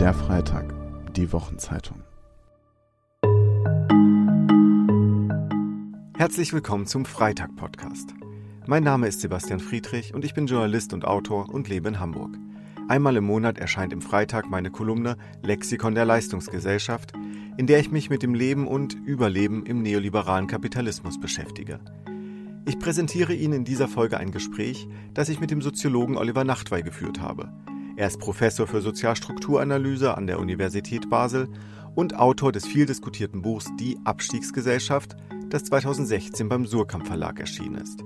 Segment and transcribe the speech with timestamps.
[0.00, 0.74] Der Freitag,
[1.16, 2.02] die Wochenzeitung.
[6.18, 8.12] Herzlich willkommen zum Freitag-Podcast.
[8.66, 12.36] Mein Name ist Sebastian Friedrich und ich bin Journalist und Autor und lebe in Hamburg.
[12.88, 17.14] Einmal im Monat erscheint im Freitag meine Kolumne Lexikon der Leistungsgesellschaft,
[17.56, 21.80] in der ich mich mit dem Leben und Überleben im neoliberalen Kapitalismus beschäftige.
[22.66, 26.82] Ich präsentiere Ihnen in dieser Folge ein Gespräch, das ich mit dem Soziologen Oliver Nachtwey
[26.82, 27.50] geführt habe.
[27.96, 31.48] Er ist Professor für Sozialstrukturanalyse an der Universität Basel
[31.94, 35.16] und Autor des viel diskutierten Buchs Die Abstiegsgesellschaft,
[35.48, 38.04] das 2016 beim Surkamp Verlag erschienen ist.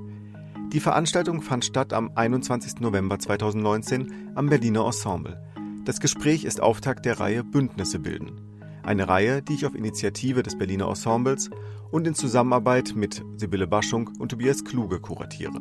[0.72, 2.78] Die Veranstaltung fand statt am 21.
[2.78, 5.42] November 2019 am Berliner Ensemble.
[5.84, 8.40] Das Gespräch ist Auftakt der Reihe Bündnisse bilden.
[8.84, 11.50] Eine Reihe, die ich auf Initiative des Berliner Ensembles
[11.90, 15.60] und in Zusammenarbeit mit Sibylle Baschung und Tobias Kluge kuratiere.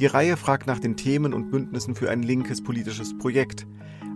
[0.00, 3.66] Die Reihe fragt nach den Themen und Bündnissen für ein linkes politisches Projekt.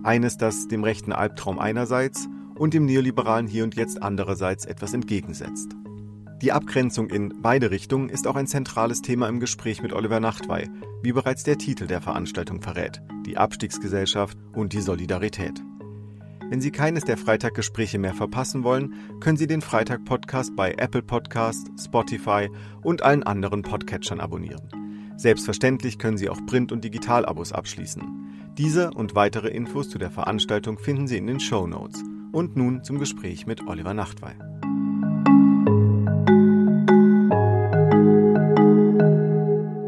[0.03, 5.77] Eines, das dem rechten Albtraum einerseits und dem neoliberalen Hier und Jetzt andererseits etwas entgegensetzt.
[6.41, 10.71] Die Abgrenzung in beide Richtungen ist auch ein zentrales Thema im Gespräch mit Oliver Nachtwey,
[11.03, 15.63] wie bereits der Titel der Veranstaltung verrät, die Abstiegsgesellschaft und die Solidarität.
[16.49, 21.69] Wenn Sie keines der Freitaggespräche mehr verpassen wollen, können Sie den Freitag-Podcast bei Apple Podcast,
[21.79, 22.49] Spotify
[22.83, 24.84] und allen anderen Podcatchern abonnieren.
[25.17, 28.03] Selbstverständlich können Sie auch Print- und Digital-Abos abschließen.
[28.59, 32.03] Diese und weitere Infos zu der Veranstaltung finden Sie in den Show Notes.
[32.33, 34.35] Und nun zum Gespräch mit Oliver Nachtwey.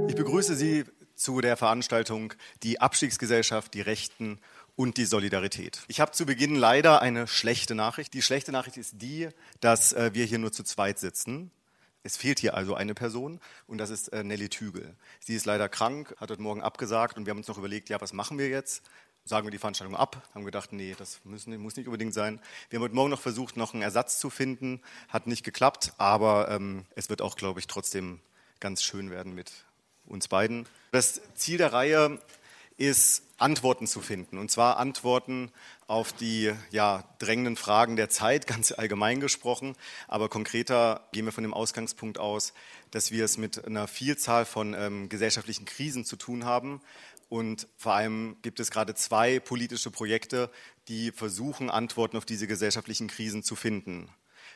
[0.09, 0.85] Ich begrüße Sie
[1.17, 4.39] zu der Veranstaltung Die Abstiegsgesellschaft, die Rechten
[4.77, 5.81] und die Solidarität.
[5.89, 8.15] Ich habe zu Beginn leider eine schlechte Nachricht.
[8.15, 9.29] Die schlechte Nachricht ist die,
[9.61, 11.51] dass äh, wir hier nur zu zweit sitzen.
[12.07, 14.95] Es fehlt hier also eine Person und das ist äh, Nelly Tügel.
[15.19, 18.01] Sie ist leider krank, hat heute Morgen abgesagt und wir haben uns noch überlegt, ja,
[18.01, 18.85] was machen wir jetzt?
[19.25, 20.23] Sagen wir die Veranstaltung ab?
[20.33, 22.41] Haben gedacht, nee, das müssen, muss nicht unbedingt sein.
[22.71, 24.81] Wir haben heute Morgen noch versucht, noch einen Ersatz zu finden.
[25.09, 28.21] Hat nicht geklappt, aber ähm, es wird auch, glaube ich, trotzdem
[28.61, 29.51] ganz schön werden mit
[30.05, 30.69] uns beiden.
[30.93, 32.21] Das Ziel der Reihe
[32.77, 34.39] ist, Antworten zu finden.
[34.39, 35.53] Und zwar Antworten
[35.87, 39.77] auf die ja, drängenden Fragen der Zeit, ganz allgemein gesprochen.
[40.09, 42.53] Aber konkreter gehen wir von dem Ausgangspunkt aus,
[42.91, 46.81] dass wir es mit einer Vielzahl von ähm, gesellschaftlichen Krisen zu tun haben.
[47.29, 50.51] Und vor allem gibt es gerade zwei politische Projekte,
[50.89, 54.09] die versuchen, Antworten auf diese gesellschaftlichen Krisen zu finden.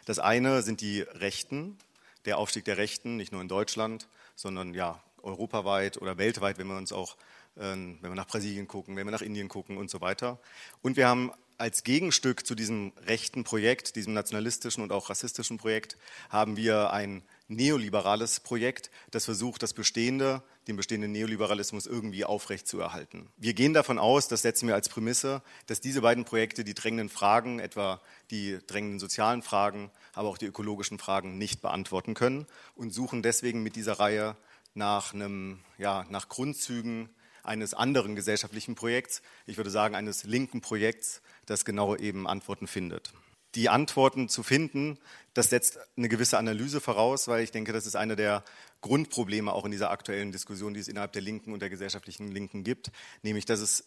[0.05, 1.79] Das eine sind die Rechten,
[2.25, 6.77] der Aufstieg der Rechten, nicht nur in Deutschland, sondern ja europaweit oder weltweit, wenn wir
[6.77, 7.17] uns auch
[7.55, 10.38] wenn wir nach Brasilien gucken, wenn wir nach Indien gucken und so weiter.
[10.83, 15.99] Und wir haben als Gegenstück zu diesem rechten Projekt, diesem nationalistischen und auch rassistischen Projekt,
[16.31, 23.28] haben wir ein neoliberales Projekt, das versucht, das Bestehende, den bestehenden Neoliberalismus irgendwie aufrechtzuerhalten.
[23.37, 27.10] Wir gehen davon aus, das setzen wir als Prämisse, dass diese beiden Projekte die drängenden
[27.10, 28.00] Fragen, etwa
[28.31, 33.62] die drängenden sozialen Fragen, aber auch die ökologischen Fragen nicht beantworten können und suchen deswegen
[33.62, 34.34] mit dieser Reihe
[34.72, 37.10] nach, einem, ja, nach Grundzügen
[37.43, 43.12] eines anderen gesellschaftlichen Projekts, ich würde sagen eines linken Projekts, das genau eben Antworten findet.
[43.56, 44.99] Die Antworten zu finden,
[45.34, 48.45] das setzt eine gewisse Analyse voraus, weil ich denke, das ist eine der
[48.81, 52.62] Grundprobleme auch in dieser aktuellen Diskussion, die es innerhalb der Linken und der gesellschaftlichen Linken
[52.62, 52.93] gibt,
[53.23, 53.84] nämlich dass es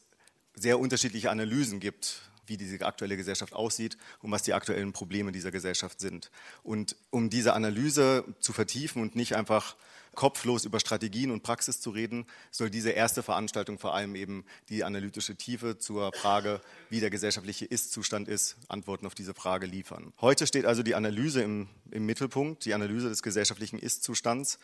[0.55, 5.51] sehr unterschiedliche Analysen gibt, wie diese aktuelle Gesellschaft aussieht und was die aktuellen Probleme dieser
[5.51, 6.29] Gesellschaft sind.
[6.61, 9.75] Und um diese Analyse zu vertiefen und nicht einfach
[10.15, 14.83] kopflos über Strategien und Praxis zu reden, soll diese erste Veranstaltung vor allem eben die
[14.83, 20.13] analytische Tiefe zur Frage, wie der gesellschaftliche Ist-Zustand ist, Antworten auf diese Frage liefern.
[20.21, 24.59] Heute steht also die Analyse im, im Mittelpunkt, die Analyse des gesellschaftlichen Ist-Zustands.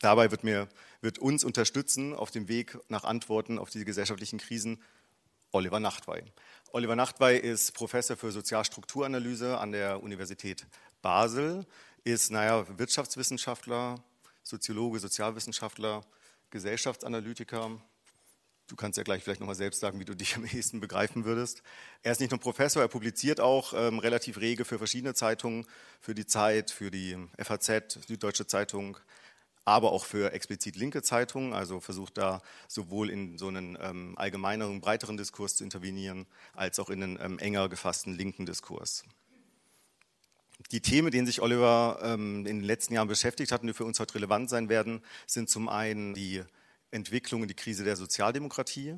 [0.00, 0.68] Dabei wird, mir,
[1.00, 4.82] wird uns unterstützen auf dem Weg nach Antworten auf diese gesellschaftlichen Krisen
[5.52, 6.22] Oliver Nachtwey.
[6.72, 10.66] Oliver Nachtwey ist Professor für Sozialstrukturanalyse an der Universität
[11.02, 11.66] Basel,
[12.04, 14.02] ist naja, Wirtschaftswissenschaftler,
[14.50, 16.04] Soziologe, Sozialwissenschaftler,
[16.50, 17.80] Gesellschaftsanalytiker.
[18.66, 21.62] Du kannst ja gleich vielleicht nochmal selbst sagen, wie du dich am ehesten begreifen würdest.
[22.02, 25.66] Er ist nicht nur Professor, er publiziert auch ähm, relativ rege für verschiedene Zeitungen,
[26.00, 28.98] für die Zeit, für die FAZ, Süddeutsche Zeitung,
[29.64, 34.80] aber auch für explizit linke Zeitungen, also versucht da sowohl in so einen ähm, allgemeineren,
[34.80, 39.04] breiteren Diskurs zu intervenieren, als auch in einen ähm, enger gefassten linken Diskurs.
[40.70, 43.84] Die Themen, denen sich Oliver ähm, in den letzten Jahren beschäftigt hat und die für
[43.84, 46.42] uns heute relevant sein werden, sind zum einen die
[46.90, 48.96] Entwicklung und die Krise der Sozialdemokratie,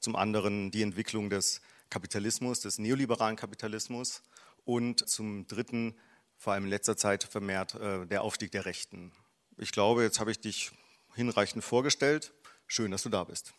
[0.00, 1.60] zum anderen die Entwicklung des
[1.90, 4.22] Kapitalismus, des neoliberalen Kapitalismus
[4.64, 5.94] und zum dritten,
[6.36, 9.12] vor allem in letzter Zeit vermehrt, äh, der Aufstieg der Rechten.
[9.56, 10.70] Ich glaube, jetzt habe ich dich
[11.14, 12.32] hinreichend vorgestellt.
[12.66, 13.54] Schön, dass du da bist.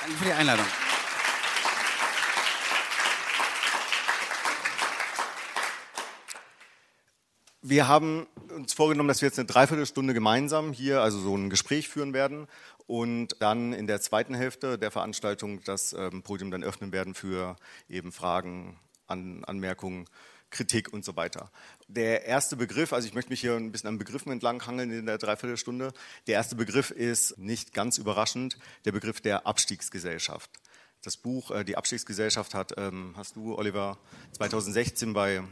[0.00, 0.66] Danke für die Einladung.
[7.62, 8.26] Wir haben
[8.56, 12.46] uns vorgenommen, dass wir jetzt eine Dreiviertelstunde gemeinsam hier, also so ein Gespräch führen werden
[12.86, 17.56] und dann in der zweiten Hälfte der Veranstaltung das ähm, Podium dann öffnen werden für
[17.86, 20.06] eben Fragen, An Anmerkungen,
[20.48, 21.50] Kritik und so weiter.
[21.86, 25.18] Der erste Begriff, also ich möchte mich hier ein bisschen an Begriffen entlanghangeln in der
[25.18, 25.92] Dreiviertelstunde.
[26.28, 30.50] Der erste Begriff ist nicht ganz überraschend der Begriff der Abstiegsgesellschaft.
[31.02, 33.98] Das Buch äh, Die Abstiegsgesellschaft hat, ähm, hast du, Oliver,
[34.32, 35.42] 2016 bei,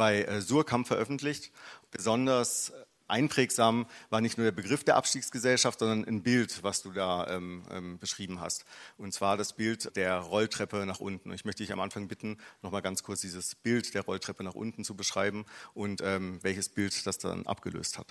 [0.00, 1.52] bei äh, Surkamp veröffentlicht.
[1.90, 2.72] Besonders
[3.06, 7.64] einprägsam war nicht nur der Begriff der Abstiegsgesellschaft, sondern ein Bild, was du da ähm,
[7.70, 8.64] ähm, beschrieben hast.
[8.96, 11.34] Und zwar das Bild der Rolltreppe nach unten.
[11.34, 14.84] Ich möchte dich am Anfang bitten, nochmal ganz kurz dieses Bild der Rolltreppe nach unten
[14.84, 15.44] zu beschreiben
[15.74, 18.06] und ähm, welches Bild das dann abgelöst hat.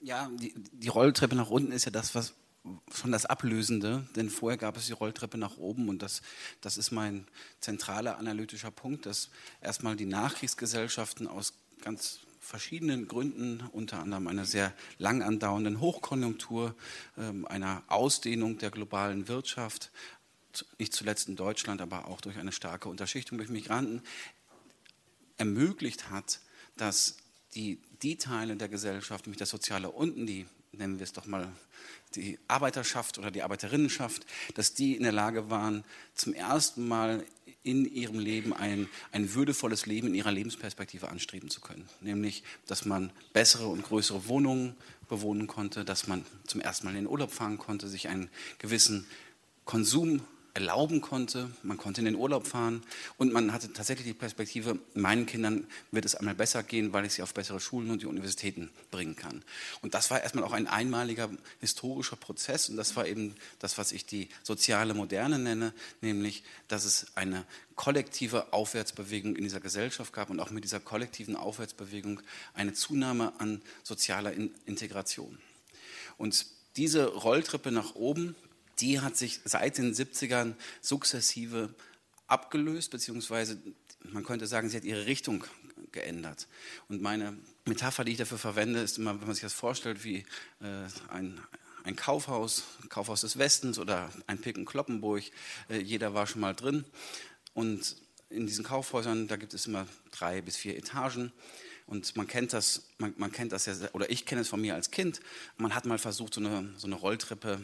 [0.00, 2.32] Ja, die, die Rolltreppe nach unten ist ja das, was
[2.92, 6.22] schon das Ablösende, denn vorher gab es die Rolltreppe nach oben und das,
[6.60, 7.26] das ist mein
[7.60, 9.30] zentraler analytischer Punkt, dass
[9.60, 11.52] erstmal die Nachkriegsgesellschaften aus
[11.82, 16.74] ganz verschiedenen Gründen, unter anderem einer sehr lang andauernden Hochkonjunktur,
[17.18, 19.90] ähm, einer Ausdehnung der globalen Wirtschaft,
[20.78, 24.02] nicht zuletzt in Deutschland, aber auch durch eine starke Unterschichtung durch Migranten,
[25.36, 26.40] ermöglicht hat,
[26.76, 27.16] dass
[27.54, 31.50] die, die Teile der Gesellschaft, nämlich das soziale Unten, die nennen wir es doch mal
[32.16, 35.84] die Arbeiterschaft oder die Arbeiterinnenschaft, dass die in der Lage waren,
[36.14, 37.24] zum ersten Mal
[37.62, 41.88] in ihrem Leben ein, ein würdevolles Leben in ihrer Lebensperspektive anstreben zu können.
[42.00, 44.76] Nämlich, dass man bessere und größere Wohnungen
[45.08, 48.28] bewohnen konnte, dass man zum ersten Mal in den Urlaub fahren konnte, sich einen
[48.58, 49.06] gewissen
[49.64, 50.20] Konsum
[50.54, 51.50] erlauben konnte.
[51.64, 52.82] Man konnte in den Urlaub fahren
[53.18, 57.14] und man hatte tatsächlich die Perspektive, meinen Kindern wird es einmal besser gehen, weil ich
[57.14, 59.42] sie auf bessere Schulen und die Universitäten bringen kann.
[59.82, 61.28] Und das war erstmal auch ein einmaliger
[61.60, 66.84] historischer Prozess und das war eben das, was ich die soziale Moderne nenne, nämlich, dass
[66.84, 72.20] es eine kollektive Aufwärtsbewegung in dieser Gesellschaft gab und auch mit dieser kollektiven Aufwärtsbewegung
[72.54, 74.32] eine Zunahme an sozialer
[74.66, 75.38] Integration.
[76.16, 76.46] Und
[76.76, 78.34] diese Rolltreppe nach oben,
[78.80, 81.74] die hat sich seit den 70ern sukzessive
[82.26, 83.60] abgelöst, beziehungsweise
[84.04, 85.44] man könnte sagen, sie hat ihre Richtung
[85.92, 86.48] geändert.
[86.88, 90.18] Und meine Metapher, die ich dafür verwende, ist immer, wenn man sich das vorstellt, wie
[90.60, 91.40] äh, ein,
[91.84, 95.24] ein Kaufhaus, Kaufhaus des Westens oder ein Picken Kloppenburg.
[95.70, 96.84] Äh, jeder war schon mal drin.
[97.54, 97.96] Und
[98.28, 101.32] in diesen Kaufhäusern, da gibt es immer drei bis vier Etagen.
[101.86, 104.74] Und man kennt das, man, man kennt das ja, oder ich kenne es von mir
[104.74, 105.20] als Kind.
[105.56, 107.60] Man hat mal versucht, so eine, so eine Rolltreppe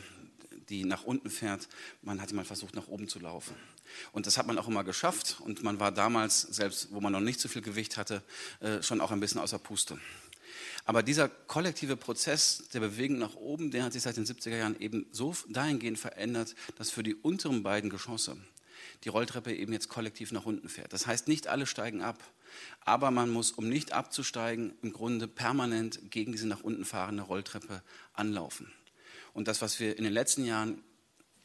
[0.70, 1.68] die nach unten fährt.
[2.02, 3.54] Man hat mal versucht, nach oben zu laufen.
[4.12, 5.36] Und das hat man auch immer geschafft.
[5.40, 8.22] Und man war damals, selbst wo man noch nicht so viel Gewicht hatte,
[8.60, 9.98] äh, schon auch ein bisschen außer Puste.
[10.84, 14.80] Aber dieser kollektive Prozess der Bewegung nach oben, der hat sich seit den 70er Jahren
[14.80, 18.36] eben so dahingehend verändert, dass für die unteren beiden Geschosse
[19.04, 20.92] die Rolltreppe eben jetzt kollektiv nach unten fährt.
[20.92, 22.22] Das heißt, nicht alle steigen ab,
[22.84, 27.82] aber man muss, um nicht abzusteigen, im Grunde permanent gegen diese nach unten fahrende Rolltreppe
[28.12, 28.72] anlaufen.
[29.32, 30.82] Und das, was wir in den letzten Jahren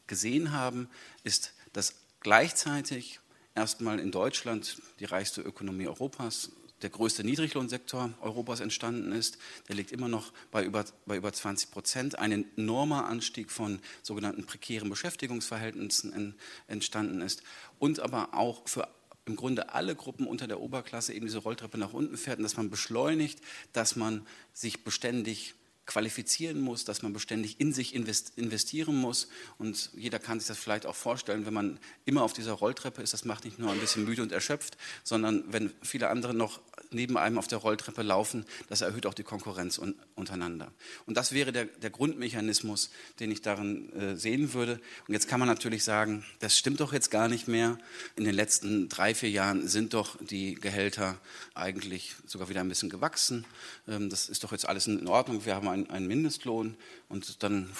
[0.06, 0.88] gesehen haben,
[1.24, 3.20] ist, dass gleichzeitig
[3.54, 6.50] erstmal in Deutschland die reichste Ökonomie Europas,
[6.82, 9.38] der größte Niedriglohnsektor Europas entstanden ist.
[9.68, 12.18] Der liegt immer noch bei über, bei über 20 Prozent.
[12.18, 16.34] Ein enormer Anstieg von sogenannten prekären Beschäftigungsverhältnissen in,
[16.66, 17.42] entstanden ist.
[17.78, 18.88] Und aber auch für
[19.24, 22.56] im Grunde alle Gruppen unter der Oberklasse eben diese Rolltreppe nach unten fährt und dass
[22.56, 23.40] man beschleunigt,
[23.72, 25.54] dass man sich beständig
[25.86, 29.28] qualifizieren muss, dass man beständig in sich investieren muss.
[29.58, 33.12] Und jeder kann sich das vielleicht auch vorstellen, wenn man immer auf dieser Rolltreppe ist,
[33.12, 37.16] das macht nicht nur ein bisschen müde und erschöpft, sondern wenn viele andere noch neben
[37.16, 40.72] einem auf der Rolltreppe laufen, das erhöht auch die Konkurrenz un untereinander.
[41.06, 42.90] Und das wäre der, der Grundmechanismus,
[43.20, 44.80] den ich darin äh, sehen würde.
[45.06, 47.78] Und jetzt kann man natürlich sagen, das stimmt doch jetzt gar nicht mehr.
[48.16, 51.18] In den letzten drei, vier Jahren sind doch die Gehälter
[51.54, 53.44] eigentlich sogar wieder ein bisschen gewachsen.
[53.88, 55.44] Ähm, das ist doch jetzt alles in Ordnung.
[55.44, 56.76] Wir haben einen, einen Mindestlohn
[57.08, 57.70] und dann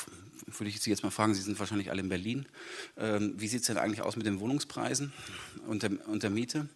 [0.46, 2.46] würde ich Sie jetzt mal fragen, Sie sind wahrscheinlich alle in Berlin.
[2.96, 5.12] Ähm, wie sieht es denn eigentlich aus mit den Wohnungspreisen
[5.66, 6.68] und der, und der Miete?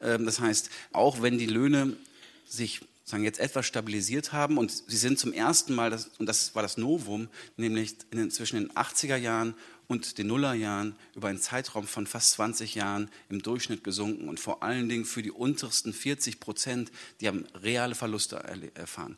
[0.00, 1.96] Ähm, das heißt, auch wenn die Löhne
[2.46, 6.54] sich sagen, jetzt etwas stabilisiert haben und sie sind zum ersten Mal, das, und das
[6.54, 9.54] war das Novum, nämlich in den, zwischen den 80er Jahren
[9.86, 14.64] und den Nullerjahren über einen Zeitraum von fast 20 Jahren im Durchschnitt gesunken und vor
[14.64, 16.90] allen Dingen für die untersten 40 Prozent,
[17.20, 18.36] die haben reale Verluste
[18.74, 19.16] erfahren.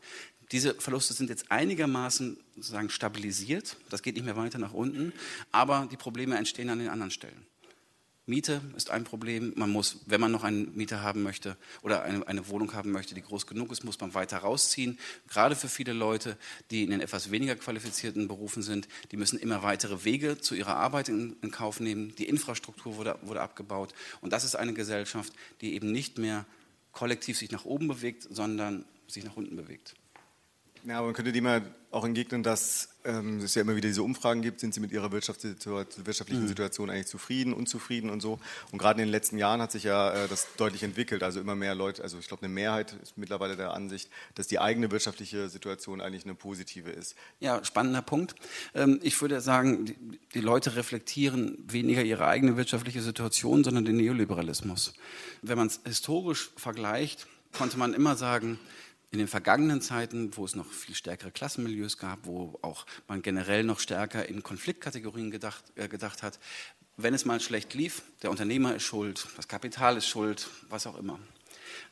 [0.53, 3.77] Diese Verluste sind jetzt einigermaßen sozusagen stabilisiert.
[3.91, 5.13] Das geht nicht mehr weiter nach unten.
[5.53, 7.47] Aber die Probleme entstehen an den anderen Stellen.
[8.29, 9.55] Miete ist ein Problem.
[9.57, 13.15] Man muss, wenn man noch einen Mieter haben möchte oder eine, eine, Wohnung haben möchte,
[13.15, 14.99] die groß genug ist, muss man weiter rausziehen.
[15.29, 16.37] Gerade für viele Leute,
[16.71, 20.77] die in den etwas weniger qualifizierten Berufen sind, die müssen immer weitere Wege zu ihrer
[20.77, 22.15] Arbeit in, in Kauf nehmen.
[22.17, 23.95] Die Infrastruktur wurde, wurde abgebaut.
[24.21, 26.45] Und das ist eine Gesellschaft, die eben nicht mehr
[26.93, 29.95] kollektiv sich nach oben bewegt, sondern sich nach unten bewegt.
[30.85, 34.03] Ja, aber man könnte dem ja auch entgegnen, dass ähm, es ja immer wieder diese
[34.03, 36.49] Umfragen gibt, sind Sie mit Ihrer wirtschaftlichen mhm.
[36.49, 38.39] Situation eigentlich zufrieden, unzufrieden und so.
[38.71, 41.23] Und gerade in den letzten Jahren hat sich ja äh, das deutlich entwickelt.
[41.23, 44.59] Also immer mehr Leute, also ich glaube eine Mehrheit ist mittlerweile der Ansicht, dass die
[44.59, 47.15] eigene wirtschaftliche Situation eigentlich eine positive ist.
[47.41, 48.35] Ja, spannender Punkt.
[48.75, 49.97] Ähm, ich würde sagen, die,
[50.35, 54.93] die Leute reflektieren weniger ihre eigene wirtschaftliche Situation, sondern den Neoliberalismus.
[55.41, 58.59] Wenn man es historisch vergleicht, konnte man immer sagen,
[59.11, 63.65] in den vergangenen Zeiten, wo es noch viel stärkere Klassenmilieus gab, wo auch man generell
[63.65, 66.39] noch stärker in Konfliktkategorien gedacht, äh, gedacht hat,
[66.97, 70.99] wenn es mal schlecht lief, der Unternehmer ist schuld, das Kapital ist schuld, was auch
[70.99, 71.19] immer.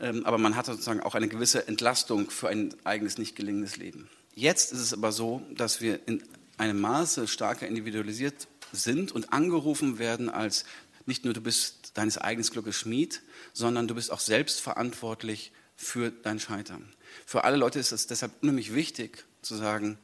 [0.01, 4.11] Ähm, aber man hat sozusagen auch eine gewisse Entlastung für ein eigenes nicht gelingendes Leben.
[4.35, 6.23] Jetzt ist es aber so, dass wir in
[6.59, 10.65] einem Maße stärker individualisiert sind und angerufen werden als
[11.07, 16.11] nicht nur du bist deines eigenen Glückes Schmied, sondern du bist auch selbst verantwortlich für
[16.11, 16.93] dein Scheitern.
[17.25, 19.99] Für alle Leute ist es deshalb unheimlich wichtig zu sagen,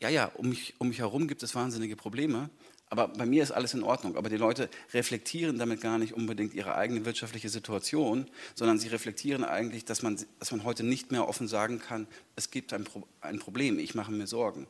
[0.00, 2.50] ja, ja, um mich, um mich herum gibt es wahnsinnige Probleme,
[2.92, 4.18] aber bei mir ist alles in Ordnung.
[4.18, 9.44] Aber die Leute reflektieren damit gar nicht unbedingt ihre eigene wirtschaftliche Situation, sondern sie reflektieren
[9.44, 13.06] eigentlich, dass man, dass man heute nicht mehr offen sagen kann, es gibt ein, Pro
[13.22, 14.66] ein Problem, ich mache mir Sorgen.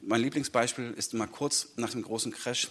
[0.00, 2.70] Mein Lieblingsbeispiel ist mal kurz nach dem großen Crash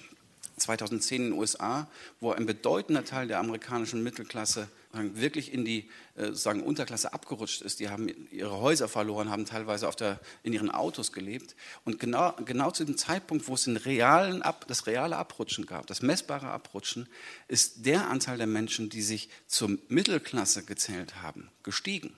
[0.58, 1.88] 2010 in den USA,
[2.20, 7.80] wo ein bedeutender Teil der amerikanischen Mittelklasse wirklich in die äh, sagen, Unterklasse abgerutscht ist.
[7.80, 11.56] Die haben ihre Häuser verloren, haben teilweise auf der, in ihren Autos gelebt.
[11.86, 15.86] Und genau, genau zu dem Zeitpunkt, wo es den realen Ab, das reale Abrutschen gab,
[15.88, 17.08] das messbare Abrutschen,
[17.48, 22.14] ist der Anteil der Menschen, die sich zur Mittelklasse gezählt haben, gestiegen.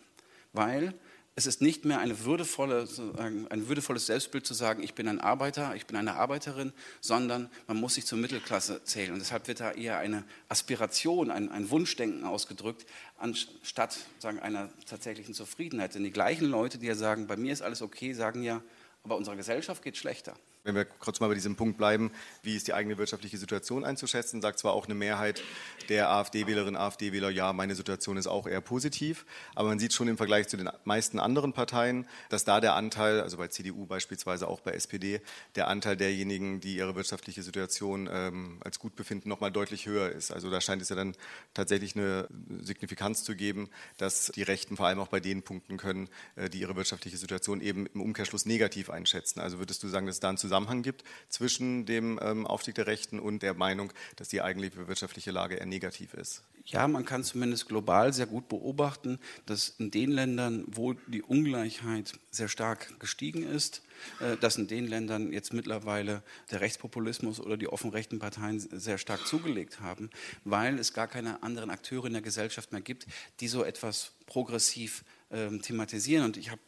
[0.53, 0.93] Weil
[1.39, 2.85] es ist nicht mehr würdevolle,
[3.17, 7.77] ein würdevolles Selbstbild zu sagen, ich bin ein Arbeiter, ich bin eine Arbeiterin, sondern man
[7.77, 9.13] muss sich zur Mittelklasse zählen.
[9.13, 12.85] Und deshalb wird da eher eine Aspiration, ein, ein Wunschdenken ausgedrückt,
[13.17, 15.95] anstatt sagen, einer tatsächlichen Zufriedenheit.
[15.95, 18.61] Denn die gleichen Leute, die ja sagen, bei mir ist alles okay, sagen ja,
[19.03, 20.35] aber unserer Gesellschaft geht schlechter.
[20.63, 22.11] Wenn wir kurz mal bei diesem Punkt bleiben,
[22.43, 25.41] wie ist die eigene wirtschaftliche Situation einzuschätzen, sagt zwar auch eine Mehrheit
[25.87, 29.25] der AfD-Wählerinnen und AfD-Wähler, ja, meine Situation ist auch eher positiv,
[29.55, 33.21] aber man sieht schon im Vergleich zu den meisten anderen Parteien, dass da der Anteil,
[33.21, 35.21] also bei CDU beispielsweise auch bei SPD,
[35.55, 40.31] der Anteil derjenigen, die ihre wirtschaftliche Situation ähm, als gut befinden, nochmal deutlich höher ist.
[40.31, 41.15] Also da scheint es ja dann
[41.53, 42.27] tatsächlich eine
[42.61, 46.59] Signifikanz zu geben, dass die Rechten vor allem auch bei den Punkten können, äh, die
[46.59, 49.39] ihre wirtschaftliche Situation eben im Umkehrschluss negativ einschätzen.
[49.39, 53.19] Also würdest du sagen, dass da ein Zusammenhang gibt zwischen dem ähm, Aufstieg der Rechten
[53.19, 56.41] und der Meinung, dass die eigentliche wirtschaftliche Lage eher negativ ist?
[56.65, 62.13] Ja, man kann zumindest global sehr gut beobachten, dass in den Ländern, wo die Ungleichheit
[62.31, 63.83] sehr stark gestiegen ist,
[64.19, 68.97] äh, dass in den Ländern jetzt mittlerweile der Rechtspopulismus oder die offen rechten Parteien sehr
[68.97, 70.09] stark zugelegt haben,
[70.45, 73.05] weil es gar keine anderen Akteure in der Gesellschaft mehr gibt,
[73.39, 76.25] die so etwas progressiv ähm, thematisieren.
[76.25, 76.61] Und ich habe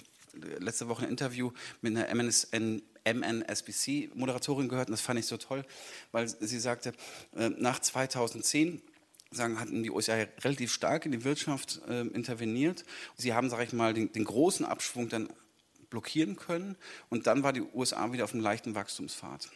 [0.60, 5.66] letzte Woche ein Interview mit einer MNSN, MNSBC-Moderatorin gehört und das fand ich so toll,
[6.12, 6.94] weil sie sagte,
[7.36, 8.82] äh, nach 2010
[9.32, 12.84] sagen, hatten die USA relativ stark in die Wirtschaft äh, interveniert.
[13.16, 15.30] Sie haben, sage ich mal, den, den, großen Abschwung dann
[15.90, 16.76] blockieren können
[17.10, 19.50] und dann war die USA wieder auf einem leichten Wachstumspfad.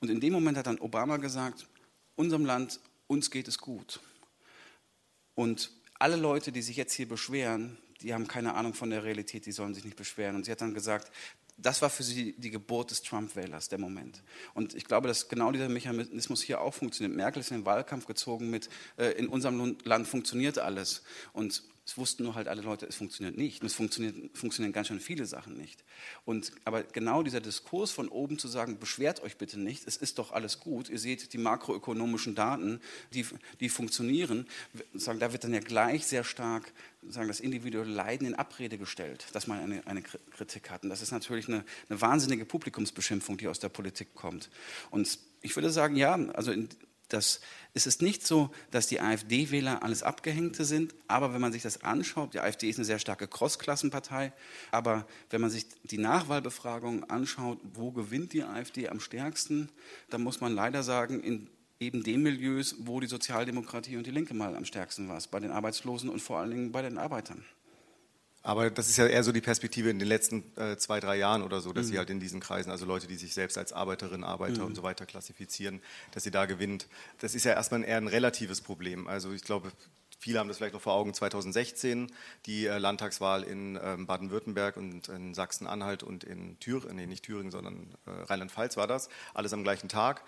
[0.00, 1.66] Und in dem Moment hat dann Obama gesagt,
[2.16, 4.00] unserem Land, uns geht es gut.
[5.34, 9.46] Und alle Leute, die sich jetzt hier beschweren, die haben keine Ahnung von der Realität,
[9.46, 10.36] die sollen sich nicht beschweren.
[10.36, 11.10] Und sie hat dann gesagt,
[11.56, 14.22] das war für sie die Geburt des Trump-Wählers, der Moment.
[14.54, 17.16] Und ich glaube, dass genau dieser Mechanismus hier auch funktioniert.
[17.16, 21.02] Merkel ist in den Wahlkampf gezogen mit, äh, in unserem Land funktioniert alles.
[21.32, 23.60] Und es wussten nur halt alle Leute, es funktioniert nicht.
[23.60, 25.84] Und es funktionieren ganz schön viele Sachen nicht.
[26.24, 30.18] Und, aber genau dieser Diskurs von oben zu sagen, beschwert euch bitte nicht, es ist
[30.18, 30.88] doch alles gut.
[30.88, 32.80] Ihr seht die makroökonomischen Daten,
[33.12, 33.26] die,
[33.60, 34.46] die funktionieren.
[34.94, 36.72] Sagen, da wird dann ja gleich sehr stark
[37.06, 40.84] sagen, das individuelle Leiden in Abrede gestellt, dass man eine, eine Kritik hat.
[40.84, 44.48] Und das ist natürlich eine, eine wahnsinnige Publikumsbeschimpfung, die aus der Politik kommt.
[44.90, 46.70] Und ich würde sagen, ja, also in,
[47.14, 47.40] das,
[47.72, 51.82] es ist nicht so, dass die AfD-Wähler alles Abgehängte sind, aber wenn man sich das
[51.82, 54.32] anschaut, die AfD ist eine sehr starke Crossklassenpartei,
[54.70, 59.70] aber wenn man sich die Nachwahlbefragungen anschaut, wo gewinnt die AfD am stärksten,
[60.10, 61.48] dann muss man leider sagen, in
[61.80, 65.50] eben den Milieus, wo die Sozialdemokratie und die Linke mal am stärksten war, bei den
[65.50, 67.44] Arbeitslosen und vor allen Dingen bei den Arbeitern.
[68.46, 71.42] Aber das ist ja eher so die Perspektive in den letzten äh, zwei, drei Jahren
[71.42, 71.90] oder so, dass mhm.
[71.92, 74.66] sie halt in diesen Kreisen, also Leute, die sich selbst als Arbeiterinnen, Arbeiter mhm.
[74.66, 75.80] und so weiter klassifizieren,
[76.12, 76.86] dass sie da gewinnt.
[77.20, 79.08] Das ist ja erstmal eher ein relatives Problem.
[79.08, 79.72] Also ich glaube,
[80.18, 82.12] Viele haben das vielleicht noch vor Augen 2016,
[82.46, 87.50] die äh, Landtagswahl in ähm, Baden-Württemberg und in Sachsen-Anhalt und in Thüringen, nee, nicht Thüringen,
[87.50, 90.22] sondern äh, Rheinland-Pfalz war das, alles am gleichen Tag.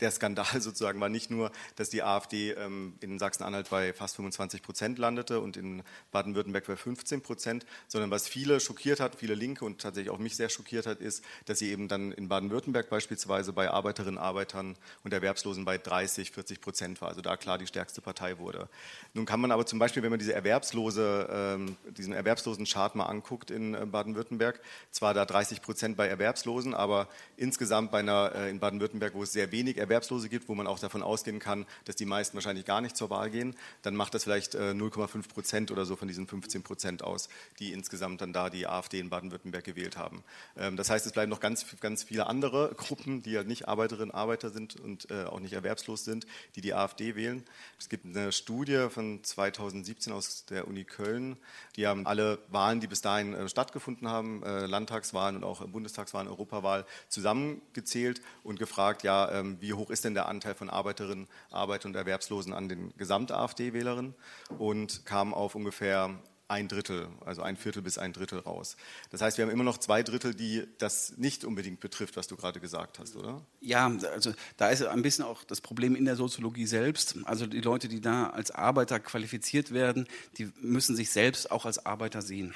[0.00, 4.62] Der Skandal sozusagen war nicht nur, dass die AfD ähm, in Sachsen-Anhalt bei fast 25
[4.62, 9.64] Prozent landete und in Baden-Württemberg bei 15 Prozent, sondern was viele schockiert hat, viele Linke
[9.64, 13.52] und tatsächlich auch mich sehr schockiert hat, ist, dass sie eben dann in Baden-Württemberg beispielsweise
[13.52, 18.00] bei Arbeiterinnen, Arbeitern und Erwerbslosen bei 30, 40 Prozent war, also da klar die stärkste
[18.00, 18.68] Partei wurde.
[19.12, 23.04] Nun kann man aber zum Beispiel, wenn man diese Erwerbslose, ähm, diesen erwerbslosen Chart mal
[23.04, 28.50] anguckt in äh, Baden-Württemberg, zwar da 30 Prozent bei Erwerbslosen, aber insgesamt bei einer, äh,
[28.50, 31.96] in Baden-Württemberg, wo es sehr wenig Erwerbslose gibt, wo man auch davon ausgehen kann, dass
[31.96, 35.70] die meisten wahrscheinlich gar nicht zur Wahl gehen, dann macht das vielleicht äh, 0,5 Prozent
[35.70, 37.28] oder so von diesen 15 Prozent aus,
[37.58, 40.24] die insgesamt dann da die AfD in Baden-Württemberg gewählt haben.
[40.56, 44.12] Ähm, das heißt, es bleiben noch ganz, ganz viele andere Gruppen, die ja nicht Arbeiterinnen,
[44.12, 46.26] Arbeiter sind und äh, auch nicht erwerbslos sind,
[46.56, 47.44] die die AfD wählen.
[47.78, 51.36] Es gibt eine Studie von 2017 aus der Uni Köln.
[51.76, 56.28] Die haben alle Wahlen, die bis dahin äh, stattgefunden haben, äh, Landtagswahlen und auch Bundestagswahlen,
[56.28, 61.88] Europawahl, zusammengezählt und gefragt, ja, ähm, wie hoch ist denn der Anteil von Arbeiterinnen, Arbeiter
[61.88, 64.14] und Erwerbslosen an den Gesamt-AfD-Wählerinnen
[64.58, 66.18] und kam auf ungefähr
[66.48, 68.76] ein Drittel, also ein Viertel bis ein Drittel raus.
[69.10, 72.36] Das heißt, wir haben immer noch zwei Drittel, die das nicht unbedingt betrifft, was du
[72.36, 73.40] gerade gesagt hast, oder?
[73.60, 77.16] Ja, also da ist ein bisschen auch das Problem in der Soziologie selbst.
[77.24, 81.84] Also die Leute, die da als Arbeiter qualifiziert werden, die müssen sich selbst auch als
[81.86, 82.54] Arbeiter sehen.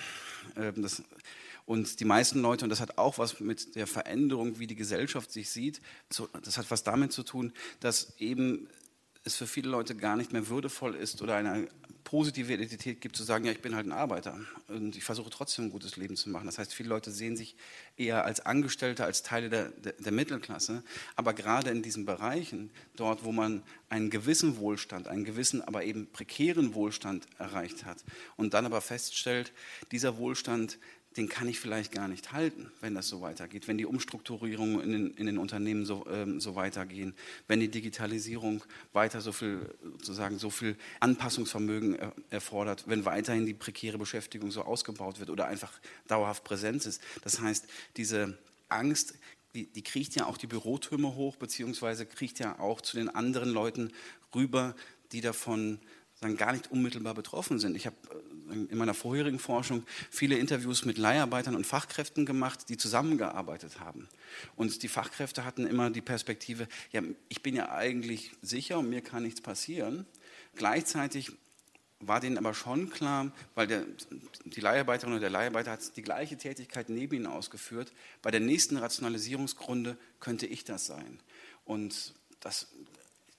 [0.57, 1.03] Ähm, das,
[1.65, 5.31] und die meisten Leute, und das hat auch was mit der Veränderung, wie die Gesellschaft
[5.31, 5.83] sich sieht,
[6.43, 8.69] das hat was damit zu tun, dass eben
[9.25, 11.69] es für viele Leute gar nicht mehr würdevoll ist oder eine
[12.09, 15.67] positive Identität gibt, zu sagen, ja, ich bin halt ein Arbeiter und ich versuche trotzdem
[15.67, 16.47] ein gutes Leben zu machen.
[16.47, 17.55] Das heißt, viele Leute sehen sich
[17.99, 20.83] eher als Angestellte, als Teile der, der, der Mittelklasse.
[21.17, 26.11] Aber gerade in diesen Bereichen, dort, wo man einen gewissen Wohlstand, einen gewissen, aber eben
[26.11, 28.03] prekären Wohlstand erreicht hat
[28.37, 29.53] und dann aber feststellt,
[29.93, 30.79] dieser Wohlstand
[31.19, 34.93] den kann ich vielleicht gar nicht halten, wenn das so weitergeht, wenn die Umstrukturierungen in
[34.93, 37.13] den, in den Unternehmen so, ähm, so, weitergehen,
[37.49, 43.55] wenn die Digitalisierung weiter so viel, sozusagen so viel Anpassungsvermögen er, erfordert, wenn weiterhin die
[43.55, 45.73] prekäre Beschäftigung so ausgebaut wird oder einfach
[46.07, 47.03] dauerhaft Präsenz ist.
[47.25, 47.67] Das heißt,
[47.97, 48.39] diese
[48.69, 49.15] Angst,
[49.55, 53.51] die, die kriecht ja auch die Bürotürme hoch, beziehungsweise kriecht ja auch zu den anderen
[53.51, 53.93] Leuten
[54.35, 54.77] rüber,
[55.11, 55.81] die davon
[56.21, 57.77] sagen, gar nicht unmittelbar betroffen sind.
[57.77, 57.97] Ich habe
[58.51, 64.09] äh, in meiner vorherigen Forschung viele Interviews mit Leiharbeitern und Fachkräften gemacht, die zusammengearbeitet haben.
[64.57, 69.01] Und die Fachkräfte hatten immer die Perspektive, ja, ich bin ja eigentlich sicher und mir
[69.01, 70.07] kann nichts passieren.
[70.57, 71.33] Gleichzeitig
[72.01, 73.85] war denen aber schon klar, weil der,
[74.45, 78.77] die Leiharbeiterin oder der Leiharbeiter hat die gleiche Tätigkeit neben ihnen ausgeführt, bei der nächsten
[78.77, 81.19] Rationalisierungsgrunde könnte ich das sein.
[81.65, 82.69] Und das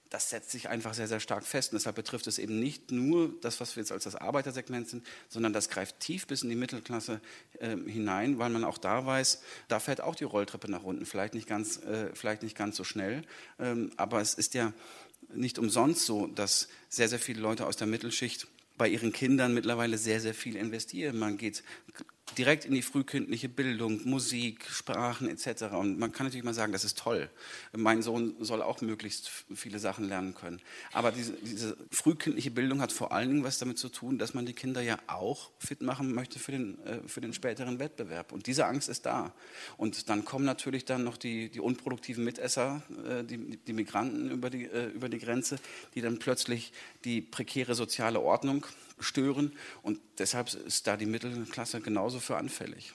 [0.09, 1.71] das setzt sich einfach sehr, sehr stark fest.
[1.71, 5.05] Und deshalb betrifft es eben nicht nur das, was wir jetzt als das Arbeitersegment sind,
[5.27, 7.21] sondern das greift tief bis in die Mittelklasse
[7.59, 11.05] äh, hinein, weil man auch da weiß, da fährt auch die Rolltreppe nach unten.
[11.05, 13.23] Vielleicht nicht ganz, äh, vielleicht nicht ganz so schnell,
[13.59, 14.73] ähm, aber es ist ja
[15.33, 19.97] nicht umsonst so, dass sehr, sehr viele Leute aus der Mittelschicht bei ihren Kindern mittlerweile
[19.97, 21.19] sehr, sehr viel investieren.
[21.19, 21.63] Man geht
[22.37, 25.73] direkt in die frühkindliche Bildung, Musik, Sprachen etc.
[25.73, 27.29] Und man kann natürlich mal sagen, das ist toll.
[27.75, 30.61] Mein Sohn soll auch möglichst viele Sachen lernen können.
[30.91, 34.45] Aber diese, diese frühkindliche Bildung hat vor allen Dingen was damit zu tun, dass man
[34.45, 38.31] die Kinder ja auch fit machen möchte für den, äh, für den späteren Wettbewerb.
[38.31, 39.33] Und diese Angst ist da.
[39.77, 44.49] Und dann kommen natürlich dann noch die, die unproduktiven Mitesser, äh, die, die Migranten über
[44.49, 45.57] die, äh, über die Grenze,
[45.95, 46.73] die dann plötzlich
[47.05, 48.65] die prekäre soziale Ordnung
[48.99, 49.53] stören.
[49.81, 52.93] Und deshalb ist da die Mittelklasse genauso für anfällig.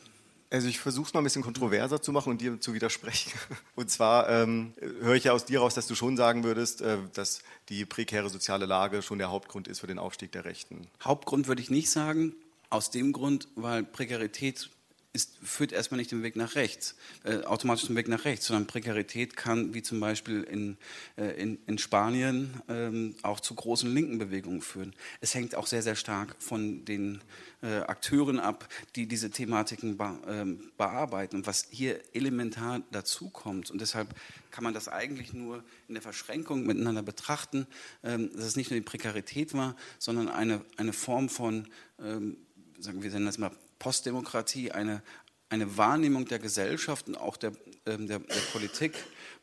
[0.50, 3.32] Also ich versuche es mal ein bisschen kontroverser zu machen und dir zu widersprechen.
[3.74, 6.98] Und zwar ähm, höre ich ja aus dir raus, dass du schon sagen würdest, äh,
[7.12, 7.40] dass
[7.70, 10.86] die prekäre soziale Lage schon der Hauptgrund ist für den Aufstieg der Rechten.
[11.02, 12.36] Hauptgrund würde ich nicht sagen.
[12.70, 14.70] Aus dem Grund, weil Prekarität
[15.14, 18.66] ist, führt erstmal nicht den Weg nach rechts, äh, automatisch den Weg nach rechts, sondern
[18.66, 20.76] Prekarität kann, wie zum Beispiel in,
[21.16, 24.92] äh, in, in Spanien, ähm, auch zu großen linken Bewegungen führen.
[25.20, 27.20] Es hängt auch sehr, sehr stark von den
[27.62, 31.36] äh, Akteuren ab, die diese Thematiken be, ähm, bearbeiten.
[31.36, 34.08] Und was hier elementar dazukommt, und deshalb
[34.50, 37.68] kann man das eigentlich nur in der Verschränkung miteinander betrachten,
[38.02, 41.68] ähm, dass es nicht nur die Prekarität war, sondern eine, eine Form von,
[42.00, 42.36] ähm,
[42.80, 43.52] sagen wir nennen das mal
[43.84, 45.02] Postdemokratie eine,
[45.50, 47.52] eine Wahrnehmung der Gesellschaft und auch der,
[47.84, 48.94] äh, der, der Politik,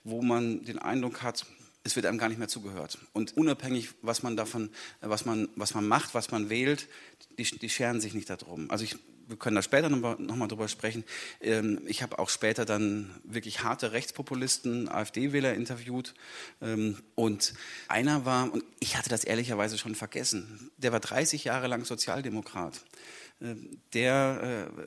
[0.04, 1.46] wo man den Eindruck hat,
[1.84, 2.98] es wird einem gar nicht mehr zugehört.
[3.14, 6.88] Und unabhängig, was man davon, was man, was man macht, was man wählt,
[7.38, 8.72] die, die scheren sich nicht darum.
[8.72, 11.06] Also ich wir können da später nochmal noch drüber sprechen.
[11.40, 16.14] Ähm, ich habe auch später dann wirklich harte Rechtspopulisten, AfD-Wähler interviewt.
[16.62, 17.54] Ähm, und
[17.88, 22.82] einer war, und ich hatte das ehrlicherweise schon vergessen, der war 30 Jahre lang Sozialdemokrat.
[23.42, 24.86] Ähm, der äh,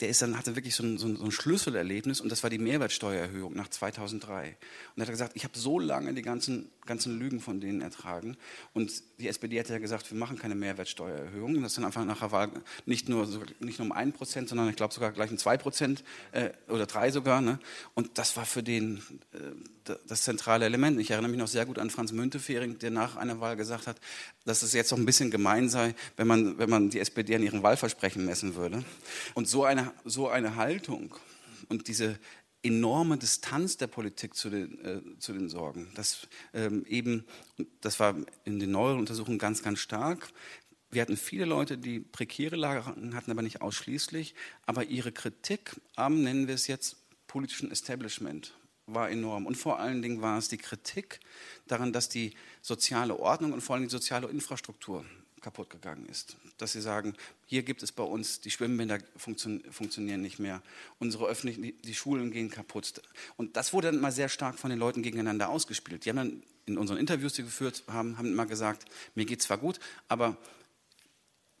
[0.00, 3.54] der ist dann, hatte wirklich so ein, so ein, Schlüsselerlebnis und das war die Mehrwertsteuererhöhung
[3.54, 4.56] nach 2003.
[4.96, 8.36] Und er hat gesagt, ich habe so lange die ganzen, ganzen Lügen von denen ertragen
[8.72, 11.56] und die SPD hat ja gesagt, wir machen keine Mehrwertsteuererhöhung.
[11.56, 12.50] Und das ist dann einfach nach der Wahl
[12.86, 13.28] nicht nur,
[13.60, 16.86] nicht nur um ein Prozent, sondern ich glaube sogar gleich um zwei Prozent äh, oder
[16.86, 17.40] drei sogar.
[17.40, 17.58] Ne?
[17.94, 19.38] Und das war für den äh,
[20.06, 21.00] das zentrale Element.
[21.00, 23.96] Ich erinnere mich noch sehr gut an Franz Müntefering, der nach einer Wahl gesagt hat,
[24.44, 27.42] dass es jetzt noch ein bisschen gemein sei, wenn man, wenn man die SPD an
[27.42, 28.84] ihren Wahlversprechen messen würde.
[29.34, 31.14] Und so eine, so eine Haltung
[31.68, 32.18] und diese
[32.62, 35.90] enorme Distanz der Politik zu den, äh, zu den Sorgen.
[35.94, 37.24] Das ähm, eben,
[37.80, 40.30] das war in den neueren Untersuchungen ganz, ganz stark.
[40.90, 44.34] Wir hatten viele Leute, die prekäre Lagen hatten, aber nicht ausschließlich.
[44.66, 46.96] Aber ihre Kritik am, nennen wir es jetzt,
[47.28, 48.54] politischen Establishment
[48.86, 49.46] war enorm.
[49.46, 51.20] Und vor allen Dingen war es die Kritik
[51.68, 55.04] daran, dass die soziale Ordnung und vor allem die soziale Infrastruktur
[55.40, 56.36] kaputt gegangen ist.
[56.58, 57.14] Dass sie sagen,
[57.46, 60.62] hier gibt es bei uns, die Schwimmbäder funktio funktionieren nicht mehr,
[60.98, 63.02] unsere öffentlichen, die, Schulen gehen kaputt.
[63.36, 66.04] Und das wurde dann mal sehr stark von den Leuten gegeneinander ausgespielt.
[66.04, 69.42] Die haben dann in unseren Interviews, die wir geführt haben, haben immer gesagt, mir geht
[69.42, 70.36] zwar gut, aber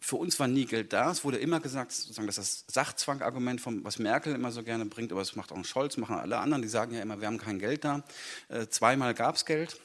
[0.00, 1.10] für uns war nie Geld da.
[1.10, 5.12] Es wurde immer gesagt, sozusagen, das ist das Sachzwangargument, was Merkel immer so gerne bringt,
[5.12, 7.58] aber das macht auch Scholz, machen alle anderen, die sagen ja immer, wir haben kein
[7.58, 8.02] Geld da.
[8.48, 9.78] Äh, zweimal gab es Geld.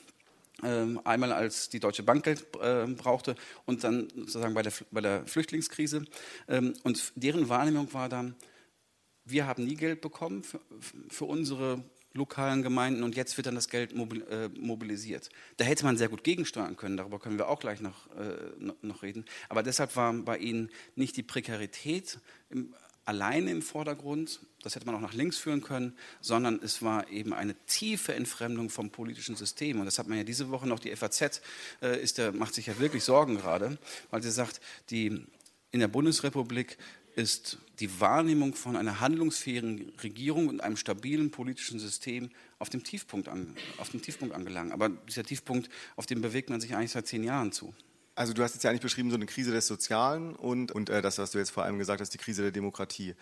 [0.63, 5.01] Ähm, einmal als die Deutsche Bank Geld äh, brauchte und dann sozusagen bei der, bei
[5.01, 6.05] der Flüchtlingskrise.
[6.47, 8.35] Ähm, und deren Wahrnehmung war dann,
[9.25, 10.61] wir haben nie Geld bekommen für,
[11.09, 11.83] für unsere
[12.15, 15.29] lokalen Gemeinden und jetzt wird dann das Geld äh, mobilisiert.
[15.57, 19.03] Da hätte man sehr gut gegensteuern können, darüber können wir auch gleich noch, äh, noch
[19.03, 19.25] reden.
[19.49, 22.73] Aber deshalb war bei Ihnen nicht die Prekarität im,
[23.05, 27.33] alleine im Vordergrund, das hätte man auch nach links führen können, sondern es war eben
[27.33, 29.79] eine tiefe Entfremdung vom politischen System.
[29.79, 31.41] Und das hat man ja diese Woche noch, die FAZ
[31.81, 33.77] äh, ist der, macht sich ja wirklich Sorgen gerade,
[34.09, 35.25] weil sie sagt, die,
[35.71, 36.77] in der Bundesrepublik
[37.15, 43.27] ist die Wahrnehmung von einer handlungsfähigen Regierung und einem stabilen politischen System auf dem Tiefpunkt,
[43.27, 44.71] an, auf dem Tiefpunkt angelangt.
[44.71, 47.73] Aber dieser Tiefpunkt, auf den bewegt man sich eigentlich seit zehn Jahren zu.
[48.15, 51.01] Also du hast jetzt ja eigentlich beschrieben, so eine Krise des Sozialen und, und äh,
[51.01, 53.13] das, was du jetzt vor allem gesagt hast, die Krise der Demokratie.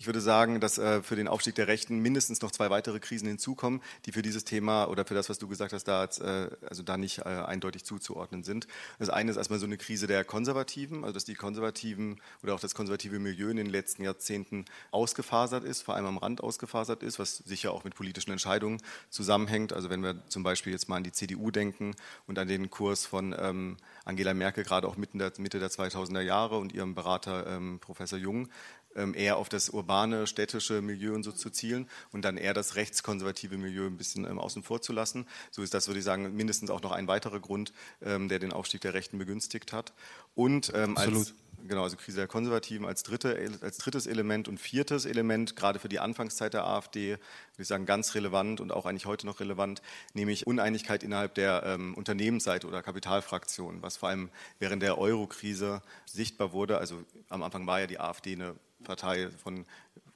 [0.00, 3.28] Ich würde sagen, dass äh, für den Aufstieg der Rechten mindestens noch zwei weitere Krisen
[3.28, 6.82] hinzukommen, die für dieses Thema oder für das, was du gesagt hast, da, äh, also
[6.82, 8.66] da nicht äh, eindeutig zuzuordnen sind.
[8.98, 12.60] Das eine ist erstmal so eine Krise der Konservativen, also dass die Konservativen oder auch
[12.60, 17.18] das konservative Milieu in den letzten Jahrzehnten ausgefasert ist, vor allem am Rand ausgefasert ist,
[17.18, 19.74] was sicher auch mit politischen Entscheidungen zusammenhängt.
[19.74, 21.94] Also wenn wir zum Beispiel jetzt mal an die CDU denken
[22.26, 26.22] und an den Kurs von ähm, Angela Merkel, gerade auch mitten der, Mitte der 2000er
[26.22, 28.48] Jahre und ihrem Berater ähm, Professor Jung,
[28.94, 33.56] eher auf das urbane, städtische Milieu und so zu zielen und dann eher das rechtskonservative
[33.56, 35.26] Milieu ein bisschen ähm, außen vor zu lassen.
[35.50, 37.72] So ist das, würde ich sagen, mindestens auch noch ein weiterer Grund,
[38.02, 39.92] ähm, der den Aufstieg der Rechten begünstigt hat.
[40.34, 41.34] Und ähm, als
[41.66, 45.88] genau, also Krise der Konservativen als, dritte, als drittes Element und viertes Element, gerade für
[45.88, 47.20] die Anfangszeit der AfD, würde
[47.58, 49.82] ich sagen, ganz relevant und auch eigentlich heute noch relevant,
[50.14, 56.52] nämlich Uneinigkeit innerhalb der ähm, Unternehmensseite oder Kapitalfraktion, was vor allem während der Euro-Krise sichtbar
[56.52, 56.78] wurde.
[56.78, 59.64] Also am Anfang war ja die AfD eine Partei von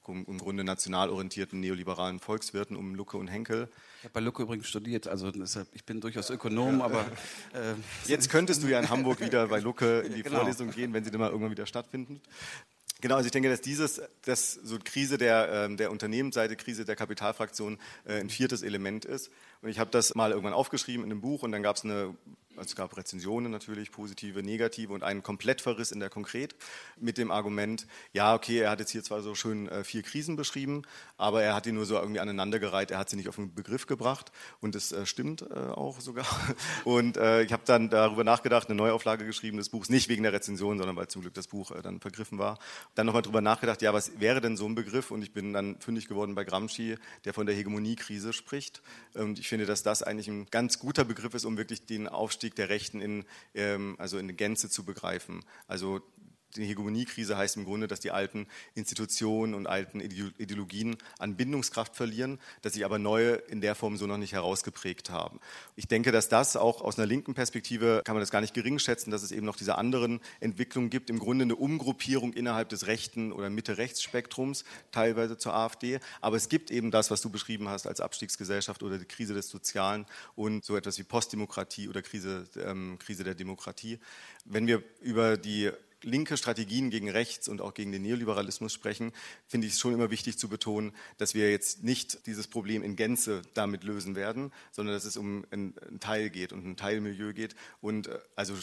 [0.07, 3.68] im Grunde national orientierten neoliberalen Volkswirten um Lucke und Henkel.
[3.98, 7.07] Ich habe bei Lucke übrigens studiert, also deshalb, ich bin durchaus Ökonom, aber...
[7.55, 7.74] Äh,
[8.07, 10.38] Jetzt könntest du ja in Hamburg wieder bei Lucke in die genau.
[10.38, 12.20] Vorlesung gehen, wenn sie dann mal irgendwann wieder stattfinden.
[13.00, 16.96] Genau, also ich denke, dass dieses, dass so Krise der, ähm, der Unternehmensseite, Krise der
[16.96, 19.31] Kapitalfraktion äh, ein viertes Element ist.
[19.64, 22.14] Und ich habe das mal irgendwann aufgeschrieben in einem Buch und dann gab es eine
[22.57, 26.55] also es gab Rezensionen natürlich, positive, negative und einen Komplettverriss in der Konkret
[26.98, 30.37] mit dem Argument, ja, okay, er hat jetzt hier zwar so schön äh, vier Krisen
[30.37, 30.83] beschrieben,
[31.16, 33.87] aber er hat die nur so irgendwie aneinandergereiht, er hat sie nicht auf den Begriff
[33.87, 36.24] gebracht und es äh, stimmt äh, auch sogar.
[36.85, 40.33] Und äh, ich habe dann darüber nachgedacht, eine Neuauflage geschrieben des Buchs, nicht wegen der
[40.33, 42.59] Rezension, sondern weil zum Glück das Buch äh, dann vergriffen war.
[42.94, 45.11] Dann nochmal darüber nachgedacht, ja, was wäre denn so ein Begriff?
[45.11, 48.83] Und ich bin dann fündig geworden bei Gramsci, der von der Hegemoniekrise spricht.
[49.14, 52.57] Und ich finde, dass das eigentlich ein ganz guter Begriff ist, um wirklich den Aufstieg
[52.57, 55.45] der Rechten in, ähm, also in Gänze zu begreifen.
[55.69, 56.03] Also
[56.57, 62.38] die Hegemoniekrise heißt im Grunde, dass die alten Institutionen und alten Ideologien an Bindungskraft verlieren,
[62.62, 65.40] dass sich aber neue in der Form so noch nicht herausgeprägt haben.
[65.77, 68.79] Ich denke, dass das auch aus einer linken Perspektive kann man das gar nicht gering
[68.79, 72.87] schätzen, dass es eben noch diese anderen Entwicklungen gibt, im Grunde eine Umgruppierung innerhalb des
[72.87, 76.01] rechten oder Mitte-Rechts-Spektrums, teilweise zur AfD.
[76.21, 79.49] Aber es gibt eben das, was du beschrieben hast als Abstiegsgesellschaft oder die Krise des
[79.49, 83.99] Sozialen und so etwas wie Postdemokratie oder Krise, ähm, Krise der Demokratie.
[84.45, 85.71] Wenn wir über die
[86.05, 89.12] linke Strategien gegen rechts und auch gegen den Neoliberalismus sprechen,
[89.47, 92.97] finde ich es schon immer wichtig zu betonen, dass wir jetzt nicht dieses Problem in
[92.97, 97.55] Gänze damit lösen werden, sondern dass es um einen Teil geht und ein Teilmilieu geht.
[97.81, 98.55] Und äh, also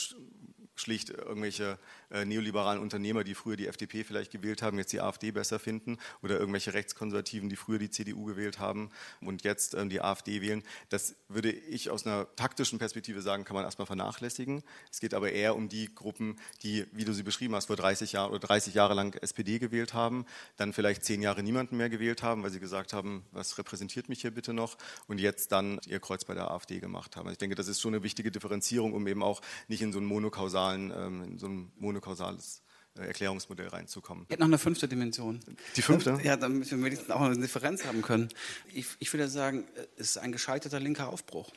[0.82, 1.78] schlicht irgendwelche
[2.10, 5.98] äh, neoliberalen Unternehmer, die früher die FDP vielleicht gewählt haben, jetzt die AfD besser finden
[6.22, 8.90] oder irgendwelche Rechtskonservativen, die früher die CDU gewählt haben
[9.22, 10.64] und jetzt ähm, die AfD wählen.
[10.90, 14.64] Das würde ich aus einer taktischen Perspektive sagen, kann man erstmal vernachlässigen.
[14.92, 18.14] Es geht aber eher um die Gruppen, die, wie du sie beschrieben hast, vor 30
[18.14, 20.26] Jahren oder 30 Jahre lang SPD gewählt haben,
[20.58, 24.22] dann vielleicht zehn Jahre niemanden mehr gewählt haben, weil sie gesagt haben, was repräsentiert mich
[24.22, 27.28] hier bitte noch und jetzt dann ihr Kreuz bei der AfD gemacht haben.
[27.28, 30.00] Also ich denke, das ist schon eine wichtige Differenzierung, um eben auch nicht in so
[30.00, 32.62] einen monokausalen, ähm, in so ein monokausales
[32.98, 34.26] äh, Erklärungsmodell reinzukommen.
[34.26, 35.40] Ich hätte noch eine fünfte Dimension.
[35.78, 36.20] Die fünfte?
[36.24, 38.28] Ja, damit wir wenigstens auch eine Differenz haben können.
[38.74, 41.50] Ich, ich würde sagen, es ist ein gescheiterter linker Aufbruch.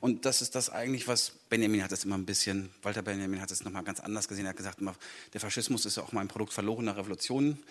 [0.00, 3.50] Und das ist das eigentlich, was Benjamin hat es immer ein bisschen, Walter Benjamin hat
[3.50, 4.46] es nochmal ganz anders gesehen.
[4.46, 4.94] Er hat gesagt, immer,
[5.34, 7.62] der Faschismus ist ja auch mal ein Produkt verlorener Revolutionen.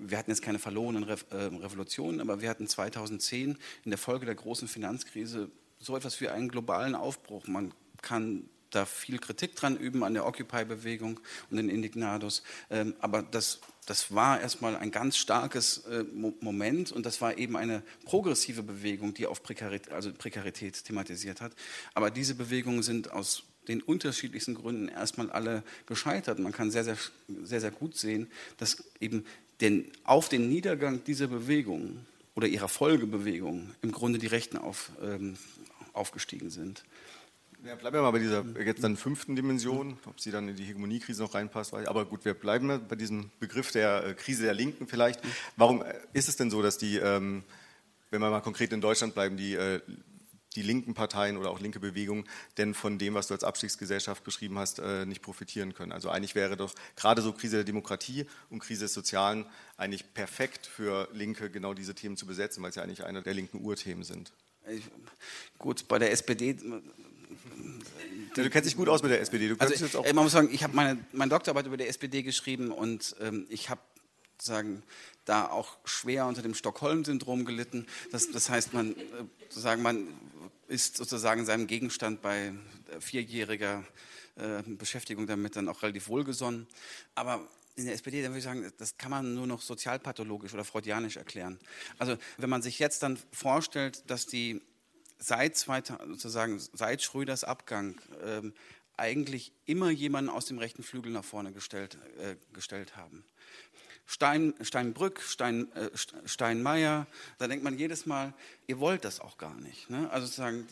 [0.00, 4.26] Wir hatten jetzt keine verlorenen Re äh, Revolutionen, aber wir hatten 2010 in der Folge
[4.26, 7.46] der großen Finanzkrise so etwas wie einen globalen Aufbruch.
[7.46, 12.42] Man kann da viel Kritik dran üben an der Occupy-Bewegung und den Indignados.
[12.70, 16.04] Ähm, aber das, das war erstmal ein ganz starkes äh,
[16.40, 21.52] Moment und das war eben eine progressive Bewegung, die auf Prekarität, also Prekarität thematisiert hat.
[21.94, 26.38] Aber diese Bewegungen sind aus den unterschiedlichsten Gründen erstmal alle gescheitert.
[26.38, 26.96] Man kann sehr, sehr,
[27.42, 29.24] sehr, sehr gut sehen, dass eben
[29.60, 35.36] den, auf den Niedergang dieser Bewegung oder ihrer Folgebewegung im Grunde die Rechten auf, ähm,
[35.92, 36.84] aufgestiegen sind.
[37.68, 40.64] Ja, bleiben wir mal bei dieser jetzt dann fünften Dimension, ob sie dann in die
[40.64, 41.74] Hegemoniekrise noch reinpasst.
[41.74, 45.20] Aber gut, wir bleiben bei diesem Begriff der äh, Krise der Linken vielleicht.
[45.54, 47.44] Warum äh, ist es denn so, dass die, ähm,
[48.10, 49.82] wenn wir mal konkret in Deutschland bleiben, die, äh,
[50.56, 52.24] die linken Parteien oder auch linke Bewegungen
[52.56, 55.92] denn von dem, was du als Abstiegsgesellschaft beschrieben hast, nicht profitieren können?
[55.92, 59.44] Also eigentlich wäre doch gerade so Krise der Demokratie und Krise des Sozialen
[59.76, 63.60] eigentlich perfekt für Linke, genau diese Themen zu besetzen, weil ja eigentlich eine der linken
[63.60, 64.32] Urthemen sind.
[64.70, 64.84] Ich,
[65.58, 66.56] gut, bei der SPD
[68.34, 69.54] Du kennst dich gut aus mit der SPD.
[69.58, 73.46] also, man muss sagen, ich habe meine, meine Doktorarbeit über die SPD geschrieben und ähm,
[73.48, 73.80] ich habe
[74.40, 74.82] sagen,
[75.24, 77.86] da auch schwer unter dem Stockholm-Syndrom gelitten.
[78.12, 78.96] Das, das heißt, man, äh,
[79.48, 80.08] sozusagen, man
[80.68, 82.52] ist sozusagen seinem Gegenstand bei
[83.00, 83.84] vierjähriger
[84.36, 86.66] äh, Beschäftigung damit dann auch relativ wohlgesonnen.
[87.14, 90.64] Aber in der SPD, dann würde ich sagen, das kann man nur noch sozialpathologisch oder
[90.64, 91.58] freudianisch erklären.
[91.98, 94.60] Also wenn man sich jetzt dann vorstellt, dass die
[95.18, 98.54] seit, sozusagen, seit Schröders Abgang ähm,
[98.96, 103.24] eigentlich immer jemanden aus dem rechten Flügel nach vorne gestellt, äh, gestellt haben.
[104.06, 105.90] Stein, Steinbrück, Stein, äh,
[106.24, 107.06] Steinmeier,
[107.38, 108.32] da denkt man jedes Mal,
[108.66, 109.90] ihr wollt das auch gar nicht.
[109.90, 110.10] Ne?
[110.10, 110.66] Also sozusagen,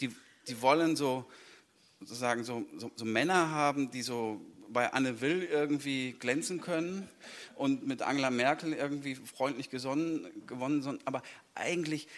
[0.00, 0.14] die,
[0.48, 1.24] die wollen so,
[2.00, 7.08] sozusagen so, so, so Männer haben, die so bei Anne Will irgendwie glänzen können
[7.54, 11.22] und mit Angela Merkel irgendwie freundlich gesonnen, gewonnen, aber
[11.54, 12.08] eigentlich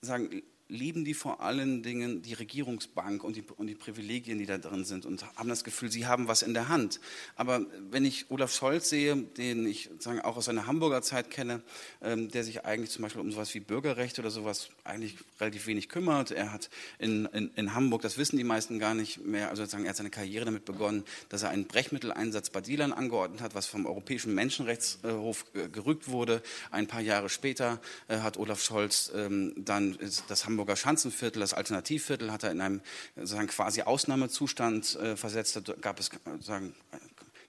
[0.00, 4.58] sagen, lieben die vor allen Dingen die Regierungsbank und die, und die Privilegien, die da
[4.58, 7.00] drin sind und haben das Gefühl, sie haben was in der Hand.
[7.36, 11.62] Aber wenn ich Olaf Scholz sehe, den ich sagen, auch aus seiner Hamburger Zeit kenne,
[12.00, 15.88] ähm, der sich eigentlich zum Beispiel um sowas wie Bürgerrechte oder sowas eigentlich relativ wenig
[15.88, 16.30] kümmert.
[16.30, 19.84] Er hat in, in, in Hamburg, das wissen die meisten gar nicht mehr, also sozusagen,
[19.84, 23.66] er hat seine Karriere damit begonnen, dass er einen Brechmitteleinsatz bei Dealern angeordnet hat, was
[23.66, 26.42] vom Europäischen Menschenrechtshof äh, gerügt wurde.
[26.70, 31.54] Ein paar Jahre später äh, hat Olaf Scholz ähm, dann das Hamburg Hamburger Schanzenviertel, das
[31.54, 32.82] Alternativviertel, hat er in einem
[33.16, 35.58] sozusagen quasi Ausnahmezustand äh, versetzt.
[35.64, 36.74] Da gab es sozusagen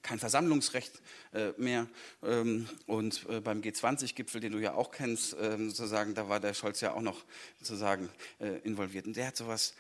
[0.02, 1.02] kein Versammlungsrecht
[1.34, 1.88] äh, mehr.
[2.24, 6.54] Ähm, und äh, beim G20-Gipfel, den du ja auch kennst, äh, sozusagen, da war der
[6.54, 7.26] Scholz ja auch noch
[7.60, 8.08] sozusagen
[8.40, 9.06] äh, involviert.
[9.08, 9.74] Und der hat sowas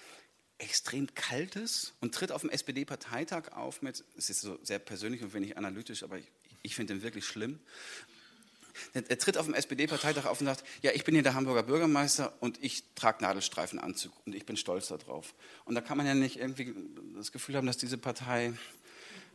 [0.57, 5.33] extrem Kaltes und tritt auf dem SPD-Parteitag auf mit, es ist so sehr persönlich und
[5.33, 6.27] wenig analytisch, aber ich,
[6.63, 7.61] ich finde ihn wirklich schlimm.
[8.93, 12.33] Er tritt auf dem SPD-Parteitag auf und sagt, ja, ich bin hier der Hamburger Bürgermeister
[12.39, 15.33] und ich trage Nadelstreifenanzug und ich bin stolz darauf.
[15.65, 16.73] Und da kann man ja nicht irgendwie
[17.15, 18.53] das Gefühl haben, dass diese Partei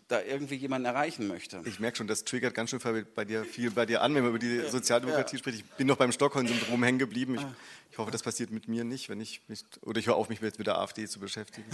[0.08, 1.60] da irgendwie jemanden erreichen möchte.
[1.64, 2.80] Ich merke schon, das triggert ganz schön
[3.14, 5.38] bei dir, viel bei dir an, wenn man über die Sozialdemokratie ja.
[5.40, 5.58] spricht.
[5.58, 7.34] Ich bin noch beim Stockholm-Syndrom hängen geblieben.
[7.34, 7.54] Ich, ah.
[7.90, 10.40] ich, hoffe, das passiert mit mir nicht, wenn ich mich, oder ich höre auf, mich
[10.40, 11.66] jetzt mit der AfD zu beschäftigen.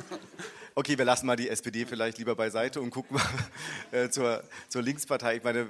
[0.74, 3.26] okay, wir lassen mal die SPD vielleicht lieber beiseite und gucken mal
[3.98, 5.36] äh, zur, zur Linkspartei.
[5.36, 5.66] Ich meine,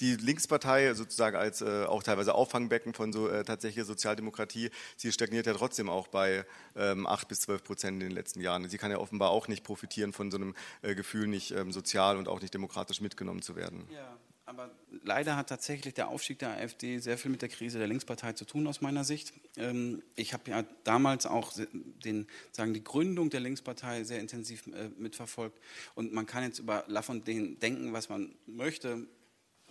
[0.00, 5.46] die Linkspartei sozusagen als äh, auch teilweise Auffangbecken von so äh, tatsächlicher Sozialdemokratie, sie stagniert
[5.46, 6.44] ja trotzdem auch bei
[6.76, 8.68] ähm, 8 bis 12 Prozent in den letzten Jahren.
[8.68, 12.16] Sie kann ja offenbar auch nicht profitieren von so einem äh, Gefühl, nicht ähm, sozial
[12.16, 13.84] und auch nicht demokratisch mitgenommen zu werden.
[13.92, 14.16] Ja.
[14.46, 14.70] Aber
[15.04, 18.46] leider hat tatsächlich der Aufstieg der AfD sehr viel mit der Krise der Linkspartei zu
[18.46, 19.34] tun, aus meiner Sicht.
[19.56, 24.88] Ähm, ich habe ja damals auch den, sagen, die Gründung der Linkspartei sehr intensiv äh,
[24.96, 25.60] mitverfolgt.
[25.94, 29.06] Und man kann jetzt über Lafontaine denken, was man möchte,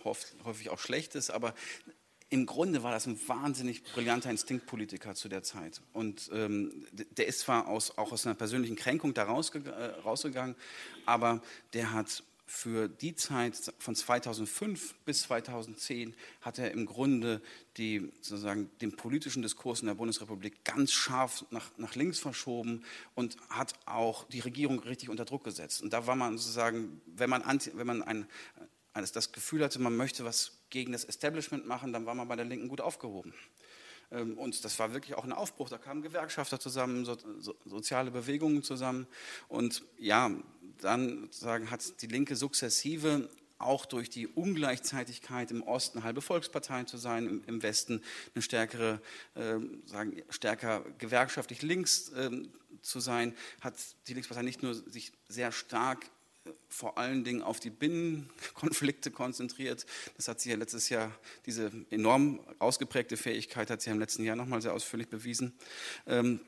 [0.04, 1.54] häufig auch Schlechtes, aber
[2.30, 5.80] im Grunde war das ein wahnsinnig brillanter Instinktpolitiker zu der Zeit.
[5.92, 10.54] Und ähm, der ist zwar aus, auch aus einer persönlichen Kränkung da rausge äh, rausgegangen,
[11.06, 17.42] aber der hat für die Zeit von 2005 bis 2010 hat er im Grunde
[17.76, 23.36] die, sozusagen den politischen Diskurs in der Bundesrepublik ganz scharf nach, nach links verschoben und
[23.50, 25.82] hat auch die Regierung richtig unter Druck gesetzt.
[25.82, 28.26] Und da war man sozusagen, wenn man, anti, wenn man ein,
[29.04, 32.44] das Gefühl hatte, man möchte was gegen das Establishment machen, dann war man bei der
[32.44, 33.34] Linken gut aufgehoben.
[34.10, 35.68] Ähm, und das war wirklich auch ein Aufbruch.
[35.68, 39.06] Da kamen Gewerkschafter zusammen, so, so, soziale Bewegungen zusammen.
[39.48, 40.30] Und ja,
[40.80, 46.96] dann sagen, hat die Linke sukzessive auch durch die Ungleichzeitigkeit im Osten halbe Volksparteien zu
[46.96, 48.02] sein, im, im Westen
[48.34, 49.00] eine stärkere,
[49.34, 52.30] äh, sagen, stärker gewerkschaftlich links äh,
[52.82, 53.74] zu sein, hat
[54.06, 56.08] die Linkspartei nicht nur sich sehr stark
[56.68, 59.86] vor allen Dingen auf die Binnenkonflikte konzentriert.
[60.16, 61.12] Das hat sie ja letztes Jahr,
[61.46, 65.54] diese enorm ausgeprägte Fähigkeit hat sie ja im letzten Jahr nochmal sehr ausführlich bewiesen.
[66.06, 66.40] Ähm,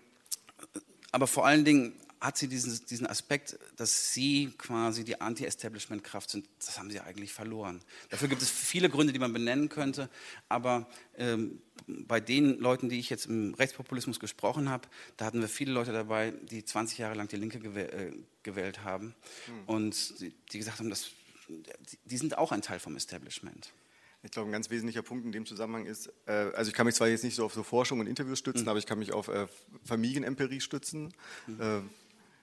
[1.13, 6.47] aber vor allen Dingen hat sie diesen, diesen Aspekt, dass sie quasi die Anti-Establishment-Kraft sind,
[6.59, 7.83] das haben sie eigentlich verloren.
[8.11, 10.11] Dafür gibt es viele Gründe, die man benennen könnte,
[10.49, 10.87] aber
[11.17, 11.63] ähm,
[12.07, 15.92] bei den Leuten, die ich jetzt im Rechtspopulismus gesprochen habe, da hatten wir viele Leute
[15.92, 19.14] dabei, die 20 Jahre lang die Linke gewäh äh, gewählt haben
[19.46, 19.64] mhm.
[19.66, 21.11] und die, die, gesagt haben, dass,
[22.05, 23.72] die sind auch ein Teil vom Establishment.
[24.22, 26.94] Ich glaube, ein ganz wesentlicher Punkt in dem Zusammenhang ist, äh, also ich kann mich
[26.94, 28.68] zwar jetzt nicht so auf so Forschung und Interviews stützen, mhm.
[28.68, 29.46] aber ich kann mich auf äh,
[29.85, 31.14] Familienempirie stützen.
[31.46, 31.90] Mhm.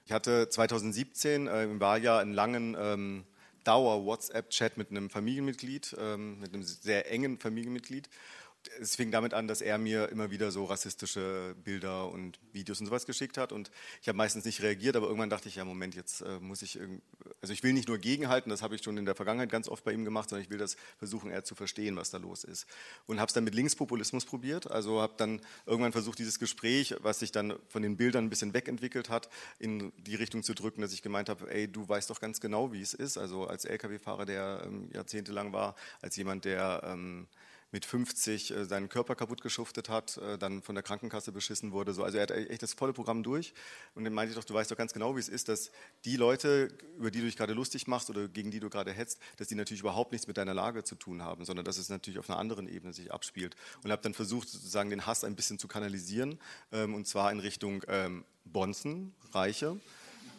[0.05, 3.25] Ich hatte 2017 äh, im Wahljahr einen langen ähm,
[3.65, 8.09] Dauer-WhatsApp-Chat mit einem Familienmitglied, ähm, mit einem sehr engen Familienmitglied
[8.79, 12.85] es fing damit an, dass er mir immer wieder so rassistische Bilder und Videos und
[12.85, 13.51] sowas geschickt hat.
[13.51, 16.61] Und ich habe meistens nicht reagiert, aber irgendwann dachte ich, ja Moment, jetzt äh, muss
[16.61, 16.79] ich,
[17.41, 19.83] also ich will nicht nur gegenhalten, das habe ich schon in der Vergangenheit ganz oft
[19.83, 22.67] bei ihm gemacht, sondern ich will das versuchen, eher zu verstehen, was da los ist.
[23.05, 27.19] Und habe es dann mit Linkspopulismus probiert, also habe dann irgendwann versucht, dieses Gespräch, was
[27.19, 30.93] sich dann von den Bildern ein bisschen wegentwickelt hat, in die Richtung zu drücken, dass
[30.93, 34.25] ich gemeint habe, ey, du weißt doch ganz genau, wie es ist, also als Lkw-Fahrer,
[34.25, 36.81] der ähm, jahrzehntelang war, als jemand, der...
[36.85, 37.27] Ähm,
[37.71, 41.93] mit 50 äh, seinen Körper kaputt geschuftet hat, äh, dann von der Krankenkasse beschissen wurde.
[41.93, 42.03] So.
[42.03, 43.53] Also er hat echt das volle Programm durch.
[43.95, 45.71] Und dann meinte ich doch, du weißt doch ganz genau, wie es ist, dass
[46.05, 49.19] die Leute, über die du dich gerade lustig machst oder gegen die du gerade hetzt,
[49.37, 52.19] dass die natürlich überhaupt nichts mit deiner Lage zu tun haben, sondern dass es natürlich
[52.19, 53.55] auf einer anderen Ebene sich abspielt.
[53.83, 56.39] Und habe dann versucht, sozusagen den Hass ein bisschen zu kanalisieren,
[56.71, 59.79] ähm, und zwar in Richtung ähm, Bonzen, Reiche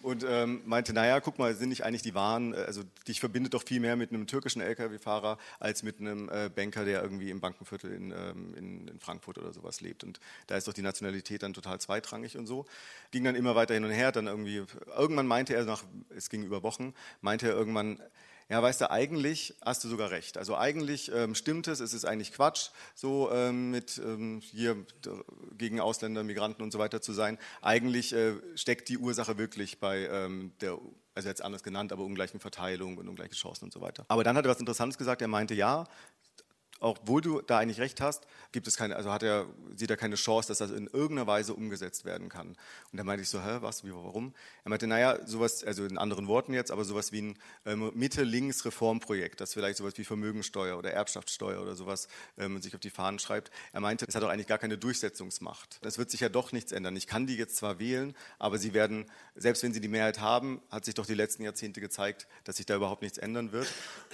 [0.03, 3.55] und ähm, meinte, naja, guck mal, sind nicht eigentlich die Waren, äh, also dich verbindet
[3.55, 7.41] doch viel mehr mit einem türkischen Lkw-Fahrer als mit einem äh, Banker, der irgendwie im
[7.41, 10.05] Bankenviertel in, ähm, in, in, Frankfurt oder sowas lebt.
[10.05, 12.67] Und da ist doch die Nationalität dann total zweitrangig und so.
[13.11, 14.65] Ging dann immer weiter hin und her, dann irgendwie,
[14.97, 15.85] irgendwann meinte er nach,
[16.17, 18.01] es ging über Wochen, meinte er irgendwann,
[18.49, 20.39] ja, weißt du, eigentlich hast du sogar recht.
[20.39, 24.87] Also eigentlich ähm, stimmt es, es ist eigentlich Quatsch, so ähm, mit ähm, hier
[25.57, 27.39] gegen Ausländer, Migranten und so weiter zu sein.
[27.61, 30.79] Eigentlich äh, steckt die Ursache wirklich bei ähm, der
[31.15, 34.05] also jetzt anders genannt, aber ungleichen Verteilung und ungleiche Chancen und so weiter.
[34.07, 35.21] Aber dann hat er was Interessantes gesagt.
[35.21, 35.85] Er meinte, ja,
[36.81, 40.15] obwohl du da eigentlich recht hast, gibt es keine, also hat er, sieht er keine
[40.15, 42.49] Chance, dass das in irgendeiner Weise umgesetzt werden kann.
[42.49, 42.57] Und
[42.93, 44.33] da meinte ich so, hä, was, wie, warum?
[44.65, 49.41] Er meinte, naja, sowas, also in anderen Worten jetzt, aber sowas wie ein ähm, Mitte-Links-Reformprojekt,
[49.41, 53.51] das vielleicht sowas wie Vermögensteuer oder Erbschaftssteuer oder sowas ähm, sich auf die Fahnen schreibt.
[53.73, 55.79] Er meinte, es hat doch eigentlich gar keine Durchsetzungsmacht.
[55.83, 56.97] Das wird sich ja doch nichts ändern.
[56.97, 60.63] Ich kann die jetzt zwar wählen, aber sie werden, selbst wenn sie die Mehrheit haben,
[60.71, 63.67] hat sich doch die letzten Jahrzehnte gezeigt, dass sich da überhaupt nichts ändern wird.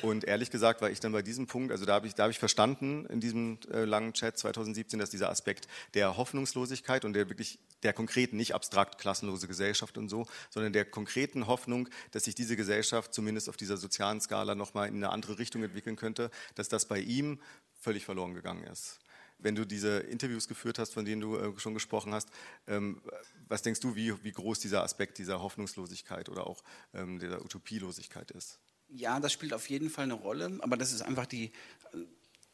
[0.02, 2.32] Und ehrlich gesagt war ich dann bei diesem Punkt, also da habe ich, da habe
[2.32, 7.28] ich verstanden in diesem äh, langen Chat 2017, dass dieser Aspekt der Hoffnungslosigkeit und der
[7.28, 12.34] wirklich der konkreten, nicht abstrakt klassenlose Gesellschaft und so, sondern der konkreten Hoffnung, dass sich
[12.34, 16.68] diese Gesellschaft zumindest auf dieser sozialen Skala nochmal in eine andere Richtung entwickeln könnte, dass
[16.68, 17.38] das bei ihm
[17.80, 19.00] völlig verloren gegangen ist
[19.38, 22.28] wenn du diese Interviews geführt hast, von denen du äh, schon gesprochen hast,
[22.66, 23.00] ähm,
[23.48, 26.62] was denkst du, wie, wie, groß dieser Aspekt dieser Hoffnungslosigkeit oder auch
[26.94, 28.58] ähm, der Utopielosigkeit ist?
[28.88, 31.52] Ja, das spielt auf jeden Fall eine Rolle, aber das ist einfach die,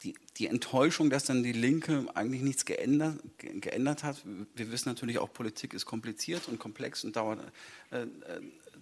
[0.03, 4.23] die, die, Enttäuschung, dass dann die Linke eigentlich nichts geändert, geändert, hat.
[4.55, 7.39] Wir wissen natürlich auch, Politik ist kompliziert und komplex und dauert,
[7.91, 8.07] äh, äh,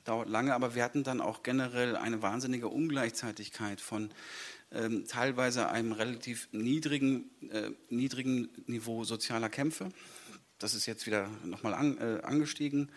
[0.05, 4.12] dauert lange, aber wir hatten dann auch generell eine wahnsinnige Ungleichzeitigkeit von
[4.69, 9.89] äh, teilweise einem relativ niedrigen, äh, niedrigen Niveau sozialer Kämpfe
[10.60, 12.91] das ist jetzt wieder nochmal an, äh, angestiegen.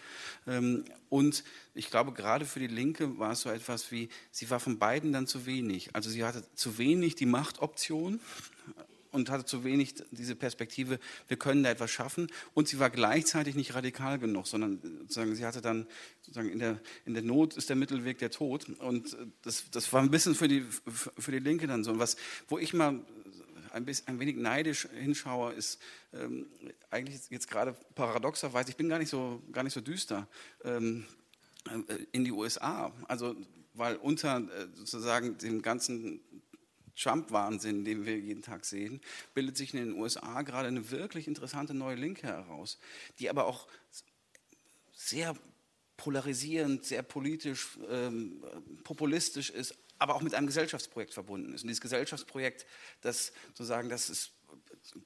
[0.46, 1.44] Ähm, und
[1.74, 5.12] ich glaube, gerade für die Linke war es so etwas wie, sie war von beiden
[5.12, 5.94] dann zu wenig.
[5.94, 8.20] Also sie hatte zu wenig die Machtoption
[9.12, 10.98] und hatte zu wenig diese Perspektive,
[11.28, 12.28] wir können da etwas schaffen.
[12.54, 15.86] Und sie war gleichzeitig nicht radikal genug, sondern sozusagen, sie hatte dann
[16.22, 18.68] sozusagen in der, in der Not ist der Mittelweg der Tod.
[18.80, 20.64] Und das, das war ein bisschen für die,
[21.18, 21.92] für die Linke dann so.
[21.92, 22.16] Und was,
[22.48, 23.00] wo ich mal
[23.72, 25.80] ein, bisschen, ein wenig neidisch hinschaue, ist
[26.12, 26.46] ähm,
[26.90, 30.28] eigentlich jetzt gerade paradoxerweise, ich bin gar nicht so, gar nicht so düster,
[30.64, 31.06] ähm,
[31.68, 32.92] äh, in die USA.
[33.08, 33.36] Also,
[33.74, 36.20] weil unter äh, sozusagen dem ganzen
[36.96, 39.00] Trump-Wahnsinn, den wir jeden Tag sehen,
[39.34, 42.78] bildet sich in den USA gerade eine wirklich interessante neue Linke heraus,
[43.18, 43.66] die aber auch
[44.92, 45.34] sehr
[45.96, 48.44] polarisierend, sehr politisch, ähm,
[48.84, 51.62] populistisch ist, aber auch mit einem Gesellschaftsprojekt verbunden ist.
[51.62, 52.66] Und dieses Gesellschaftsprojekt,
[53.00, 54.32] das sozusagen, das ist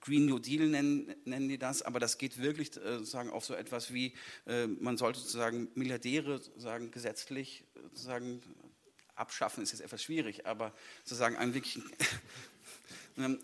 [0.01, 3.55] Green New Deal nennen, nennen die das, aber das geht wirklich äh, sozusagen auf so
[3.55, 4.15] etwas wie,
[4.47, 8.43] äh, man sollte sozusagen Milliardäre sozusagen gesetzlich sozusagen
[9.15, 10.73] abschaffen, ist jetzt etwas schwierig, aber
[11.05, 12.56] sozusagen einen wirklich Ähm,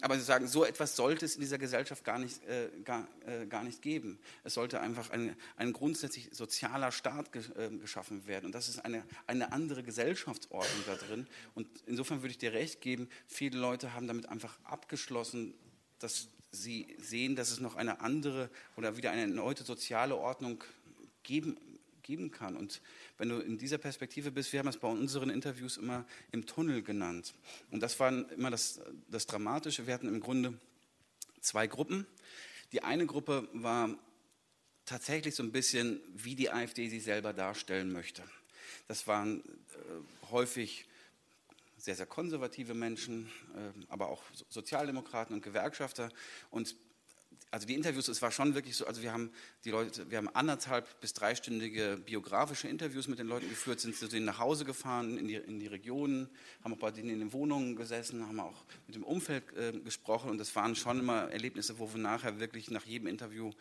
[0.03, 3.47] aber Sie sagen, so etwas sollte es in dieser Gesellschaft gar nicht, äh, gar, äh,
[3.47, 4.19] gar nicht geben.
[4.45, 8.47] Es sollte einfach ein, ein grundsätzlich sozialer Staat ge, äh, geschaffen werden.
[8.47, 11.27] Und das ist eine, eine andere Gesellschaftsordnung da drin.
[11.55, 15.55] Und insofern würde ich dir recht geben, viele Leute haben damit einfach abgeschlossen,
[15.99, 20.63] dass sie sehen, dass es noch eine andere oder wieder eine erneute soziale Ordnung
[21.23, 21.57] geben,
[22.03, 22.57] geben kann.
[22.57, 22.81] Und
[23.19, 26.83] wenn du in dieser Perspektive bist, wir haben es bei unseren Interviews immer im Tunnel
[26.83, 27.35] genannt.
[27.71, 29.87] Und das war immer das, das Dramatische.
[29.87, 30.59] Wir hatten im Grunde
[31.41, 32.07] zwei Gruppen.
[32.73, 33.97] Die eine Gruppe war
[34.85, 38.23] tatsächlich so ein bisschen, wie die AfD sich selber darstellen möchte.
[38.89, 40.87] Das waren äh, häufig
[41.77, 46.11] sehr, sehr konservative Menschen, äh, aber auch Sozialdemokraten und Gewerkschafter.
[46.51, 46.77] Und
[47.53, 49.31] also die Interviews, es war schon wirklich so, also wir haben
[49.65, 54.09] die Leute, wir haben anderthalb bis dreistündige biografische Interviews mit den Leuten geführt, sind zu
[54.09, 56.29] denen nach Hause gefahren, in die, in die Regionen,
[56.65, 60.31] haben auch bei denen in den Wohnungen gesessen, haben auch mit dem Umfeld äh, gesprochen
[60.31, 63.53] und das waren schon immer Erlebnisse, wo wir nachher wirklich nach jedem Interview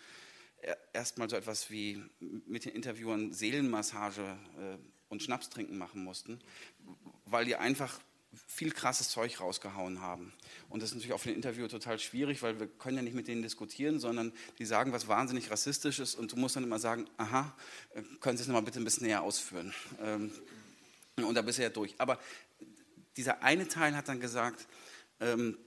[0.94, 4.78] erstmal so etwas wie mit den Interviewern Seelenmassage äh,
[5.10, 6.40] und Schnaps trinken machen mussten,
[7.26, 8.00] weil die einfach
[8.48, 10.34] viel krasses Zeug rausgehauen haben.
[10.70, 13.14] Und das ist natürlich auch für den Interview total schwierig, weil wir können ja nicht
[13.14, 17.10] mit denen diskutieren, sondern die sagen was wahnsinnig rassistisches und du musst dann immer sagen,
[17.18, 17.56] aha,
[17.94, 19.74] äh, können Sie es nochmal bitte ein bisschen näher ausführen.
[20.02, 20.32] Ähm,
[21.18, 21.94] und da bist du ja durch.
[21.98, 22.20] Aber
[23.18, 24.68] dieser eine Teil hat dann gesagt,
[25.20, 25.58] ähm,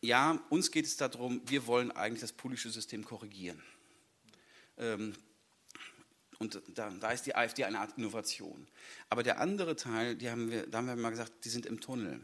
[0.00, 3.62] ja, uns geht es darum, wir wollen eigentlich das politische System korrigieren.
[6.40, 8.66] Und da, da, ist die AfD eine Art Innovation.
[9.10, 11.80] Aber der andere Teil, die haben wir, da haben wir mal gesagt, die sind im
[11.80, 12.18] Tunnel.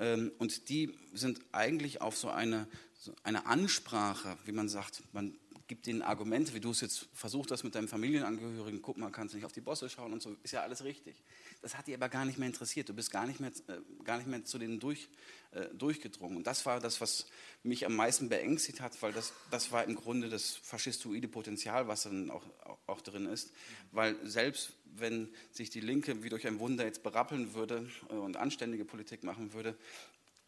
[0.00, 2.66] Ähm, und die sind eigentlich auf so eine,
[2.98, 7.50] so eine Ansprache, wie man sagt, man gibt ihnen Argumente, wie du es jetzt versucht
[7.50, 10.34] hast mit deinem Familienangehörigen, guck mal, kannst du nicht auf die Bosse schauen und so,
[10.42, 11.22] ist ja alles richtig.
[11.60, 12.88] Das hat die aber gar nicht mehr interessiert.
[12.88, 15.08] Du bist gar nicht mehr, äh, gar nicht mehr zu denen durch,
[15.52, 16.38] äh, durchgedrungen.
[16.38, 17.26] Und das war das, was
[17.62, 22.04] mich am meisten beängstigt hat, weil das, das war im Grunde das faschistoide Potenzial, was
[22.04, 23.52] dann auch, auch, auch drin ist.
[23.92, 28.38] Weil selbst wenn sich die Linke wie durch ein Wunder jetzt berappeln würde äh, und
[28.38, 29.76] anständige Politik machen würde,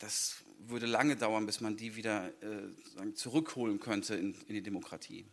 [0.01, 5.25] das würde lange dauern, bis man die wieder äh, zurückholen könnte in, in, die Demokratie.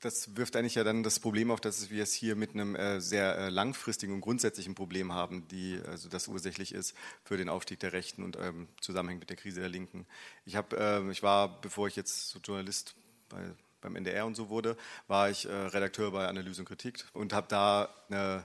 [0.00, 3.00] Das wirft eigentlich ja dann das Problem auf, dass wir es hier mit einem äh,
[3.00, 7.80] sehr äh, langfristigen und grundsätzlichen Problem haben, die also das ursächlich ist für den Aufstieg
[7.80, 10.06] der Rechten und ähm, zusammenhängt mit der Krise der Linken.
[10.44, 12.94] Ich, hab, ähm, ich war, bevor ich jetzt so Journalist
[13.30, 13.38] bei,
[13.80, 14.76] beim NDR und so wurde,
[15.08, 18.44] war ich äh, Redakteur bei Analyse und Kritik und habe da eine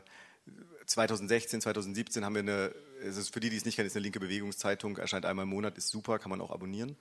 [0.90, 2.74] 2016, 2017 haben wir eine,
[3.06, 5.50] es ist für die, die es nicht kennen, ist eine linke Bewegungszeitung, erscheint einmal im
[5.50, 6.98] Monat, ist super, kann man auch abonnieren.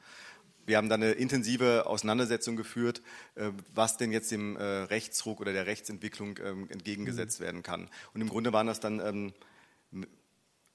[0.66, 3.00] Wir haben dann eine intensive Auseinandersetzung geführt,
[3.34, 7.44] äh, was denn jetzt dem äh, Rechtsruck oder der Rechtsentwicklung ähm, entgegengesetzt mhm.
[7.44, 7.88] werden kann.
[8.12, 9.32] Und im Grunde waren das dann, ähm,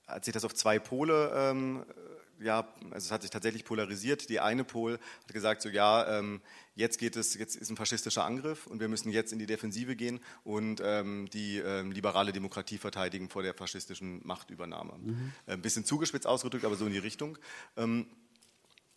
[0.07, 1.86] hat sich das auf zwei Pole ähm,
[2.39, 4.29] ja, also es hat sich tatsächlich polarisiert.
[4.29, 6.41] Die eine Pol hat gesagt, so ja, ähm,
[6.75, 9.95] jetzt geht es, jetzt ist ein faschistischer Angriff und wir müssen jetzt in die Defensive
[9.95, 14.97] gehen und ähm, die ähm, liberale Demokratie verteidigen vor der faschistischen Machtübernahme.
[14.97, 15.31] Mhm.
[15.47, 17.38] Ein bisschen zugespitzt ausgedrückt, aber so in die Richtung.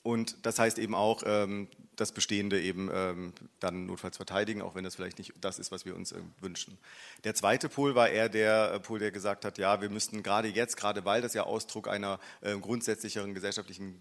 [0.06, 4.84] Und das heißt eben auch, ähm, das Bestehende eben ähm, dann notfalls verteidigen, auch wenn
[4.84, 6.78] das vielleicht nicht das ist, was wir uns äh, wünschen.
[7.24, 10.46] Der zweite Pol war eher der äh, Pol, der gesagt hat, ja, wir müssten gerade
[10.46, 14.00] jetzt, gerade weil das ja Ausdruck einer äh, grundsätzlicheren gesellschaftlichen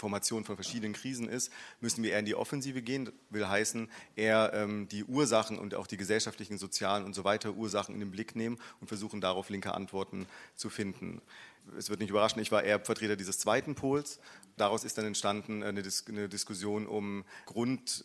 [0.00, 3.12] Formation von verschiedenen Krisen ist, müssen wir eher in die Offensive gehen.
[3.30, 7.94] Will heißen, eher ähm, die Ursachen und auch die gesellschaftlichen, sozialen und so weiter Ursachen
[7.94, 10.26] in den Blick nehmen und versuchen darauf linke Antworten
[10.56, 11.22] zu finden
[11.76, 14.18] es wird nicht überraschen, ich war eher Vertreter dieses zweiten Pols.
[14.56, 18.04] Daraus ist dann entstanden eine, Dis eine Diskussion um Grund,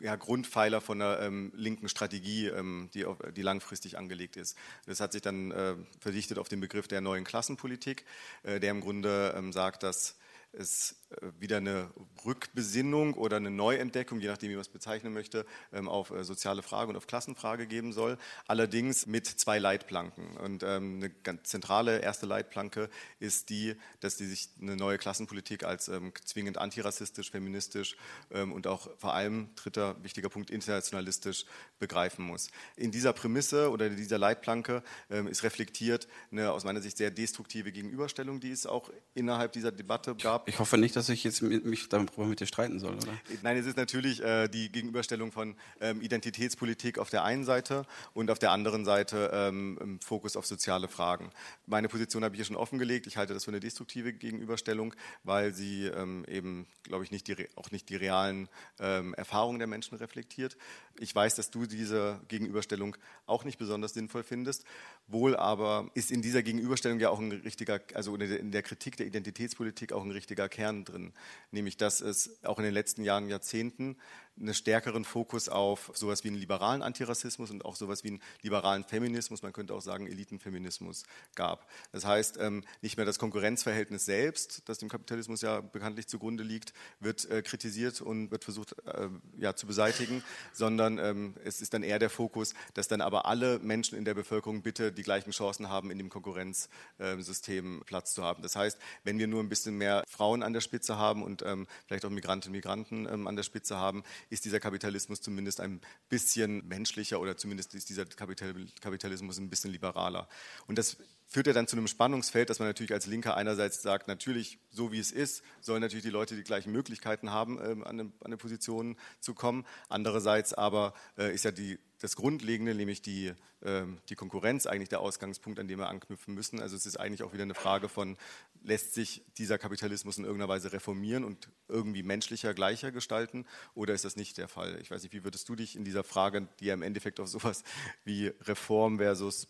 [0.00, 4.56] ja, Grundpfeiler von einer ähm, linken Strategie, ähm, die, auf, die, langfristig angelegt ist.
[4.86, 8.04] Das hat sich dann äh, verdichtet auf den Begriff der neuen Klassenpolitik,
[8.42, 10.16] äh, der im Grunde ähm, sagt, dass
[10.58, 11.90] es äh, wieder eine
[12.24, 16.62] Rückbesinnung oder eine Neuentdeckung, je nachdem, wie man es bezeichnen möchte, ähm, auf äh, soziale
[16.62, 18.18] Frage und auf Klassenfrage geben soll.
[18.46, 20.36] Allerdings mit zwei Leitplanken.
[20.38, 22.88] Und ähm, eine ganz zentrale erste Leitplanke
[23.20, 27.96] ist die, dass die sich eine neue Klassenpolitik als ähm, zwingend antirassistisch, feministisch
[28.30, 31.44] und auch vor allem, dritter wichtiger Punkt, internationalistisch
[31.78, 32.48] begreifen muss.
[32.76, 37.72] In dieser Prämisse oder in dieser Leitplanke ist reflektiert eine aus meiner Sicht sehr destruktive
[37.72, 40.43] Gegenüberstellung, die es auch innerhalb dieser Debatte gab.
[40.46, 43.12] Ich hoffe nicht, dass ich jetzt mich darüber mit dir streiten soll, oder?
[43.42, 48.30] Nein, es ist natürlich äh, die Gegenüberstellung von ähm, Identitätspolitik auf der einen Seite und
[48.30, 51.30] auf der anderen Seite ähm, Fokus auf soziale Fragen.
[51.66, 53.06] Meine Position habe ich hier schon offengelegt.
[53.06, 57.48] Ich halte das für eine destruktive Gegenüberstellung, weil sie ähm, eben, glaube ich, nicht die,
[57.56, 60.56] auch nicht die realen ähm, Erfahrungen der Menschen reflektiert.
[60.98, 64.64] Ich weiß, dass du diese Gegenüberstellung auch nicht besonders sinnvoll findest.
[65.06, 69.06] Wohl aber ist in dieser Gegenüberstellung ja auch ein richtiger, also in der Kritik der
[69.06, 71.12] Identitätspolitik auch ein richtiger Kern drin,
[71.50, 73.96] nämlich dass es auch in den letzten Jahren, Jahrzehnten
[74.38, 78.84] einen stärkeren Fokus auf sowas wie einen liberalen Antirassismus und auch sowas wie einen liberalen
[78.84, 81.04] Feminismus, man könnte auch sagen Elitenfeminismus
[81.34, 81.68] gab.
[81.92, 86.72] Das heißt, ähm, nicht mehr das Konkurrenzverhältnis selbst, das dem Kapitalismus ja bekanntlich zugrunde liegt,
[87.00, 89.08] wird äh, kritisiert und wird versucht äh,
[89.38, 90.22] ja, zu beseitigen,
[90.52, 94.14] sondern ähm, es ist dann eher der Fokus, dass dann aber alle Menschen in der
[94.14, 98.42] Bevölkerung bitte die gleichen Chancen haben, in dem Konkurrenzsystem Platz zu haben.
[98.42, 101.66] Das heißt, wenn wir nur ein bisschen mehr Frauen an der Spitze haben und ähm,
[101.86, 106.66] vielleicht auch Migrantinnen und Migranten an der Spitze haben, ist dieser Kapitalismus zumindest ein bisschen
[106.66, 110.28] menschlicher oder zumindest ist dieser Kapitalismus ein bisschen liberaler.
[110.66, 110.96] Und das
[111.26, 114.92] führt ja dann zu einem Spannungsfeld, dass man natürlich als Linker einerseits sagt, natürlich, so
[114.92, 118.96] wie es ist, sollen natürlich die Leute die gleichen Möglichkeiten haben, ähm, an, eine, Position
[119.20, 119.66] zu kommen.
[119.88, 125.00] Andererseits aber äh, ist ja die, das Grundlegende, nämlich die, äh, die Konkurrenz, eigentlich der
[125.00, 126.60] Ausgangspunkt, an dem wir anknüpfen müssen.
[126.60, 128.16] Also es ist eigentlich auch wieder eine Frage von,
[128.64, 134.04] lässt sich dieser Kapitalismus in irgendeiner Weise reformieren und irgendwie menschlicher, gleicher gestalten oder ist
[134.04, 134.78] das nicht der Fall?
[134.80, 137.28] Ich weiß nicht, wie würdest du dich in dieser Frage, die ja im Endeffekt auf
[137.28, 137.62] sowas
[138.04, 139.46] wie Reform versus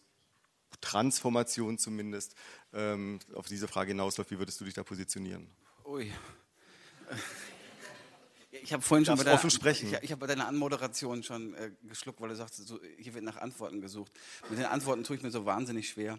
[0.81, 2.35] Transformation zumindest
[2.73, 4.31] ähm, auf diese Frage hinausläuft.
[4.33, 5.49] Wie würdest du dich da positionieren?
[5.87, 6.11] Ui.
[8.51, 9.93] Ich habe vorhin schon bei, der, sprechen.
[9.93, 13.25] Ich, ich habe bei deiner Anmoderation schon äh, geschluckt, weil du sagst, so, hier wird
[13.25, 14.13] nach Antworten gesucht.
[14.49, 16.19] Mit den Antworten tue ich mir so wahnsinnig schwer.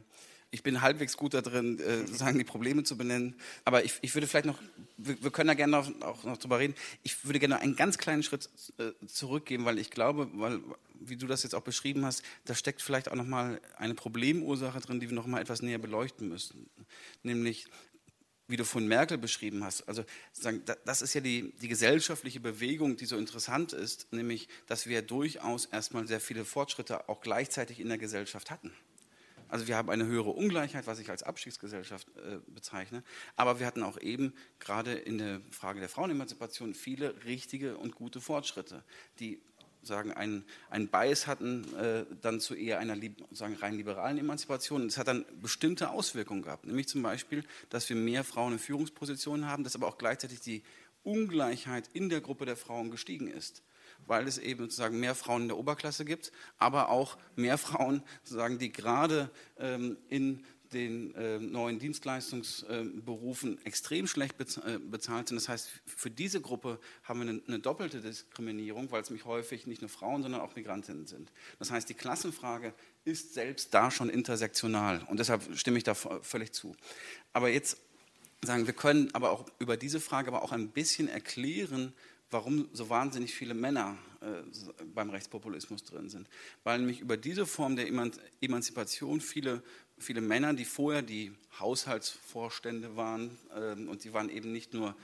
[0.51, 3.35] Ich bin halbwegs gut darin, äh, sozusagen die Probleme zu benennen.
[3.65, 4.59] Aber ich, ich würde vielleicht noch,
[4.97, 6.75] wir, können da gerne noch, auch noch drüber reden.
[7.03, 10.61] Ich würde gerne einen ganz kleinen Schritt äh, zurückgehen, weil ich glaube, weil,
[10.99, 14.99] wie du das jetzt auch beschrieben hast, da steckt vielleicht auch nochmal eine Problemursache drin,
[14.99, 16.69] die wir nochmal etwas näher beleuchten müssen.
[17.23, 17.67] Nämlich,
[18.47, 19.87] wie du von Merkel beschrieben hast.
[19.87, 20.03] Also
[20.85, 25.65] das ist ja die, die gesellschaftliche Bewegung, die so interessant ist, nämlich, dass wir durchaus
[25.65, 28.71] erstmal sehr viele Fortschritte auch gleichzeitig in der Gesellschaft hatten.
[29.47, 33.03] Also wir haben eine höhere Ungleichheit, was ich als Abstiegsgesellschaft äh, bezeichne.
[33.35, 38.21] Aber wir hatten auch eben gerade in der Frage der Frauenemanzipation viele richtige und gute
[38.21, 38.83] Fortschritte,
[39.19, 39.39] die
[39.83, 42.97] sagen, einen, einen Bias hatten äh, dann zu eher einer
[43.31, 44.87] sagen, rein liberalen Emanzipation.
[44.87, 49.47] Es hat dann bestimmte Auswirkungen gehabt, nämlich zum Beispiel, dass wir mehr Frauen in Führungspositionen
[49.47, 50.63] haben, dass aber auch gleichzeitig die
[51.03, 53.63] Ungleichheit in der Gruppe der Frauen gestiegen ist
[54.07, 58.59] weil es eben sozusagen mehr Frauen in der Oberklasse gibt, aber auch mehr Frauen, sozusagen,
[58.59, 60.43] die gerade ähm, in
[60.73, 65.37] den äh, neuen Dienstleistungsberufen äh, extrem schlecht äh, bezahlt sind.
[65.37, 69.67] Das heißt, für diese Gruppe haben wir eine, eine, doppelte Diskriminierung, weil es nämlich häufig
[69.67, 71.31] nicht nur Frauen, sondern auch Migrantinnen sind.
[71.59, 72.73] Das heißt, die Klassenfrage
[73.05, 76.75] ist selbst da schon intersektional und deshalb stimme ich da völlig zu.
[77.31, 77.77] Aber jetzt
[78.43, 81.93] sagen wir können aber auch über diese Frage aber auch ein bisschen erklären,
[82.35, 84.43] warum so wahnsinnig viele Männer äh,
[84.93, 86.27] beim Rechtspopulismus drin sind.
[86.65, 87.87] Weil nämlich über diese Form der
[88.41, 89.63] Emanzipation viele,
[89.97, 91.31] viele Männer, die vorher die
[91.61, 94.95] Haushaltsvorstände waren, äh, und die waren eben nicht nur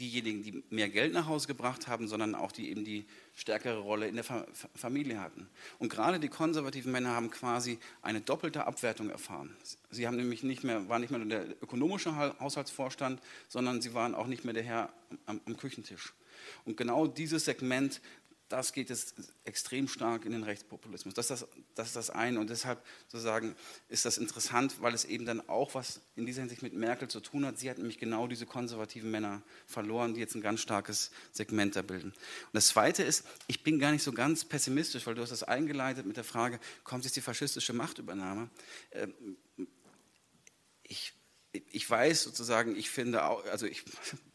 [0.00, 3.04] diejenigen, die mehr Geld nach Hause gebracht haben, sondern auch die eben die
[3.36, 5.48] stärkere Rolle in der Fa Familie hatten.
[5.78, 9.54] Und gerade die konservativen Männer haben quasi eine doppelte Abwertung erfahren.
[9.90, 14.16] Sie haben nämlich nicht mehr, waren nicht mehr nur der ökonomische Haushaltsvorstand, sondern sie waren
[14.16, 14.92] auch nicht mehr der Herr
[15.26, 16.14] am, am Küchentisch.
[16.64, 18.00] Und genau dieses Segment,
[18.52, 19.14] das geht jetzt
[19.44, 21.14] extrem stark in den Rechtspopulismus.
[21.14, 22.38] Das ist das, das ist das eine.
[22.38, 23.56] Und deshalb sozusagen
[23.88, 27.20] ist das interessant, weil es eben dann auch was in dieser Hinsicht mit Merkel zu
[27.20, 27.58] tun hat.
[27.58, 31.82] Sie hat nämlich genau diese konservativen Männer verloren, die jetzt ein ganz starkes Segment da
[31.82, 32.10] bilden.
[32.10, 35.44] Und das Zweite ist, ich bin gar nicht so ganz pessimistisch, weil du hast das
[35.44, 38.50] eingeleitet mit der Frage, kommt jetzt die faschistische Machtübernahme?
[38.90, 39.38] Ähm,
[40.82, 41.14] ich,
[41.52, 43.82] ich weiß sozusagen, ich finde, auch, also ich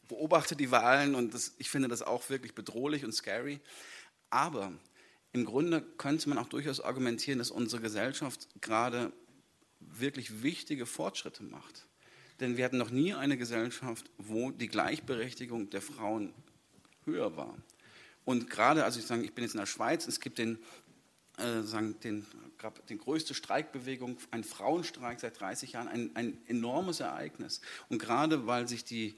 [0.08, 3.60] beobachte die Wahlen und das, ich finde das auch wirklich bedrohlich und scary.
[4.30, 4.72] Aber
[5.34, 9.12] im Grunde könnte man auch durchaus argumentieren, dass unsere Gesellschaft gerade
[9.80, 11.88] wirklich wichtige Fortschritte macht.
[12.39, 16.34] Denn wir hatten noch nie eine Gesellschaft, wo die Gleichberechtigung der Frauen
[17.05, 17.58] höher war.
[18.26, 20.60] Und gerade, also ich sage, ich bin jetzt in der Schweiz, es gibt den,
[21.38, 22.26] äh, sagen, den,
[22.89, 27.62] den größte Streikbewegung, ein Frauenstreik seit 30 Jahren, ein, ein enormes Ereignis.
[27.89, 29.16] Und gerade weil sich die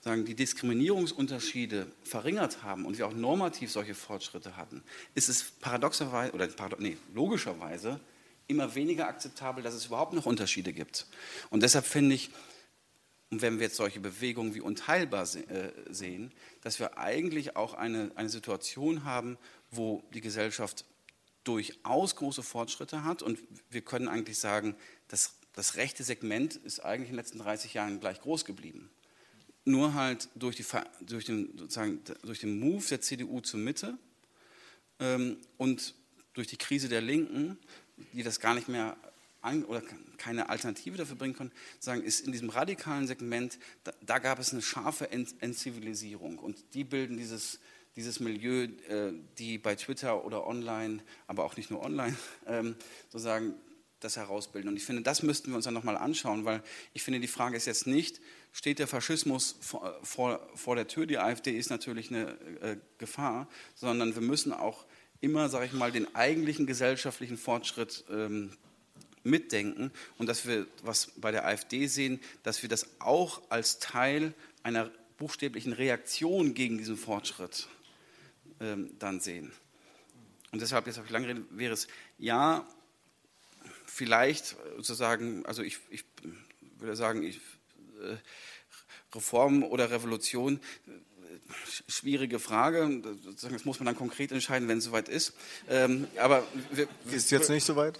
[0.00, 4.82] sagen, die Diskriminierungsunterschiede verringert haben und wir auch normativ solche Fortschritte hatten,
[5.14, 8.00] ist es paradoxerweise oder nee, logischerweise
[8.46, 11.06] immer weniger akzeptabel, dass es überhaupt noch Unterschiede gibt.
[11.50, 12.30] Und deshalb finde ich,
[13.30, 16.32] und wenn wir jetzt solche Bewegungen wie unteilbar äh, sehen,
[16.62, 19.36] dass wir eigentlich auch eine, eine Situation haben,
[19.70, 20.86] wo die Gesellschaft
[21.44, 23.38] durchaus große Fortschritte hat und
[23.68, 24.76] wir können eigentlich sagen,
[25.08, 28.90] das, das rechte Segment ist eigentlich in den letzten 30 Jahren gleich groß geblieben
[29.68, 30.64] nur halt durch, die,
[31.02, 33.96] durch, den, sozusagen, durch den Move der CDU zur Mitte
[34.98, 35.94] ähm, und
[36.34, 37.58] durch die Krise der Linken,
[38.12, 38.96] die das gar nicht mehr
[39.40, 39.82] an, oder
[40.16, 44.52] keine Alternative dafür bringen konnten, sagen, ist in diesem radikalen Segment, da, da gab es
[44.52, 46.38] eine scharfe Ent, Entzivilisierung.
[46.38, 47.60] Und die bilden dieses,
[47.96, 52.16] dieses Milieu, äh, die bei Twitter oder online, aber auch nicht nur online,
[52.46, 52.76] ähm,
[53.08, 53.54] sozusagen
[54.00, 54.70] das herausbilden.
[54.70, 56.62] Und ich finde, das müssten wir uns dann nochmal anschauen, weil
[56.94, 58.20] ich finde, die Frage ist jetzt nicht,
[58.52, 62.30] steht der Faschismus vor, vor, vor der Tür, die AfD ist natürlich eine
[62.60, 64.86] äh, Gefahr, sondern wir müssen auch
[65.20, 68.52] immer, sage ich mal, den eigentlichen gesellschaftlichen Fortschritt ähm,
[69.24, 74.32] mitdenken und dass wir, was bei der AfD sehen, dass wir das auch als Teil
[74.62, 77.68] einer buchstäblichen Reaktion gegen diesen Fortschritt
[78.60, 79.52] ähm, dann sehen.
[80.52, 81.88] Und deshalb, jetzt habe ich lange geredet, wäre es,
[82.18, 82.66] ja,
[83.98, 86.04] vielleicht sozusagen, also ich, ich
[86.78, 87.38] würde sagen, ich,
[88.00, 88.16] äh,
[89.12, 90.90] Reform oder Revolution, äh,
[91.88, 93.02] schwierige Frage.
[93.42, 95.32] Das muss man dann konkret entscheiden, wenn es soweit ist.
[95.68, 97.98] Ähm, aber wir, ist jetzt nicht soweit?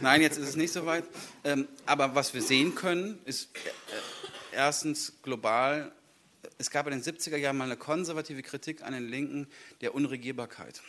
[0.00, 1.04] Nein, jetzt ist es nicht soweit.
[1.42, 5.90] Ähm, aber was wir sehen können, ist äh, erstens global.
[6.58, 9.48] Es gab in den 70er Jahren mal eine konservative Kritik an den Linken
[9.80, 10.80] der Unregierbarkeit.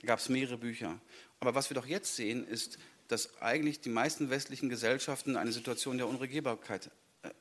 [0.00, 0.98] Da gab es mehrere Bücher.
[1.38, 2.78] Aber was wir doch jetzt sehen, ist
[3.12, 6.90] dass eigentlich die meisten westlichen Gesellschaften eine Situation der Unregierbarkeit
[7.22, 7.32] äh, äh,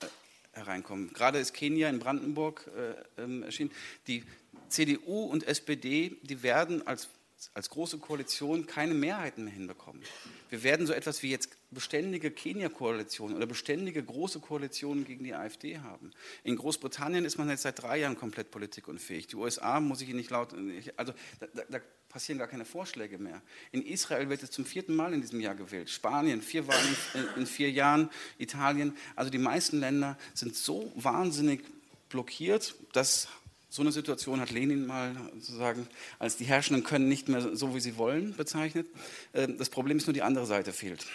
[0.52, 1.14] hereinkommen.
[1.14, 2.70] Gerade ist Kenia in Brandenburg
[3.18, 3.72] äh, ähm, erschienen.
[4.06, 4.26] Die
[4.68, 7.08] CDU und SPD, die werden als,
[7.54, 10.02] als große Koalition keine Mehrheiten mehr hinbekommen.
[10.50, 15.80] Wir werden so etwas wie jetzt beständige Kenia-Koalitionen oder beständige große Koalitionen gegen die AfD
[15.80, 16.12] haben.
[16.44, 19.28] In Großbritannien ist man jetzt seit drei Jahren komplett politikunfähig.
[19.28, 20.54] Die USA muss ich nicht laut,
[20.98, 21.80] also da, da,
[22.10, 23.42] passieren gar keine Vorschläge mehr.
[23.72, 25.90] In Israel wird es zum vierten Mal in diesem Jahr gewählt.
[25.90, 26.98] Spanien, vier Wahlen
[27.38, 28.10] in vier Jahren.
[28.38, 28.98] Italien.
[29.16, 31.64] Also die meisten Länder sind so wahnsinnig
[32.10, 33.30] blockiert, dass
[33.72, 35.88] so eine Situation hat Lenin mal sozusagen
[36.20, 38.86] als die Herrschenden können nicht mehr so, wie sie wollen, bezeichnet.
[39.34, 41.06] Ähm, das Problem ist nur, die andere Seite fehlt.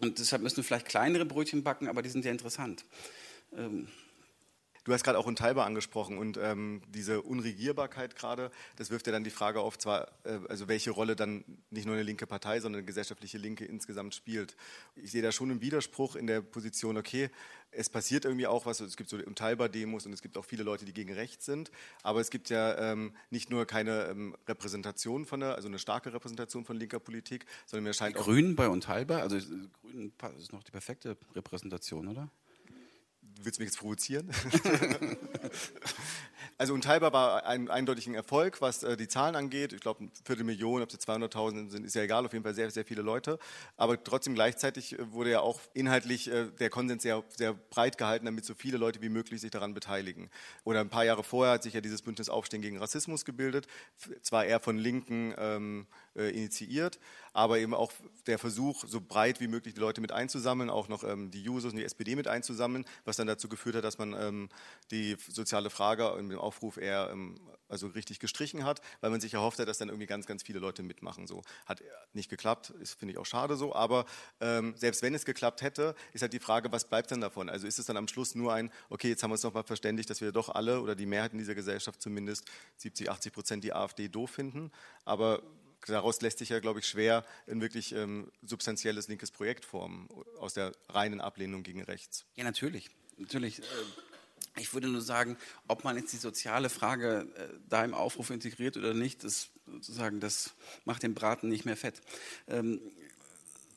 [0.00, 2.84] Und deshalb müssen wir vielleicht kleinere Brötchen backen, aber die sind ja interessant.
[4.84, 9.22] Du hast gerade auch Unteilbar angesprochen und ähm, diese Unregierbarkeit gerade, das wirft ja dann
[9.22, 12.80] die Frage auf, zwar, äh, also welche Rolle dann nicht nur eine linke Partei, sondern
[12.80, 14.56] eine gesellschaftliche Linke insgesamt spielt.
[14.96, 17.30] Ich sehe da schon einen Widerspruch in der Position, okay,
[17.70, 20.84] es passiert irgendwie auch was, es gibt so Unteilbar-Demos und es gibt auch viele Leute,
[20.84, 21.70] die gegen rechts sind,
[22.02, 26.12] aber es gibt ja ähm, nicht nur keine ähm, Repräsentation von der, also eine starke
[26.12, 28.24] Repräsentation von linker Politik, sondern mir scheint die auch...
[28.24, 29.38] Grünen bei Unteilbar, also
[29.80, 32.28] Grünen ist noch die perfekte Repräsentation, oder?
[33.42, 34.28] Willst du mich jetzt provozieren?
[36.58, 39.72] also Unteilbar war ein eindeutiger Erfolg, was äh, die Zahlen angeht.
[39.72, 42.70] Ich glaube, eine Viertelmillion, ob es 200.000 sind, ist ja egal, auf jeden Fall sehr,
[42.70, 43.38] sehr viele Leute.
[43.76, 48.26] Aber trotzdem gleichzeitig äh, wurde ja auch inhaltlich äh, der Konsens sehr, sehr breit gehalten,
[48.26, 50.30] damit so viele Leute wie möglich sich daran beteiligen.
[50.64, 53.66] Oder ein paar Jahre vorher hat sich ja dieses Bündnis Aufstehen gegen Rassismus gebildet,
[54.22, 56.98] zwar eher von Linken ähm, äh, initiiert,
[57.32, 57.92] aber eben auch
[58.26, 61.72] der Versuch, so breit wie möglich die Leute mit einzusammeln, auch noch ähm, die Jusos
[61.72, 64.48] und die SPD mit einzusammeln, was dann dazu geführt hat, dass man ähm,
[64.90, 69.58] die soziale Frage im Aufruf eher ähm, also richtig gestrichen hat, weil man sich erhofft
[69.58, 71.26] hat, dass dann irgendwie ganz, ganz viele Leute mitmachen.
[71.26, 71.82] So hat
[72.12, 73.74] nicht geklappt, ist finde ich auch schade so.
[73.74, 74.04] Aber
[74.40, 77.48] ähm, selbst wenn es geklappt hätte, ist halt die Frage, was bleibt denn davon?
[77.48, 79.62] Also ist es dann am Schluss nur ein, okay, jetzt haben wir uns noch mal
[79.62, 82.44] verständigt, dass wir doch alle oder die Mehrheit in dieser Gesellschaft zumindest
[82.76, 84.70] 70, 80 Prozent die AfD doof finden,
[85.06, 85.42] aber
[85.86, 90.08] daraus lässt sich ja, glaube ich, schwer ein wirklich ähm, substanzielles linkes Projekt formen,
[90.38, 92.24] aus der reinen Ablehnung gegen rechts.
[92.36, 92.90] Ja, natürlich.
[93.16, 93.60] natürlich.
[93.60, 93.64] Äh,
[94.58, 98.76] ich würde nur sagen, ob man jetzt die soziale Frage äh, da im Aufruf integriert
[98.76, 100.54] oder nicht, das, sozusagen, das
[100.84, 102.00] macht den Braten nicht mehr fett.
[102.48, 102.80] Ähm,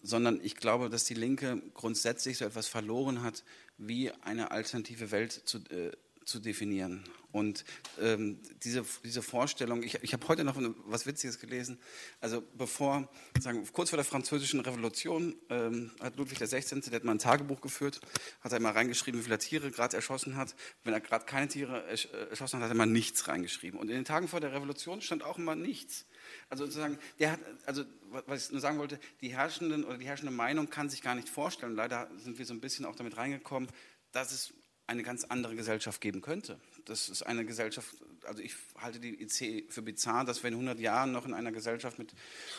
[0.04, 3.44] sondern ich glaube, dass die Linke grundsätzlich so etwas verloren hat,
[3.78, 5.92] wie eine alternative Welt zu, äh,
[6.26, 7.04] zu definieren.
[7.32, 7.66] Und
[8.00, 10.56] ähm, diese, diese Vorstellung, ich, ich habe heute noch
[10.86, 11.78] was Witziges gelesen.
[12.22, 13.10] Also bevor,
[13.40, 17.60] sagen, kurz vor der französischen Revolution ähm, hat Ludwig XVI., der hat mal ein Tagebuch
[17.60, 18.00] geführt,
[18.40, 20.56] hat er mal reingeschrieben, wie viele Tiere gerade erschossen hat.
[20.84, 23.80] Wenn er gerade keine Tiere äh, erschossen hat, hat er mal nichts reingeschrieben.
[23.80, 26.06] Und in den Tagen vor der Revolution stand auch immer nichts.
[26.50, 27.84] Also sozusagen, der hat, also
[28.28, 31.28] was ich nur sagen wollte, die herrschenden oder die herrschende Meinung kann sich gar nicht
[31.28, 31.76] vorstellen.
[31.76, 33.70] Leider sind wir so ein bisschen auch damit reingekommen,
[34.14, 34.54] dass es
[34.88, 36.60] eine ganz andere Gesellschaft geben könnte.
[36.86, 40.80] Das ist eine Gesellschaft, also ich halte die IC für bizarr, dass wir in 100
[40.80, 42.14] Jahren noch in einer Gesellschaft mit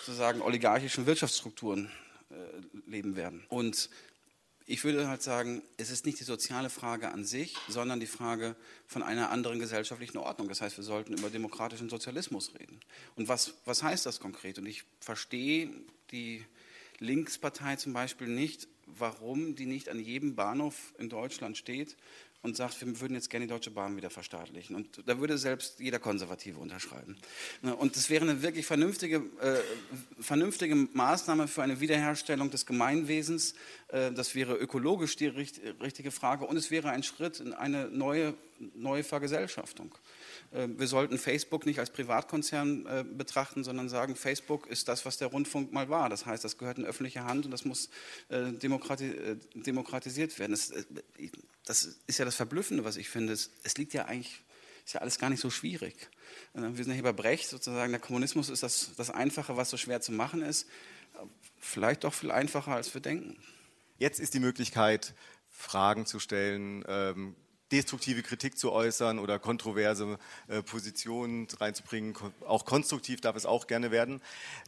[0.05, 1.91] sozusagen oligarchischen Wirtschaftsstrukturen
[2.31, 2.35] äh,
[2.91, 3.45] leben werden.
[3.49, 3.89] Und
[4.69, 8.57] ich würde halt sagen, es ist nicht die soziale Frage an sich, sondern die Frage
[8.89, 10.49] von einer anderen gesellschaftlichen Ordnung.
[10.49, 12.81] Das heißt, wir sollten über demokratischen Sozialismus reden.
[13.15, 14.59] Und was, was heißt das konkret?
[14.59, 15.71] Und ich verstehe
[16.11, 16.45] die
[16.99, 21.97] Linkspartei zum Beispiel nicht, warum die nicht an jedem Bahnhof in Deutschland steht
[22.43, 24.77] und sagt, wir würden jetzt gerne die Deutsche Bahn wieder verstaatlichen.
[24.77, 27.17] Und da würde selbst jeder Konservative unterschreiben.
[27.63, 33.55] Und das wäre eine wirklich vernünftige, äh, vernünftige Maßnahme für eine Wiederherstellung des Gemeinwesens.
[33.89, 37.89] Äh, das wäre ökologisch die richt richtige Frage und es wäre ein Schritt in eine
[37.89, 38.35] neue,
[38.75, 39.93] neue Vergesellschaftung.
[40.51, 45.19] Äh, wir sollten Facebook nicht als Privatkonzern äh, betrachten, sondern sagen, Facebook ist das, was
[45.19, 46.09] der Rundfunk mal war.
[46.09, 47.91] Das heißt, das gehört in öffentliche Hand und das muss
[48.29, 50.53] äh, demokratisiert werden.
[51.65, 53.33] Das, ist ja das Verblüffende, was ich finde.
[53.33, 54.43] Es, liegt ja eigentlich,
[54.85, 56.11] ist ja alles gar nicht so schwierig.
[56.55, 59.77] Wir sind ja hier bei Brecht sozusagen, der Kommunismus ist das, das Einfache, was so
[59.77, 60.67] schwer zu machen ist.
[61.59, 63.37] Vielleicht doch viel einfacher, als wir denken.
[63.99, 65.15] Jetzt ist die Möglichkeit,
[65.51, 67.35] Fragen zu stellen, ähm,
[67.73, 72.15] destruktive Kritik zu äußern oder kontroverse äh, Positionen reinzubringen.
[72.47, 74.21] Auch konstruktiv darf es auch gerne werden.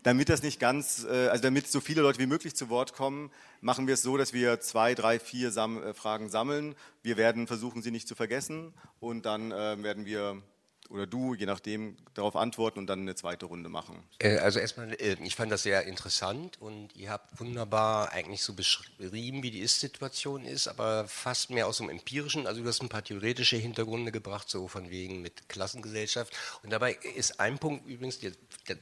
[0.02, 3.30] Damit das nicht ganz, äh, also damit so viele Leute wie möglich zu Wort kommen,
[3.60, 6.74] machen wir es so, dass wir zwei, drei, vier äh, Fragen sammeln.
[7.02, 10.42] Wir werden versuchen, sie nicht zu vergessen und dann werden wir
[10.90, 14.02] oder du, je nachdem, darauf antworten und dann eine zweite Runde machen.
[14.18, 18.54] Äh, also erstmal, äh, ich fand das sehr interessant und ihr habt wunderbar eigentlich so
[18.54, 22.46] beschrieben, wie die Ist-Situation ist, aber fast mehr aus dem empirischen.
[22.46, 26.32] Also du hast ein paar theoretische Hintergründe gebracht, so von wegen mit Klassengesellschaft.
[26.62, 28.34] Und dabei ist ein Punkt übrigens, den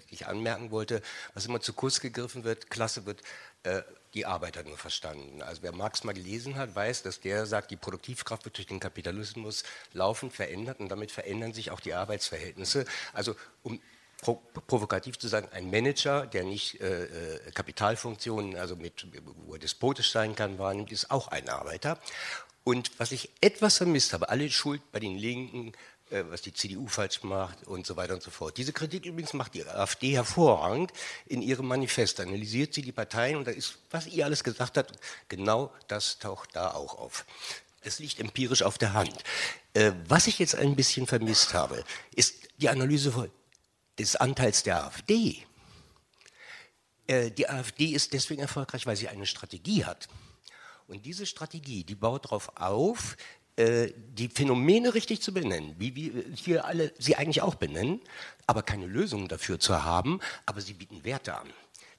[0.09, 1.02] ich anmerken wollte,
[1.34, 3.22] was immer zu kurz gegriffen wird, Klasse wird
[3.64, 3.82] äh,
[4.16, 5.42] die Arbeiter nur verstanden.
[5.42, 8.80] Also wer Marx mal gelesen hat, weiß, dass der sagt, die Produktivkraft wird durch den
[8.80, 9.62] Kapitalismus
[9.92, 12.86] laufend verändert und damit verändern sich auch die Arbeitsverhältnisse.
[13.12, 13.80] Also um
[14.20, 19.06] pro provokativ zu sagen, ein Manager, der nicht äh, äh, Kapitalfunktionen, also mit,
[19.44, 21.98] wo er despotisch sein kann, wahrnimmt, ist auch ein Arbeiter.
[22.64, 25.72] Und was ich etwas vermisst habe, alle Schuld bei den Linken,
[26.11, 28.57] was die CDU falsch macht und so weiter und so fort.
[28.57, 30.92] Diese Kritik übrigens macht die AfD hervorragend
[31.26, 32.20] in ihrem Manifest.
[32.20, 34.92] Analysiert sie die Parteien und da ist, was ihr alles gesagt habt,
[35.28, 37.26] genau das taucht da auch auf.
[37.80, 39.16] Es liegt empirisch auf der Hand.
[39.74, 41.84] Äh, was ich jetzt ein bisschen vermisst habe,
[42.14, 43.30] ist die Analyse
[43.98, 45.44] des Anteils der AfD.
[47.07, 50.09] Äh, die AfD ist deswegen erfolgreich, weil sie eine Strategie hat.
[50.88, 56.24] Und diese Strategie, die baut darauf auf, äh, die Phänomene richtig zu benennen, wie wir
[56.34, 58.00] hier alle sie eigentlich auch benennen,
[58.46, 61.48] aber keine Lösungen dafür zu haben, aber sie bieten Werte an.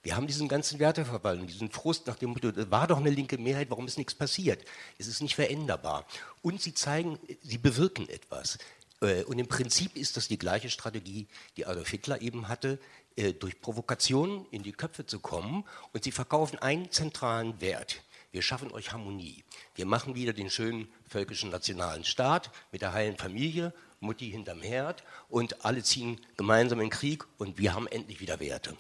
[0.08, 3.38] Wir haben diesen ganzen Werteverfall und diesen Frust nach dem Motto, war doch eine linke
[3.38, 4.64] Mehrheit, warum ist nichts passiert?
[4.98, 6.06] Es ist nicht veränderbar.
[6.42, 8.58] Und sie zeigen, sie bewirken etwas.
[9.02, 11.28] Äh, und im Prinzip ist das die gleiche Strategie,
[11.58, 12.80] die Adolf Hitler eben hatte,
[13.18, 15.66] äh, durch Provokationen in die Köpfe zu kommen.
[15.92, 18.02] Und sie verkaufen einen zentralen Wert.
[18.38, 19.44] Wir schaffen euch Harmonie.
[19.74, 25.04] Wir machen wieder den schönen völkischen nationalen Staat mit der heilen Familie, Mutti hinterm Herd
[25.28, 28.78] und alle ziehen gemeinsam in den Krieg und wir haben endlich wieder Werte.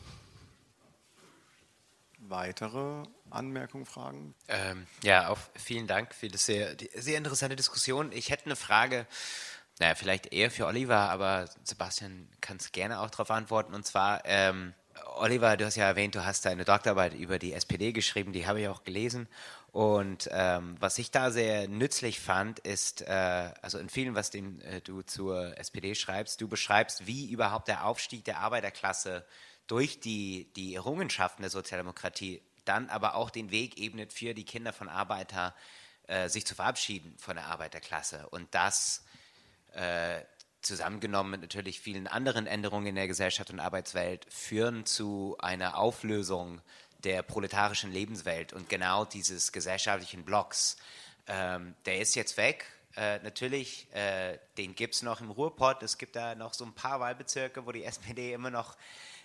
[2.20, 3.02] Weitere
[3.32, 4.36] Anmerkungen, Fragen?
[4.48, 8.12] Ähm, ja, auch vielen Dank für das sehr, sehr interessante Diskussion.
[8.12, 9.08] Ich hätte eine Frage,
[9.80, 13.74] naja, vielleicht eher für Oliver, aber Sebastian kann es gerne auch darauf antworten.
[13.74, 14.76] Und zwar, ähm,
[15.16, 18.62] Oliver, du hast ja erwähnt, du hast deine Doktorarbeit über die SPD geschrieben, die habe
[18.62, 19.28] ich auch gelesen.
[19.72, 24.62] Und ähm, was ich da sehr nützlich fand, ist, äh, also in vielen, was den,
[24.62, 29.26] äh, du zur SPD schreibst, du beschreibst, wie überhaupt der Aufstieg der Arbeiterklasse
[29.68, 34.74] durch die, die Errungenschaften der Sozialdemokratie dann aber auch den Weg ebnet für die Kinder
[34.74, 35.56] von Arbeiter,
[36.08, 38.28] äh, sich zu verabschieden von der Arbeiterklasse.
[38.30, 39.04] Und das
[39.74, 40.22] äh,
[40.62, 46.62] zusammengenommen mit natürlich vielen anderen Änderungen in der Gesellschaft und Arbeitswelt führen zu einer Auflösung
[47.04, 50.78] der proletarischen Lebenswelt und genau dieses gesellschaftlichen Blocks.
[51.28, 52.66] Ähm, der ist jetzt weg.
[52.96, 55.84] Äh, natürlich, äh, den gibt es noch im Ruhrpott.
[55.84, 58.76] Es gibt da noch so ein paar Wahlbezirke, wo die SPD immer noch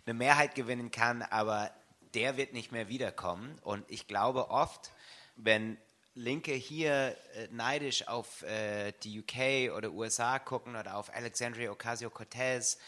[0.05, 1.71] eine Mehrheit gewinnen kann, aber
[2.15, 3.59] der wird nicht mehr wiederkommen.
[3.63, 4.91] Und ich glaube oft,
[5.37, 5.79] wenn
[6.15, 12.79] Linke hier äh, neidisch auf äh, die UK oder USA gucken oder auf Alexandria Ocasio-Cortez,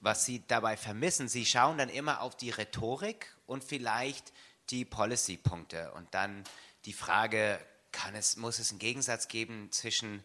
[0.00, 4.32] was sie dabei vermissen, sie schauen dann immer auf die Rhetorik und vielleicht
[4.68, 5.92] die Policy-Punkte.
[5.92, 6.44] Und dann
[6.84, 7.58] die Frage,
[7.92, 10.22] kann es, muss es einen Gegensatz geben zwischen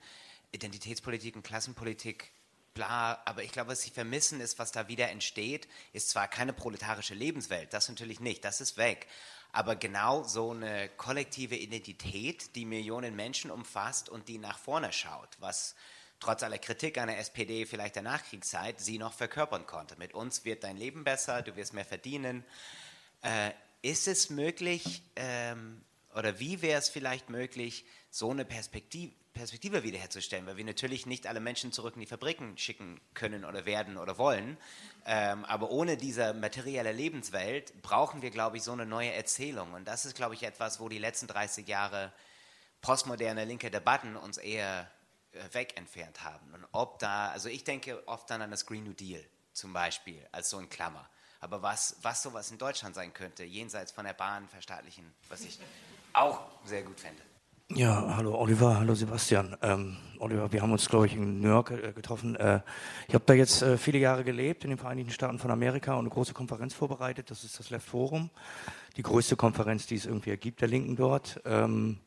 [0.51, 2.31] Identitätspolitik und Klassenpolitik?
[2.73, 6.53] Bla, aber ich glaube, was sie vermissen ist, was da wieder entsteht, ist zwar keine
[6.53, 9.07] proletarische Lebenswelt, das natürlich nicht, das ist weg,
[9.51, 15.29] aber genau so eine kollektive Identität, die Millionen Menschen umfasst und die nach vorne schaut,
[15.39, 15.75] was
[16.19, 19.97] trotz aller Kritik an der SPD vielleicht der Nachkriegszeit sie noch verkörpern konnte.
[19.97, 22.45] Mit uns wird dein Leben besser, du wirst mehr verdienen.
[23.21, 25.83] Äh, ist es möglich, ähm,
[26.15, 31.25] oder wie wäre es vielleicht möglich, so eine Perspektive, Perspektive wiederherzustellen, weil wir natürlich nicht
[31.25, 34.57] alle Menschen zurück in die Fabriken schicken können oder werden oder wollen.
[35.05, 39.73] Ähm, aber ohne diese materielle Lebenswelt brauchen wir, glaube ich, so eine neue Erzählung.
[39.73, 42.11] Und das ist, glaube ich, etwas, wo die letzten 30 Jahre
[42.81, 44.91] postmoderne linke Debatten uns eher
[45.31, 46.53] äh, weg entfernt haben.
[46.53, 49.23] Und ob da, also ich denke oft dann an das Green New Deal
[49.53, 51.09] zum Beispiel, als so in Klammer.
[51.39, 55.59] Aber was, was sowas in Deutschland sein könnte, jenseits von der Bahn verstaatlichen, was ich
[56.13, 57.21] auch sehr gut fände.
[57.75, 59.55] Ja, hallo Oliver, hallo Sebastian.
[59.61, 62.35] Ähm, Oliver, wir haben uns, glaube ich, in New York äh, getroffen.
[62.35, 62.59] Äh,
[63.07, 65.99] ich habe da jetzt äh, viele Jahre gelebt in den Vereinigten Staaten von Amerika und
[65.99, 67.31] eine große Konferenz vorbereitet.
[67.31, 68.29] Das ist das Left Forum,
[68.97, 71.39] die größte Konferenz, die es irgendwie ergibt, der Linken dort.
[71.45, 71.99] Ähm,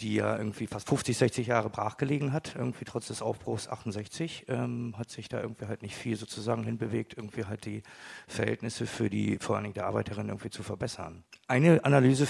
[0.00, 4.94] die ja irgendwie fast 50, 60 Jahre brachgelegen hat, irgendwie trotz des Aufbruchs 68, ähm,
[4.98, 7.82] hat sich da irgendwie halt nicht viel sozusagen hinbewegt, irgendwie halt die
[8.26, 11.22] Verhältnisse für die, vor allen Dingen der Arbeiterin irgendwie zu verbessern.
[11.46, 12.26] Eine Analyse,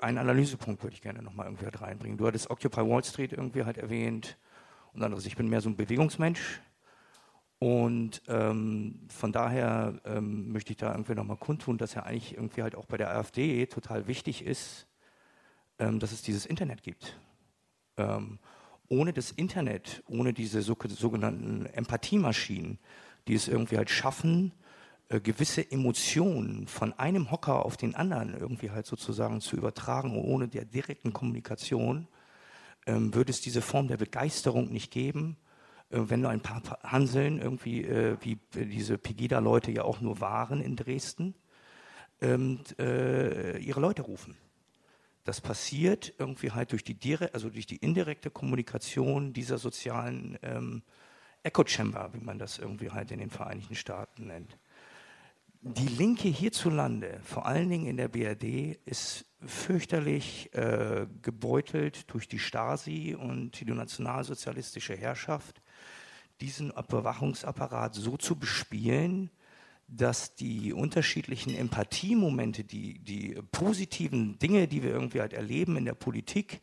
[0.00, 2.18] einen Analysepunkt würde ich gerne nochmal irgendwie halt reinbringen.
[2.18, 4.36] Du hattest Occupy Wall Street irgendwie halt erwähnt
[4.92, 5.26] und anderes.
[5.26, 6.60] Ich bin mehr so ein Bewegungsmensch
[7.62, 12.62] und ähm, von daher ähm, möchte ich da irgendwie nochmal kundtun, dass ja eigentlich irgendwie
[12.62, 14.88] halt auch bei der AfD total wichtig ist,
[15.78, 17.20] ähm, dass es dieses Internet gibt.
[17.96, 18.40] Ähm,
[18.88, 22.80] ohne das Internet, ohne diese so, sogenannten Empathiemaschinen,
[23.28, 24.52] die es irgendwie halt schaffen,
[25.20, 30.64] gewisse Emotionen von einem Hocker auf den anderen irgendwie halt sozusagen zu übertragen, ohne der
[30.64, 32.08] direkten Kommunikation,
[32.86, 35.36] ähm, würde es diese Form der Begeisterung nicht geben,
[35.90, 40.60] äh, wenn nur ein paar Hanseln irgendwie, äh, wie diese Pegida-Leute ja auch nur waren
[40.60, 41.34] in Dresden,
[42.20, 44.36] ähm, äh, ihre Leute rufen.
[45.24, 50.82] Das passiert irgendwie halt durch die, dire also durch die indirekte Kommunikation dieser sozialen ähm,
[51.44, 54.58] Echo Chamber, wie man das irgendwie halt in den Vereinigten Staaten nennt.
[55.64, 62.40] Die Linke hierzulande, vor allen Dingen in der BRD, ist fürchterlich äh, gebeutelt durch die
[62.40, 65.62] Stasi und die nationalsozialistische Herrschaft,
[66.40, 69.30] diesen Überwachungsapparat so zu bespielen,
[69.86, 75.94] dass die unterschiedlichen Empathiemomente, die, die positiven Dinge, die wir irgendwie halt erleben in der
[75.94, 76.60] Politik,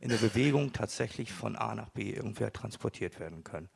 [0.00, 3.70] in der Bewegung, tatsächlich von A nach B irgendwie halt transportiert werden können.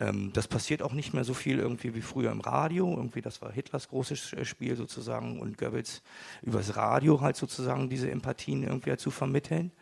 [0.00, 2.94] Ähm, das passiert auch nicht mehr so viel irgendwie wie früher im Radio.
[2.96, 6.02] Irgendwie, das war Hitlers großes Spiel sozusagen und Goebbels
[6.42, 9.72] übers Radio halt sozusagen diese Empathien irgendwie halt zu vermitteln.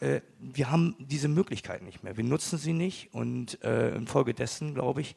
[0.00, 2.16] Äh, wir haben diese Möglichkeit nicht mehr.
[2.16, 5.16] Wir nutzen sie nicht und äh, infolgedessen, glaube ich,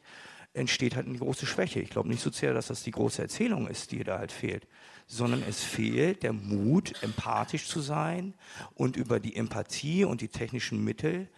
[0.52, 1.80] entsteht halt eine große Schwäche.
[1.80, 4.66] Ich glaube nicht so sehr, dass das die große Erzählung ist, die da halt fehlt,
[5.06, 8.34] sondern es fehlt der Mut, empathisch zu sein
[8.74, 11.28] und über die Empathie und die technischen Mittel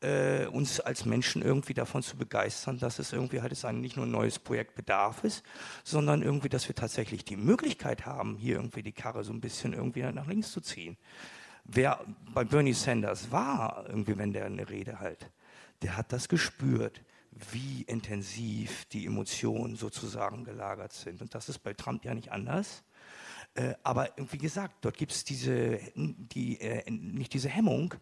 [0.00, 4.06] äh, uns als Menschen irgendwie davon zu begeistern, dass es irgendwie halt ein, nicht nur
[4.06, 5.44] ein neues Projekt bedarf ist,
[5.84, 9.72] sondern irgendwie, dass wir tatsächlich die Möglichkeit haben, hier irgendwie die Karre so ein bisschen
[9.72, 10.96] irgendwie nach links zu ziehen.
[11.64, 15.30] Wer bei Bernie Sanders war, irgendwie, wenn der eine Rede halt,
[15.82, 17.02] der hat das gespürt
[17.52, 21.22] wie intensiv die Emotionen sozusagen gelagert sind.
[21.22, 22.82] Und das ist bei Trump ja nicht anders.
[23.54, 27.94] Äh, aber wie gesagt, dort gibt es diese, die, äh, nicht diese Hemmung,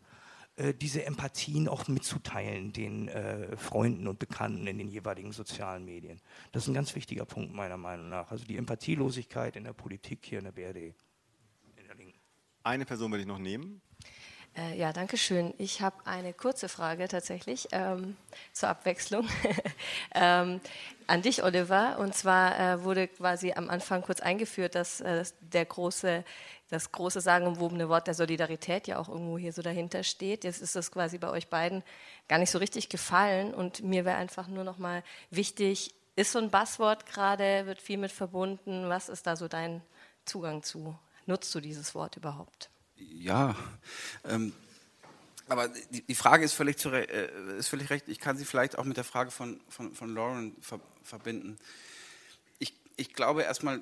[0.58, 6.20] äh, diese Empathien auch mitzuteilen den äh, Freunden und Bekannten in den jeweiligen sozialen Medien.
[6.50, 8.32] Das ist ein ganz wichtiger Punkt meiner Meinung nach.
[8.32, 10.94] Also die Empathielosigkeit in der Politik hier in der BRD.
[11.76, 12.18] In der Linken.
[12.64, 13.80] Eine Person will ich noch nehmen.
[14.56, 15.54] Äh, ja, danke schön.
[15.58, 18.16] Ich habe eine kurze Frage tatsächlich ähm,
[18.52, 19.28] zur Abwechslung
[20.14, 20.60] ähm,
[21.06, 21.98] an dich, Oliver.
[22.00, 26.24] Und zwar äh, wurde quasi am Anfang kurz eingeführt, dass äh, der große,
[26.70, 30.44] das große sagenumwobene Wort der Solidarität ja auch irgendwo hier so dahinter steht.
[30.44, 31.82] Jetzt ist das quasi bei euch beiden
[32.28, 33.54] gar nicht so richtig gefallen.
[33.54, 37.96] Und mir wäre einfach nur noch mal wichtig, ist so ein Buzzword gerade, wird viel
[37.96, 38.88] mit verbunden.
[38.88, 39.82] Was ist da so dein
[40.24, 40.98] Zugang zu?
[41.26, 42.70] Nutzt du dieses Wort überhaupt?
[42.96, 43.54] Ja,
[44.24, 44.52] ähm,
[45.48, 48.08] aber die, die, Frage ist völlig, zu, äh, ist völlig recht.
[48.08, 51.58] Ich kann sie vielleicht auch mit der Frage von, von, von Lauren ver, verbinden.
[52.58, 53.80] Ich, ich glaube erstmal,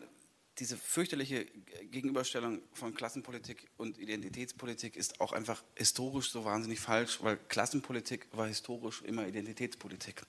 [0.59, 1.45] diese fürchterliche
[1.91, 8.47] Gegenüberstellung von Klassenpolitik und Identitätspolitik ist auch einfach historisch so wahnsinnig falsch, weil Klassenpolitik war
[8.47, 10.23] historisch immer Identitätspolitik.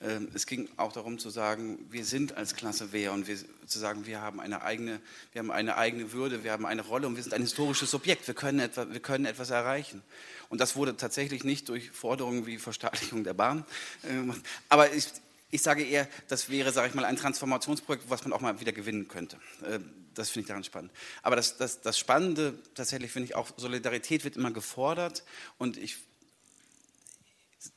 [0.00, 3.78] Ähm, es ging auch darum zu sagen, wir sind als Klasse wer und wir, zu
[3.78, 5.00] sagen, wir haben eine eigene,
[5.32, 8.26] wir haben eine eigene Würde, wir haben eine Rolle und wir sind ein historisches Subjekt,
[8.26, 10.02] wir können, etwa, wir können etwas erreichen.
[10.48, 13.66] Und das wurde tatsächlich nicht durch Forderungen wie Verstaatlichung der Bahn
[14.02, 14.32] äh.
[14.70, 15.08] Aber ich,
[15.50, 18.72] ich sage eher, das wäre, sage ich mal, ein Transformationsprojekt, was man auch mal wieder
[18.72, 19.36] gewinnen könnte.
[19.62, 19.80] Äh,
[20.14, 20.92] das finde ich daran spannend.
[21.22, 25.24] Aber das, das, das Spannende tatsächlich finde ich auch, Solidarität wird immer gefordert
[25.58, 25.98] und ich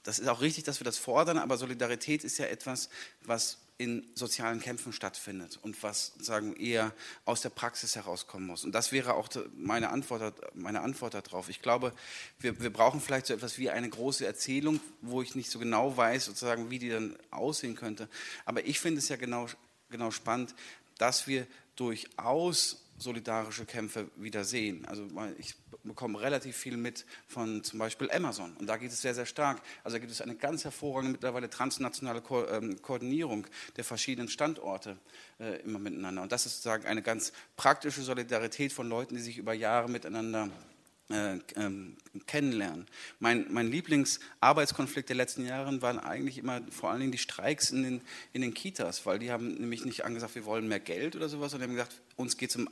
[0.03, 2.89] das ist auch richtig, dass wir das fordern, aber Solidarität ist ja etwas,
[3.21, 6.93] was in sozialen Kämpfen stattfindet und was sagen eher
[7.25, 8.63] aus der Praxis herauskommen muss.
[8.63, 9.27] Und das wäre auch
[9.57, 11.49] meine Antwort, meine Antwort darauf.
[11.49, 11.91] Ich glaube,
[12.39, 15.97] wir, wir brauchen vielleicht so etwas wie eine große Erzählung, wo ich nicht so genau
[15.97, 18.07] weiß, sozusagen, wie die dann aussehen könnte.
[18.45, 19.47] Aber ich finde es ja genau,
[19.89, 20.53] genau spannend,
[20.99, 24.85] dass wir durchaus solidarische Kämpfe wieder sehen.
[24.85, 29.15] Also ich bekomme relativ viel mit von zum Beispiel Amazon und da geht es sehr,
[29.15, 29.61] sehr stark.
[29.83, 34.97] Also da gibt es eine ganz hervorragende mittlerweile transnationale Ko ähm, Koordinierung der verschiedenen Standorte
[35.39, 36.21] äh, immer miteinander.
[36.21, 40.49] Und das ist sozusagen eine ganz praktische Solidarität von Leuten, die sich über Jahre miteinander
[41.11, 42.85] äh, ähm, kennenlernen.
[43.19, 47.83] Mein, mein Lieblingsarbeitskonflikt der letzten Jahre waren eigentlich immer vor allen Dingen die Streiks in
[47.83, 51.27] den, in den Kitas, weil die haben nämlich nicht angesagt, wir wollen mehr Geld oder
[51.27, 52.69] sowas, sondern haben gesagt, uns geht es um,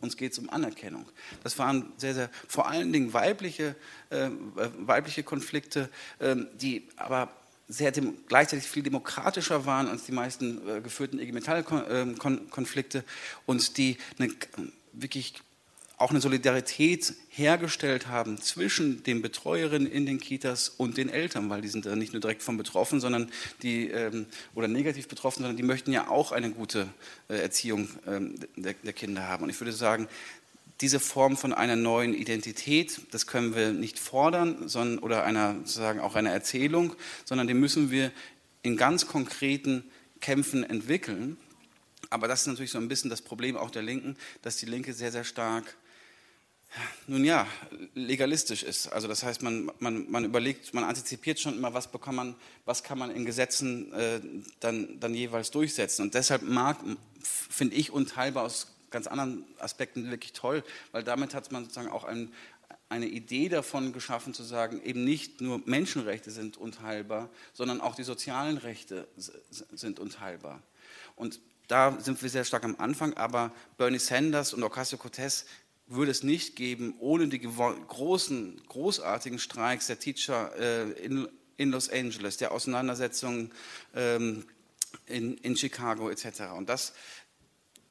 [0.00, 1.06] uns um Anerkennung.
[1.42, 3.74] Das waren sehr, sehr, vor allen Dingen weibliche,
[4.10, 4.30] äh,
[4.78, 7.32] weibliche Konflikte, äh, die aber
[7.68, 7.92] sehr
[8.28, 13.04] gleichzeitig viel demokratischer waren als die meisten äh, geführten IG Metall-Konflikte ähm,
[13.44, 14.32] und die eine
[14.92, 15.34] wirklich
[15.98, 21.60] auch eine Solidarität hergestellt haben zwischen den Betreuerinnen in den Kitas und den Eltern, weil
[21.60, 23.30] die sind da nicht nur direkt von betroffen, sondern
[23.62, 26.88] die ähm, oder negativ betroffen, sondern die möchten ja auch eine gute
[27.28, 29.42] äh, Erziehung ähm, der, der, Kinder haben.
[29.42, 30.08] Und ich würde sagen,
[30.80, 35.98] diese Form von einer neuen Identität, das können wir nicht fordern, sondern oder einer sozusagen
[35.98, 36.94] auch einer Erzählung,
[37.24, 38.12] sondern die müssen wir
[38.62, 39.82] in ganz konkreten
[40.20, 41.36] Kämpfen entwickeln.
[42.10, 44.92] Aber das ist natürlich so ein bisschen das Problem auch der Linken, dass die Linke
[44.92, 45.74] sehr, sehr stark
[47.06, 47.46] nun ja,
[47.94, 48.88] legalistisch ist.
[48.88, 52.82] Also das heißt, man, man, man überlegt, man antizipiert schon immer, was, bekommt man, was
[52.82, 54.20] kann man in Gesetzen äh,
[54.60, 56.02] dann, dann jeweils durchsetzen.
[56.02, 56.78] Und deshalb mag,
[57.22, 60.62] finde ich, unteilbar aus ganz anderen Aspekten wirklich toll,
[60.92, 62.32] weil damit hat man sozusagen auch ein,
[62.88, 68.02] eine Idee davon geschaffen, zu sagen, eben nicht nur Menschenrechte sind unteilbar, sondern auch die
[68.02, 70.62] sozialen Rechte sind unteilbar.
[71.16, 75.44] Und da sind wir sehr stark am Anfang, aber Bernie Sanders und Ocasio-Cortez
[75.88, 81.90] würde es nicht geben, ohne die großen, großartigen Streiks der Teacher äh, in, in, Los
[81.90, 83.50] Angeles, der Auseinandersetzungen
[83.94, 84.44] ähm,
[85.06, 86.42] in, in, Chicago etc.
[86.56, 86.92] Und das,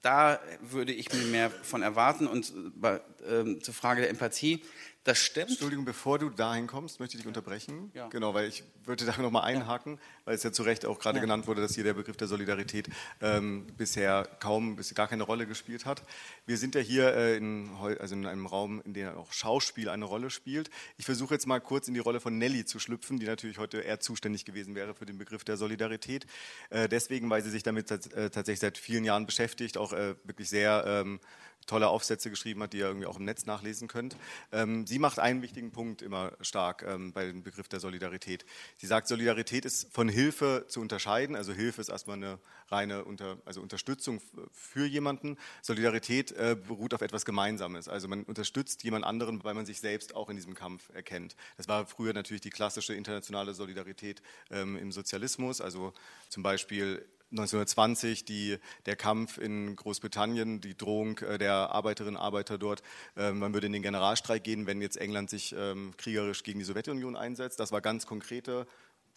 [0.02, 2.28] da würde ich mir mehr von erwarten.
[2.28, 4.62] Und bei, ähm, zur Frage der Empathie,
[5.08, 5.52] das stimmt.
[5.52, 7.92] Entschuldigung, bevor du dahin kommst, möchte ich dich unterbrechen.
[7.94, 8.10] Ja.
[8.10, 10.00] Genau, weil ich würde da nochmal einhaken, ja.
[10.26, 11.22] weil es ja zu Recht auch gerade ja.
[11.22, 12.90] genannt wurde, dass hier der Begriff der Solidarität
[13.22, 16.04] ähm, bisher kaum, bis gar keine Rolle gespielt hat.
[16.46, 20.04] Wir sind ja hier äh, in, also in einem Raum, in dem auch Schauspiel eine
[20.04, 20.70] Rolle spielt.
[20.98, 23.78] Ich versuche jetzt mal kurz in die Rolle von Nelly zu schlüpfen, die natürlich heute
[23.80, 26.28] eher zuständig gewesen wäre für den Begriff der Solidarität.
[26.70, 30.50] Äh, deswegen, weil sie sich damit äh, tatsächlich seit vielen Jahren beschäftigt, auch äh, wirklich
[30.50, 31.22] sehr ähm,
[31.68, 34.16] tolle Aufsätze geschrieben hat, die ihr irgendwie auch im Netz nachlesen könnt.
[34.52, 38.46] Ähm, sie macht einen wichtigen Punkt immer stark ähm, bei dem Begriff der Solidarität.
[38.78, 41.36] Sie sagt, Solidarität ist von Hilfe zu unterscheiden.
[41.36, 42.40] Also Hilfe ist erstmal eine
[42.70, 45.38] reine Unter, also Unterstützung für jemanden.
[45.62, 47.88] Solidarität äh, beruht auf etwas Gemeinsames.
[47.88, 51.36] Also man unterstützt jemand anderen, weil man sich selbst auch in diesem Kampf erkennt.
[51.58, 55.62] Das war früher natürlich die klassische internationale Solidarität ähm, im Sozialismus.
[55.62, 55.94] Also
[56.30, 62.58] zum Beispiel 1920 die, der Kampf in Großbritannien, die Drohung äh, der Arbeiterinnen und Arbeiter
[62.58, 62.82] dort,
[63.18, 66.66] ähm, man würde in den Generalstreik gehen, wenn jetzt England sich ähm, kriegerisch gegen die
[66.66, 67.60] Sowjetunion einsetzt.
[67.60, 68.66] Das war ganz konkrete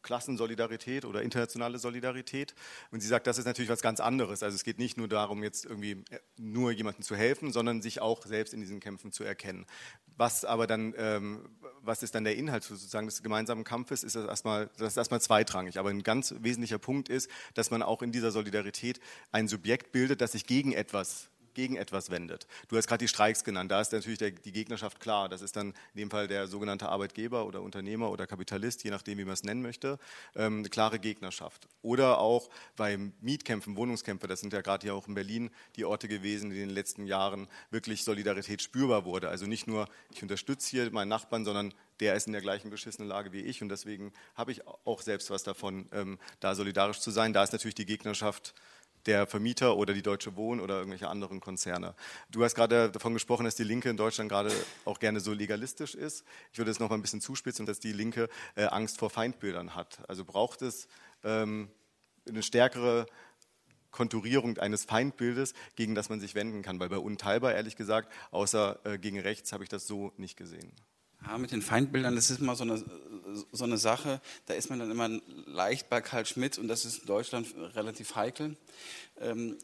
[0.02, 2.54] Klassensolidarität oder internationale Solidarität.
[2.90, 4.42] Und sie sagt, das ist natürlich was ganz anderes.
[4.42, 8.00] Also es geht nicht nur darum, jetzt irgendwie äh, nur jemandem zu helfen, sondern sich
[8.00, 9.66] auch selbst in diesen Kämpfen zu erkennen.
[10.16, 11.48] Was aber dann, ähm,
[11.80, 15.20] was ist dann der Inhalt sozusagen des gemeinsamen Kampfes, ist das erstmal, das ist erstmal
[15.20, 15.78] zweitrangig.
[15.78, 19.00] Aber ein ganz wesentlicher Punkt ist, dass man auch in dieser Solidarität
[19.32, 22.46] ein Subjekt bildet, das sich gegen etwas gegen etwas wendet.
[22.68, 25.28] Du hast gerade die Streiks genannt, da ist natürlich der, die Gegnerschaft klar.
[25.28, 29.18] Das ist dann in dem Fall der sogenannte Arbeitgeber oder Unternehmer oder Kapitalist, je nachdem,
[29.18, 29.98] wie man es nennen möchte,
[30.34, 31.68] ähm, eine klare Gegnerschaft.
[31.82, 36.08] Oder auch bei Mietkämpfen, Wohnungskämpfe, das sind ja gerade hier auch in Berlin die Orte
[36.08, 39.28] gewesen, die in den letzten Jahren wirklich Solidarität spürbar wurde.
[39.28, 43.08] Also nicht nur, ich unterstütze hier meinen Nachbarn, sondern der ist in der gleichen beschissenen
[43.08, 47.10] Lage wie ich und deswegen habe ich auch selbst was davon, ähm, da solidarisch zu
[47.10, 47.32] sein.
[47.32, 48.54] Da ist natürlich die Gegnerschaft
[49.06, 51.94] der Vermieter oder die Deutsche Wohnen oder irgendwelche anderen Konzerne.
[52.30, 54.50] Du hast gerade davon gesprochen, dass die Linke in Deutschland gerade
[54.84, 56.24] auch gerne so legalistisch ist.
[56.52, 59.74] Ich würde es noch mal ein bisschen zuspitzen, dass die Linke äh, Angst vor Feindbildern
[59.74, 60.00] hat.
[60.08, 60.88] Also braucht es
[61.24, 61.70] ähm,
[62.28, 63.06] eine stärkere
[63.90, 66.78] Konturierung eines Feindbildes, gegen das man sich wenden kann.
[66.78, 70.72] Weil bei Unteilbar, ehrlich gesagt, außer äh, gegen rechts, habe ich das so nicht gesehen.
[71.30, 72.84] Ja, mit den Feindbildern, das ist immer so eine,
[73.52, 75.08] so eine Sache, da ist man dann immer
[75.46, 78.56] leicht bei Karl Schmidt und das ist in Deutschland relativ heikel.
[79.20, 79.56] Ähm,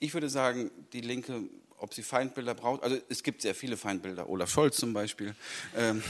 [0.00, 1.44] ich würde sagen, die Linke,
[1.76, 5.36] ob sie Feindbilder braucht, also es gibt sehr viele Feindbilder, Olaf Scholz zum Beispiel,
[5.76, 6.02] ähm,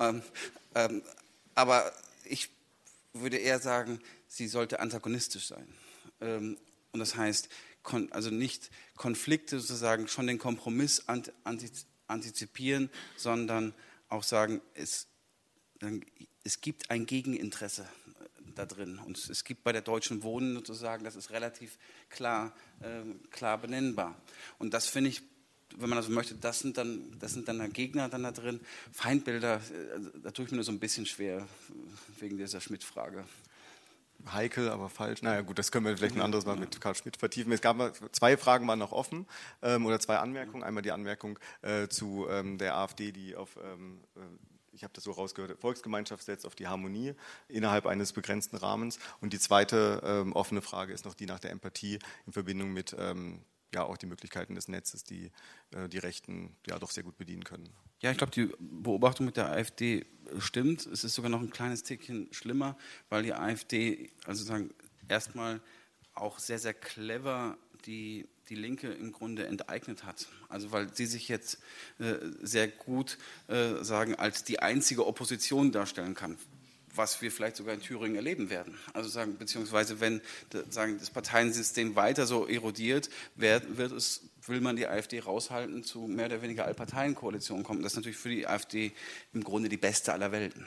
[0.74, 1.02] ähm,
[1.54, 1.92] aber
[2.24, 2.48] ich
[3.12, 5.68] würde eher sagen, sie sollte antagonistisch sein.
[6.18, 7.48] Und das heißt,
[8.10, 11.04] also nicht Konflikte sozusagen schon den Kompromiss
[12.08, 13.72] antizipieren, sondern
[14.12, 15.08] auch sagen, es,
[16.44, 17.88] es gibt ein Gegeninteresse
[18.54, 18.98] da drin.
[18.98, 21.78] Und es gibt bei der Deutschen Wohnen sozusagen, das ist relativ
[22.10, 24.20] klar, äh, klar benennbar.
[24.58, 25.22] Und das finde ich,
[25.76, 28.60] wenn man das möchte, das sind dann, das sind dann Gegner dann da drin.
[28.92, 31.48] Feindbilder, äh, da tue ich mir nur so ein bisschen schwer
[32.18, 33.24] wegen dieser Schmidt-Frage
[34.30, 35.22] heikel, aber falsch.
[35.22, 37.52] Naja, gut, das können wir vielleicht ein anderes Mal mit Karl Schmidt vertiefen.
[37.52, 37.76] Es gab
[38.12, 39.26] zwei Fragen waren noch offen
[39.62, 40.62] ähm, oder zwei Anmerkungen.
[40.62, 44.20] Einmal die Anmerkung äh, zu ähm, der AfD, die auf ähm, äh,
[44.74, 47.14] ich habe das so rausgehört, Volksgemeinschaft setzt auf die Harmonie
[47.48, 48.98] innerhalb eines begrenzten Rahmens.
[49.20, 52.96] Und die zweite ähm, offene Frage ist noch die nach der Empathie in Verbindung mit
[52.98, 53.44] ähm,
[53.74, 55.30] ja auch die Möglichkeiten des Netzes, die
[55.70, 57.68] äh, die Rechten ja doch sehr gut bedienen können.
[58.00, 60.04] Ja, ich glaube, die Beobachtung mit der AfD
[60.38, 60.86] stimmt.
[60.86, 62.76] Es ist sogar noch ein kleines Tickchen schlimmer,
[63.08, 64.70] weil die AfD also sagen
[65.08, 65.60] erstmal
[66.14, 67.56] auch sehr sehr clever
[67.86, 70.28] die die Linke im Grunde enteignet hat.
[70.48, 71.58] Also weil sie sich jetzt
[71.98, 73.18] äh, sehr gut
[73.48, 76.36] äh, sagen als die einzige Opposition darstellen kann
[76.94, 78.78] was wir vielleicht sogar in Thüringen erleben werden.
[78.92, 80.20] Also sagen, beziehungsweise wenn
[80.70, 86.00] sagen, das Parteiensystem weiter so erodiert, wird, wird es, will man die AfD raushalten, zu
[86.00, 87.82] mehr oder weniger Allparteienkoalitionen kommen.
[87.82, 88.92] Das ist natürlich für die AfD
[89.32, 90.66] im Grunde die beste aller Welten.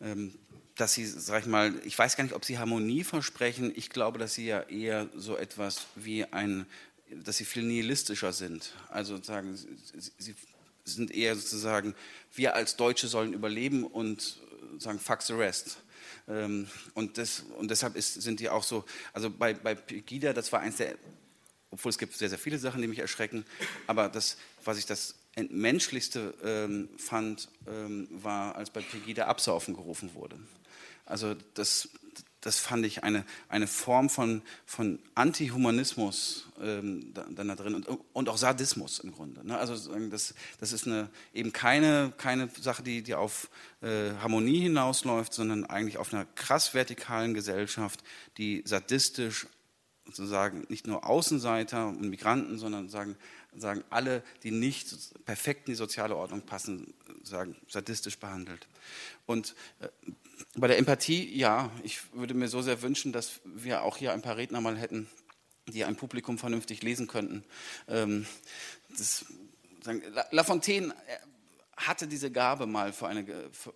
[0.00, 0.34] Ähm,
[0.76, 3.72] dass sie, sag ich mal, ich weiß gar nicht, ob sie Harmonie versprechen.
[3.74, 6.66] Ich glaube, dass sie ja eher so etwas wie ein,
[7.10, 8.74] dass sie viel nihilistischer sind.
[8.90, 10.34] Also sagen, sie
[10.84, 11.94] sind eher sozusagen,
[12.34, 14.38] wir als Deutsche sollen überleben und
[14.78, 15.78] sagen, fuck the rest.
[16.28, 20.52] Ähm, und, das, und deshalb ist, sind die auch so, also bei, bei Pegida, das
[20.52, 20.96] war eins der,
[21.70, 23.44] obwohl es gibt sehr, sehr viele Sachen, die mich erschrecken,
[23.86, 30.14] aber das, was ich das entmenschlichste ähm, fand, ähm, war, als bei Pegida Absaufen gerufen
[30.14, 30.38] wurde.
[31.04, 31.88] Also das,
[32.46, 38.28] das fand ich eine, eine Form von, von Antihumanismus ähm, dann da drin und, und
[38.28, 39.44] auch Sadismus im Grunde.
[39.44, 39.58] Ne?
[39.58, 39.74] Also
[40.08, 43.50] das, das ist eine, eben keine, keine Sache, die, die auf
[43.82, 48.04] äh, Harmonie hinausläuft, sondern eigentlich auf einer krass vertikalen Gesellschaft,
[48.38, 49.48] die sadistisch
[50.04, 53.16] sozusagen nicht nur Außenseiter und Migranten, sondern sagen,
[53.56, 54.94] sagen alle, die nicht
[55.24, 56.94] perfekt in die soziale Ordnung passen,
[57.26, 58.66] sagen sadistisch behandelt.
[59.26, 59.88] Und äh,
[60.54, 64.22] bei der Empathie, ja, ich würde mir so sehr wünschen, dass wir auch hier ein
[64.22, 65.08] paar Redner mal hätten,
[65.66, 67.44] die ein Publikum vernünftig lesen könnten.
[67.88, 68.26] Ähm,
[68.90, 69.26] das,
[69.82, 71.16] sagen, La Fontaine äh,
[71.76, 73.26] hatte diese Gabe mal für eine,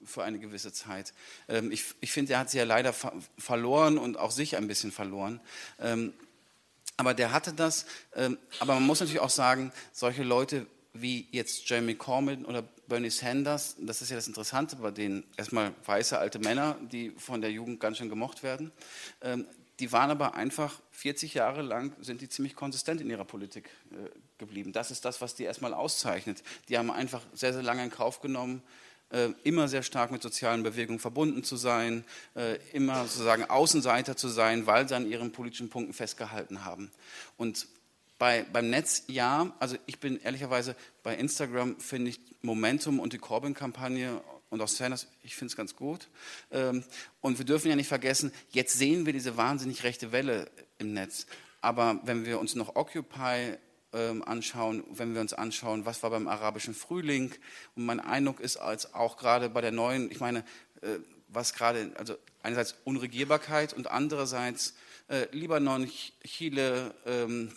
[0.04, 1.12] für eine gewisse Zeit.
[1.48, 4.68] Ähm, ich, ich finde, er hat sie ja leider ver verloren und auch sich ein
[4.68, 5.40] bisschen verloren.
[5.78, 6.14] Ähm,
[6.96, 7.86] aber der hatte das.
[8.58, 13.76] Aber man muss natürlich auch sagen, solche Leute wie jetzt Jeremy Corbyn oder Bernie Sanders,
[13.78, 17.80] das ist ja das Interessante bei denen, erstmal weiße alte Männer, die von der Jugend
[17.80, 18.72] ganz schön gemocht werden,
[19.22, 19.46] ähm,
[19.80, 24.10] die waren aber einfach 40 Jahre lang, sind die ziemlich konsistent in ihrer Politik äh,
[24.36, 24.72] geblieben.
[24.72, 26.42] Das ist das, was die erstmal auszeichnet.
[26.68, 28.62] Die haben einfach sehr, sehr lange in Kauf genommen,
[29.10, 34.28] äh, immer sehr stark mit sozialen Bewegungen verbunden zu sein, äh, immer sozusagen Außenseiter zu
[34.28, 36.90] sein, weil sie an ihren politischen Punkten festgehalten haben.
[37.38, 37.66] Und
[38.20, 43.18] bei, beim Netz ja, also ich bin ehrlicherweise bei Instagram finde ich Momentum und die
[43.18, 46.06] Corbyn-Kampagne und auch Sanders, ich finde es ganz gut.
[46.50, 46.84] Ähm,
[47.22, 51.26] und wir dürfen ja nicht vergessen, jetzt sehen wir diese wahnsinnig rechte Welle im Netz.
[51.62, 53.56] Aber wenn wir uns noch Occupy
[53.94, 57.32] ähm, anschauen, wenn wir uns anschauen, was war beim arabischen Frühling,
[57.74, 60.40] und mein Eindruck ist als auch gerade bei der neuen, ich meine,
[60.82, 60.98] äh,
[61.28, 64.74] was gerade, also einerseits Unregierbarkeit und andererseits
[65.08, 65.90] äh, Libanon,
[66.22, 67.50] Chile, ähm,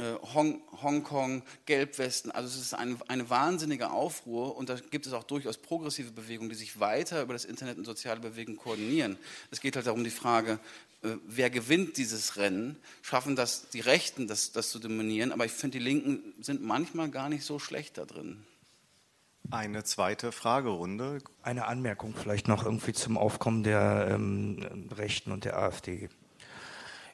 [0.00, 2.30] äh, Hong, Hongkong, Gelbwesten.
[2.30, 6.48] Also es ist eine, eine wahnsinnige Aufruhr und da gibt es auch durchaus progressive Bewegungen,
[6.48, 9.18] die sich weiter über das Internet und soziale Bewegungen koordinieren.
[9.50, 10.58] Es geht halt darum, die Frage,
[11.02, 12.76] äh, wer gewinnt dieses Rennen?
[13.02, 15.32] Schaffen das die Rechten, das, das zu dominieren?
[15.32, 18.44] Aber ich finde, die Linken sind manchmal gar nicht so schlecht da drin.
[19.50, 21.18] Eine zweite Fragerunde.
[21.42, 26.08] Eine Anmerkung vielleicht noch irgendwie zum Aufkommen der ähm, Rechten und der AfD.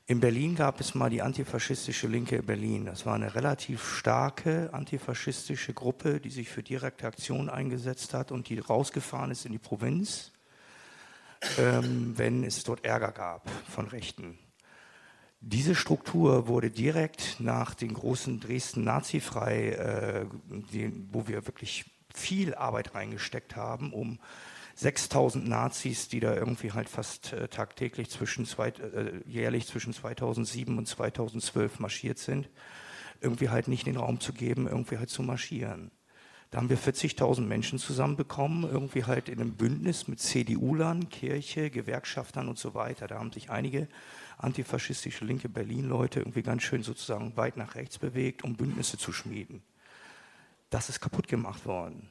[0.09, 2.85] In Berlin gab es mal die antifaschistische Linke Berlin.
[2.85, 8.49] Das war eine relativ starke antifaschistische Gruppe, die sich für direkte Aktion eingesetzt hat und
[8.49, 10.31] die rausgefahren ist in die Provinz,
[11.59, 14.39] ähm, wenn es dort Ärger gab von Rechten.
[15.41, 20.27] Diese Struktur wurde direkt nach den großen Dresden Nazifrei, äh,
[21.11, 21.85] wo wir wirklich
[22.15, 24.21] viel Arbeit reingesteckt haben, um
[24.77, 30.77] 6000 Nazis, die da irgendwie halt fast äh, tagtäglich zwischen zwei, äh, jährlich zwischen 2007
[30.77, 32.51] und 2012 marschiert sind,
[33.23, 35.91] irgendwie halt nicht den Raum zu geben, irgendwie halt zu marschieren.
[36.51, 42.47] Da haben wir 40.000 Menschen zusammenbekommen, irgendwie halt in einem Bündnis mit CDU-Lern, Kirche, Gewerkschaftern
[42.47, 43.07] und so weiter.
[43.07, 43.89] Da haben sich einige
[44.37, 49.63] antifaschistische linke Berlin-Leute irgendwie ganz schön sozusagen weit nach rechts bewegt, um Bündnisse zu schmieden.
[50.69, 52.11] Das ist kaputt gemacht worden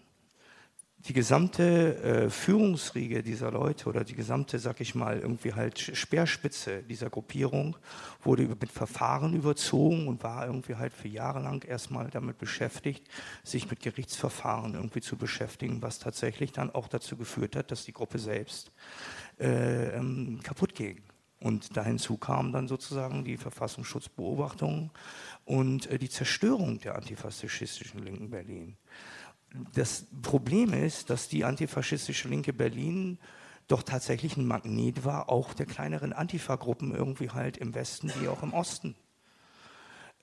[1.07, 6.82] die gesamte äh, Führungsriege dieser Leute oder die gesamte, sag ich mal, irgendwie halt Speerspitze
[6.82, 7.77] dieser Gruppierung
[8.23, 13.07] wurde mit Verfahren überzogen und war irgendwie halt für Jahre lang erstmal damit beschäftigt,
[13.44, 17.94] sich mit Gerichtsverfahren irgendwie zu beschäftigen, was tatsächlich dann auch dazu geführt hat, dass die
[17.94, 18.72] Gruppe selbst
[19.40, 21.03] äh, ähm, kaputt ging.
[21.40, 24.90] Und da hinzu kamen dann sozusagen die Verfassungsschutzbeobachtungen
[25.44, 28.77] und äh, die Zerstörung der antifaschistischen Linken Berlin
[29.73, 33.19] das Problem ist, dass die antifaschistische Linke Berlin
[33.68, 38.44] doch tatsächlich ein Magnet war, auch der kleineren Antifa-Gruppen irgendwie halt im Westen wie auch
[38.44, 38.95] im Osten.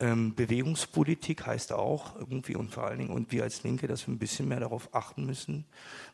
[0.01, 4.15] Ähm, Bewegungspolitik heißt auch irgendwie und vor allen Dingen, und wir als Linke, dass wir
[4.15, 5.65] ein bisschen mehr darauf achten müssen,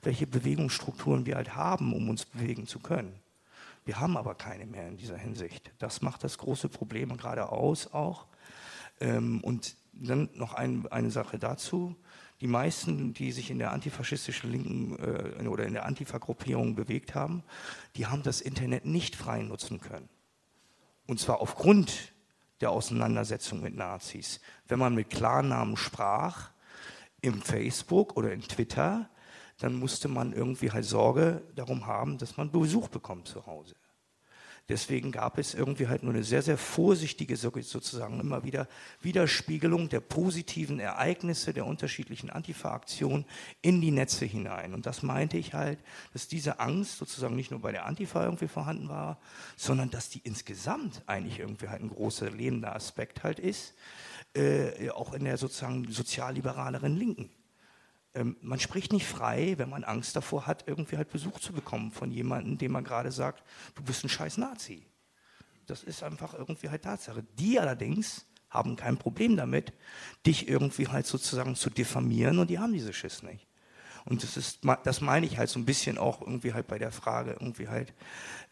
[0.02, 3.14] welche Bewegungsstrukturen wir halt haben, um uns bewegen zu können.
[3.84, 5.70] Wir haben aber keine mehr in dieser Hinsicht.
[5.78, 8.26] Das macht das große Problem gerade aus auch.
[9.00, 11.96] Ähm, und dann noch ein, eine Sache dazu
[12.40, 17.42] die meisten, die sich in der antifaschistischen Linken äh, oder in der Antifa-Gruppierung bewegt haben,
[17.96, 20.08] die haben das Internet nicht frei nutzen können.
[21.06, 22.12] Und zwar aufgrund
[22.60, 24.40] der Auseinandersetzung mit Nazis.
[24.66, 26.50] Wenn man mit Klarnamen sprach,
[27.20, 29.08] im Facebook oder in Twitter,
[29.58, 33.74] dann musste man irgendwie halt Sorge darum haben, dass man Besuch bekommt zu Hause.
[34.68, 38.68] Deswegen gab es irgendwie halt nur eine sehr, sehr vorsichtige, sozusagen immer wieder
[39.00, 43.24] Widerspiegelung der positiven Ereignisse der unterschiedlichen Antifa-Aktionen
[43.62, 44.74] in die Netze hinein.
[44.74, 45.78] Und das meinte ich halt,
[46.12, 49.18] dass diese Angst sozusagen nicht nur bei der Antifa irgendwie vorhanden war,
[49.56, 53.74] sondern dass die insgesamt eigentlich irgendwie halt ein großer lebender Aspekt halt ist,
[54.34, 57.30] äh, auch in der sozusagen sozialliberaleren Linken.
[58.18, 61.92] Ähm, man spricht nicht frei, wenn man Angst davor hat, irgendwie halt Besuch zu bekommen
[61.92, 63.44] von jemandem, dem man gerade sagt,
[63.76, 64.84] du bist ein scheiß Nazi.
[65.66, 67.24] Das ist einfach irgendwie halt Tatsache.
[67.38, 69.72] Die allerdings haben kein Problem damit,
[70.26, 73.47] dich irgendwie halt sozusagen zu diffamieren und die haben diese Schiss nicht.
[74.08, 76.92] Und das ist, das meine ich halt so ein bisschen auch irgendwie halt bei der
[76.92, 77.92] Frage, irgendwie halt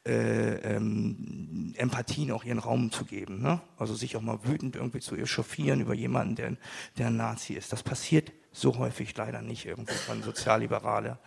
[0.04, 3.40] äh, ähm, Empathien auch ihren Raum zu geben.
[3.40, 3.60] Ne?
[3.78, 6.56] Also sich auch mal wütend irgendwie zu echauffieren über jemanden, der,
[6.98, 7.72] der ein Nazi ist.
[7.72, 11.18] Das passiert so häufig leider nicht irgendwo von sozialliberaler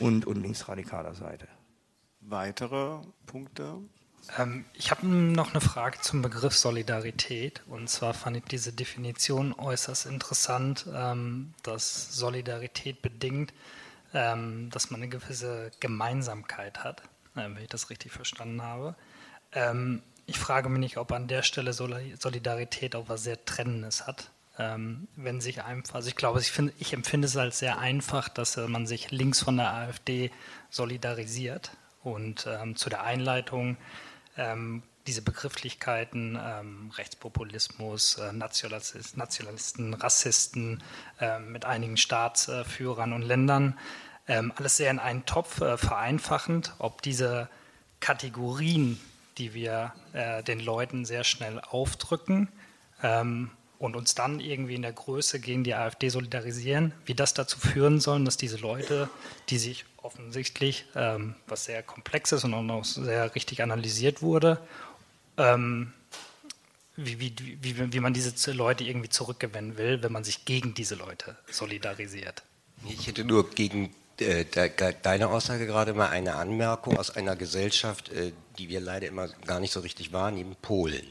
[0.00, 1.48] und, und linksradikaler Seite.
[2.20, 3.78] Weitere Punkte?
[4.36, 7.62] Ähm, ich habe noch eine Frage zum Begriff Solidarität.
[7.66, 13.52] Und zwar fand ich diese Definition äußerst interessant, ähm, dass Solidarität bedingt,
[14.14, 17.02] ähm, dass man eine gewisse Gemeinsamkeit hat,
[17.36, 18.94] äh, wenn ich das richtig verstanden habe.
[19.52, 24.30] Ähm, ich frage mich nicht, ob an der Stelle Solidarität auch was sehr Trennendes hat.
[24.58, 28.28] Ähm, wenn sich einfach, also ich glaube, ich, find, ich empfinde es als sehr einfach,
[28.28, 30.30] dass äh, man sich links von der AfD
[30.68, 31.70] solidarisiert.
[32.02, 33.76] Und ähm, zu der Einleitung
[34.36, 40.82] ähm, diese Begrifflichkeiten, ähm, Rechtspopulismus, äh, Nationalisten, Rassisten
[41.18, 43.78] äh, mit einigen Staatsführern und Ländern,
[44.28, 47.48] ähm, alles sehr in einen Topf äh, vereinfachend, ob diese
[48.00, 49.00] Kategorien,
[49.38, 52.48] die wir äh, den Leuten sehr schnell aufdrücken,
[53.02, 57.60] ähm, und uns dann irgendwie in der Größe gegen die AfD solidarisieren, wie das dazu
[57.60, 59.08] führen soll, dass diese Leute,
[59.50, 64.60] die sich offensichtlich, ähm, was sehr komplex ist und auch noch sehr richtig analysiert wurde,
[65.38, 65.92] ähm,
[66.96, 70.96] wie, wie, wie, wie man diese Leute irgendwie zurückgewinnen will, wenn man sich gegen diese
[70.96, 72.42] Leute solidarisiert.
[72.88, 74.44] Ich hätte nur gegen äh,
[75.02, 79.60] deine Aussage gerade mal eine Anmerkung aus einer Gesellschaft, äh, die wir leider immer gar
[79.60, 81.06] nicht so richtig wahrnehmen, Polen.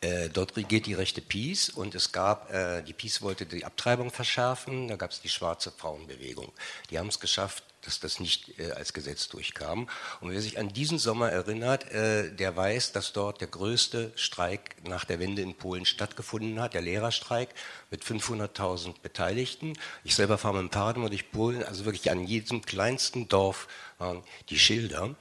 [0.00, 4.10] Äh, dort regiert die rechte Peace und es gab, äh, die Peace wollte die Abtreibung
[4.10, 6.52] verschärfen, da gab es die schwarze Frauenbewegung.
[6.90, 9.88] Die haben es geschafft, dass das nicht äh, als Gesetz durchkam.
[10.20, 14.76] Und wer sich an diesen Sommer erinnert, äh, der weiß, dass dort der größte Streik
[14.86, 17.50] nach der Wende in Polen stattgefunden hat, der Lehrerstreik
[17.90, 19.74] mit 500.000 Beteiligten.
[20.04, 23.68] Ich selber fahre mit dem Fahrrad immer durch Polen, also wirklich an jedem kleinsten Dorf
[23.98, 25.14] waren die Schilder.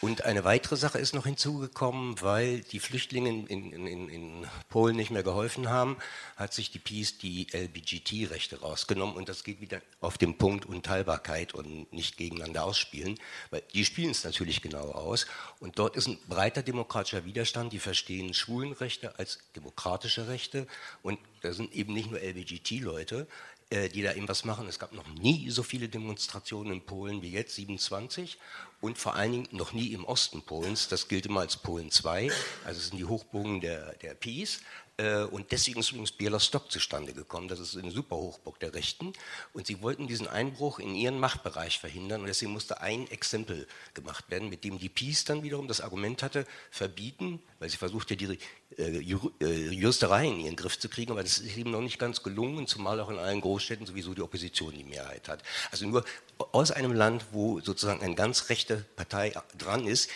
[0.00, 5.10] Und eine weitere Sache ist noch hinzugekommen, weil die Flüchtlinge in, in, in Polen nicht
[5.10, 5.98] mehr geholfen haben,
[6.36, 9.14] hat sich die PiS die LBGT-Rechte rausgenommen.
[9.14, 13.20] Und das geht wieder auf den Punkt Unteilbarkeit und nicht gegeneinander ausspielen,
[13.50, 15.26] weil die spielen es natürlich genau aus.
[15.58, 20.66] Und dort ist ein breiter demokratischer Widerstand, die verstehen Schwulenrechte als demokratische Rechte.
[21.02, 23.26] Und da sind eben nicht nur LBGT-Leute,
[23.68, 24.66] äh, die da eben was machen.
[24.66, 28.38] Es gab noch nie so viele Demonstrationen in Polen wie jetzt, 27,
[28.80, 30.88] und vor allen Dingen noch nie im Osten Polens.
[30.88, 32.30] Das gilt immer als Polen 2,
[32.64, 34.60] also es sind die Hochburgen der, der PiS.
[35.00, 37.48] Äh, und deswegen ist übrigens Bialystok zustande gekommen.
[37.48, 39.12] Das ist eine super Hochburg der Rechten.
[39.54, 42.20] Und sie wollten diesen Einbruch in ihren Machtbereich verhindern.
[42.20, 46.22] Und deswegen musste ein Exempel gemacht werden, mit dem die PiS dann wiederum das Argument
[46.22, 48.38] hatte, verbieten, weil sie versuchte, die
[48.76, 51.12] äh, äh, Juristerei in ihren Griff zu kriegen.
[51.12, 54.22] Aber das ist eben noch nicht ganz gelungen, zumal auch in allen Großstädten sowieso die
[54.22, 55.42] Opposition die Mehrheit hat.
[55.70, 56.04] Also nur
[56.52, 60.10] aus einem Land, wo sozusagen eine ganz rechte Partei dran ist,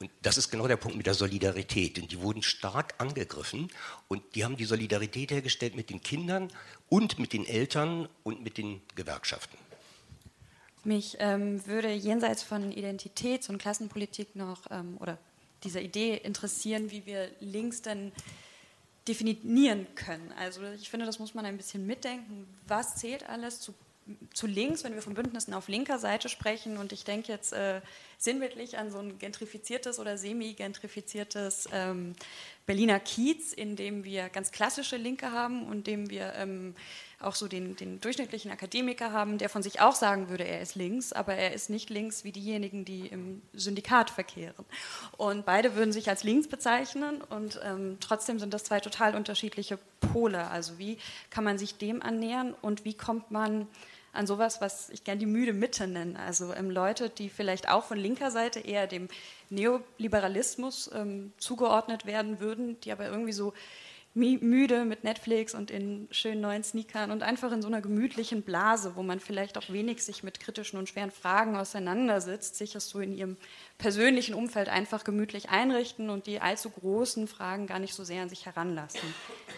[0.00, 1.98] und das ist genau der Punkt mit der Solidarität.
[1.98, 3.68] Und die wurden stark angegriffen
[4.06, 6.52] und die haben die Solidarität hergestellt mit den Kindern
[6.88, 9.58] und mit den Eltern und mit den Gewerkschaften.
[10.84, 15.18] Mich ähm, würde jenseits von Identitäts- und Klassenpolitik noch ähm, oder
[15.64, 18.12] dieser Idee interessieren, wie wir links dann
[19.08, 20.32] definieren können.
[20.38, 22.46] Also ich finde, das muss man ein bisschen mitdenken.
[22.68, 23.74] Was zählt alles zu
[24.32, 26.78] zu links, wenn wir von Bündnissen auf linker Seite sprechen.
[26.78, 27.80] Und ich denke jetzt äh,
[28.18, 32.14] sinnbildlich an so ein gentrifiziertes oder semi-gentrifiziertes ähm,
[32.66, 36.74] Berliner Kiez, in dem wir ganz klassische Linke haben und dem wir ähm,
[37.20, 40.74] auch so den, den, durchschnittlichen Akademiker haben, der von sich auch sagen würde, er ist
[40.74, 44.66] links, aber er ist nicht links wie diejenigen, die im Syndikat verkehren.
[45.16, 49.78] Und beide würden sich als links bezeichnen und ähm, trotzdem sind das zwei total unterschiedliche
[50.12, 50.48] Pole.
[50.48, 50.98] Also wie
[51.30, 53.66] kann man sich dem annähern und wie kommt man
[54.18, 56.18] an sowas, was ich gerne die müde Mitte nenne.
[56.18, 59.08] Also ähm, Leute, die vielleicht auch von linker Seite eher dem
[59.48, 63.54] Neoliberalismus ähm, zugeordnet werden würden, die aber irgendwie so
[64.14, 68.96] müde mit Netflix und in schönen neuen Sneakern und einfach in so einer gemütlichen Blase,
[68.96, 72.98] wo man vielleicht auch wenig sich mit kritischen und schweren Fragen auseinandersetzt, sich das so
[72.98, 73.36] in ihrem
[73.76, 78.28] persönlichen Umfeld einfach gemütlich einrichten und die allzu großen Fragen gar nicht so sehr an
[78.28, 79.14] sich heranlassen.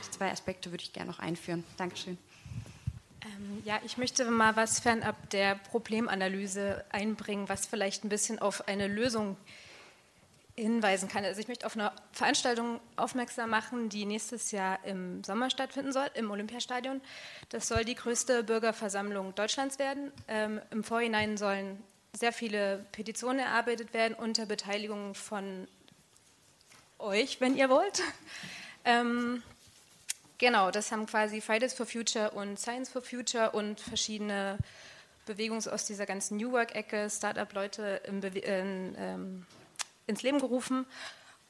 [0.07, 1.65] Die zwei Aspekte würde ich gerne noch einführen.
[1.79, 2.19] Dankeschön.
[3.23, 8.69] Ähm, ja, ich möchte mal was fernab der Problemanalyse einbringen, was vielleicht ein bisschen auf
[8.69, 9.37] eine Lösung
[10.57, 11.25] hinweisen kann.
[11.25, 16.09] Also ich möchte auf eine Veranstaltung aufmerksam machen, die nächstes Jahr im Sommer stattfinden soll,
[16.15, 17.01] im Olympiastadion.
[17.49, 20.13] Das soll die größte Bürgerversammlung Deutschlands werden.
[20.29, 21.83] Ähm, Im Vorhinein sollen
[22.13, 25.69] sehr viele Petitionen erarbeitet werden unter Beteiligung von
[26.99, 28.03] euch, wenn ihr wollt.
[28.85, 29.43] Ähm,
[30.41, 34.57] Genau, das haben quasi Fridays for Future und Science for Future und verschiedene
[35.27, 39.47] Bewegungen aus dieser ganzen New Work-Ecke, Startup-Leute in, in, ähm,
[40.07, 40.87] ins Leben gerufen.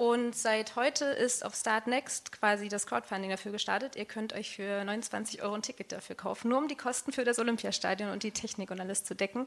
[0.01, 3.97] Und seit heute ist auf Start Next quasi das Crowdfunding dafür gestartet.
[3.97, 7.22] Ihr könnt euch für 29 Euro ein Ticket dafür kaufen, nur um die Kosten für
[7.22, 9.47] das Olympiastadion und die Technik und alles zu decken.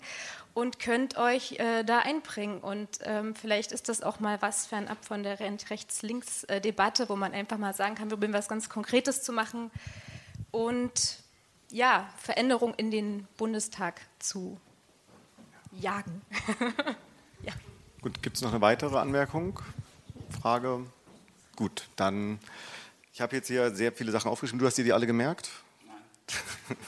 [0.54, 2.60] Und könnt euch äh, da einbringen.
[2.60, 7.58] Und ähm, vielleicht ist das auch mal was fernab von der Rechts-Links-Debatte, wo man einfach
[7.58, 9.72] mal sagen kann, wir probieren was ganz Konkretes zu machen.
[10.52, 11.18] Und
[11.72, 14.60] ja, Veränderung in den Bundestag zu
[15.72, 16.22] jagen.
[17.42, 17.54] ja.
[18.04, 19.60] Gut, gibt es noch eine weitere Anmerkung?
[20.34, 20.86] Frage?
[21.56, 22.40] Gut, dann,
[23.14, 24.60] ich habe jetzt hier sehr viele Sachen aufgeschrieben.
[24.60, 25.50] Du hast dir die alle gemerkt?
[25.86, 26.78] Nein.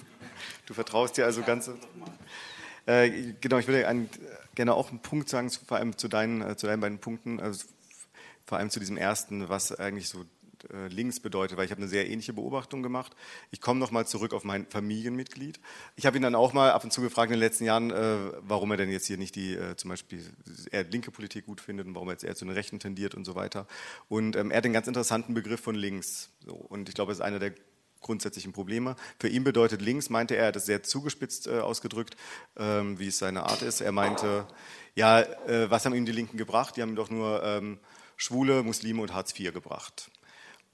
[0.66, 1.70] Du vertraust dir also ganz.
[2.88, 4.10] Äh, genau, ich würde einen,
[4.56, 7.66] gerne auch einen Punkt sagen, vor allem zu deinen, äh, zu deinen beiden Punkten, also
[8.48, 10.26] vor allem zu diesem ersten, was eigentlich so
[10.74, 13.16] äh, links bedeutet, weil ich habe eine sehr ähnliche Beobachtung gemacht.
[13.52, 15.60] Ich komme nochmal zurück auf mein Familienmitglied.
[15.96, 18.18] Ich habe ihn dann auch mal ab und zu gefragt in den letzten Jahren, äh,
[18.42, 20.24] warum er denn jetzt hier nicht die äh, zum Beispiel
[20.72, 23.26] eher linke Politik gut findet und warum er jetzt eher zu den Rechten tendiert und
[23.26, 23.68] so weiter.
[24.10, 26.32] Und ähm, er hat einen ganz interessanten Begriff von links.
[26.48, 27.54] Und ich glaube, es ist einer der
[28.02, 28.96] grundsätzlichen Probleme.
[29.20, 32.16] Für ihn bedeutet links, meinte er, er hat es sehr zugespitzt ausgedrückt,
[32.56, 33.82] ähm, wie es seine Art ist.
[33.82, 34.48] Er meinte,
[34.94, 35.26] ja,
[35.70, 36.78] was haben ihm die Linken gebracht?
[36.78, 37.80] Die haben doch nur ähm,
[38.18, 40.10] Schwule, Muslime und Hartz IV gebracht.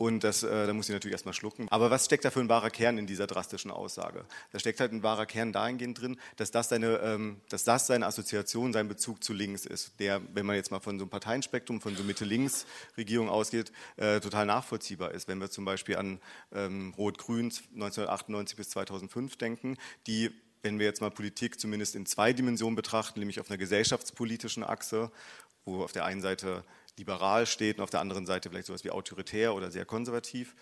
[0.01, 1.67] Und das, äh, da muss ich natürlich erstmal schlucken.
[1.69, 4.25] Aber was steckt da für ein wahrer Kern in dieser drastischen Aussage?
[4.51, 8.07] Da steckt halt ein wahrer Kern dahingehend drin, dass das, seine, ähm, dass das seine
[8.07, 11.81] Assoziation, sein Bezug zu links ist, der, wenn man jetzt mal von so einem Parteienspektrum,
[11.81, 15.27] von so Mitte-Links-Regierung ausgeht, äh, total nachvollziehbar ist.
[15.27, 16.19] Wenn wir zum Beispiel an
[16.51, 20.31] ähm, Rot-Grün 1998 bis 2005 denken, die
[20.63, 25.11] wenn wir jetzt mal Politik zumindest in zwei Dimensionen betrachten, nämlich auf einer gesellschaftspolitischen Achse,
[25.65, 26.63] wo auf der einen Seite
[26.97, 30.55] liberal steht und auf der anderen Seite vielleicht sowas wie autoritär oder sehr konservativ.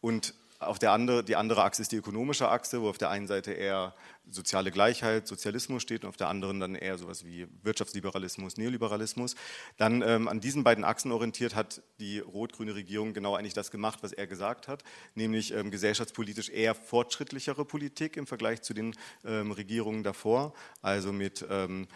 [0.00, 3.28] Und auf der andere, die andere Achse ist die ökonomische Achse, wo auf der einen
[3.28, 3.94] Seite eher
[4.28, 9.36] soziale Gleichheit, Sozialismus steht und auf der anderen dann eher sowas wie Wirtschaftsliberalismus, Neoliberalismus.
[9.76, 14.00] Dann ähm, an diesen beiden Achsen orientiert hat die rot-grüne Regierung genau eigentlich das gemacht,
[14.02, 14.82] was er gesagt hat,
[15.14, 21.46] nämlich ähm, gesellschaftspolitisch eher fortschrittlichere Politik im Vergleich zu den ähm, Regierungen davor, also mit
[21.48, 21.86] ähm,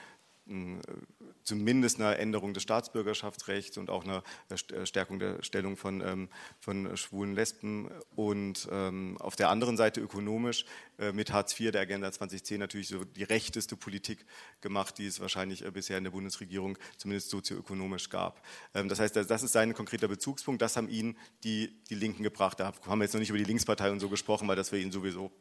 [1.45, 6.29] zumindest eine Änderung des Staatsbürgerschaftsrechts und auch eine äh, Stärkung der Stellung von, ähm,
[6.59, 10.65] von schwulen Lesben und ähm, auf der anderen Seite ökonomisch
[10.99, 14.25] äh, mit Hartz IV der Agenda 2010 natürlich so die rechteste Politik
[14.61, 18.45] gemacht, die es wahrscheinlich äh, bisher in der Bundesregierung zumindest sozioökonomisch gab.
[18.75, 22.61] Ähm, das heißt, das ist sein konkreter Bezugspunkt, das haben ihn die, die Linken gebracht.
[22.61, 24.79] Da haben wir jetzt noch nicht über die Linkspartei und so gesprochen, weil das wir
[24.79, 25.33] ihn sowieso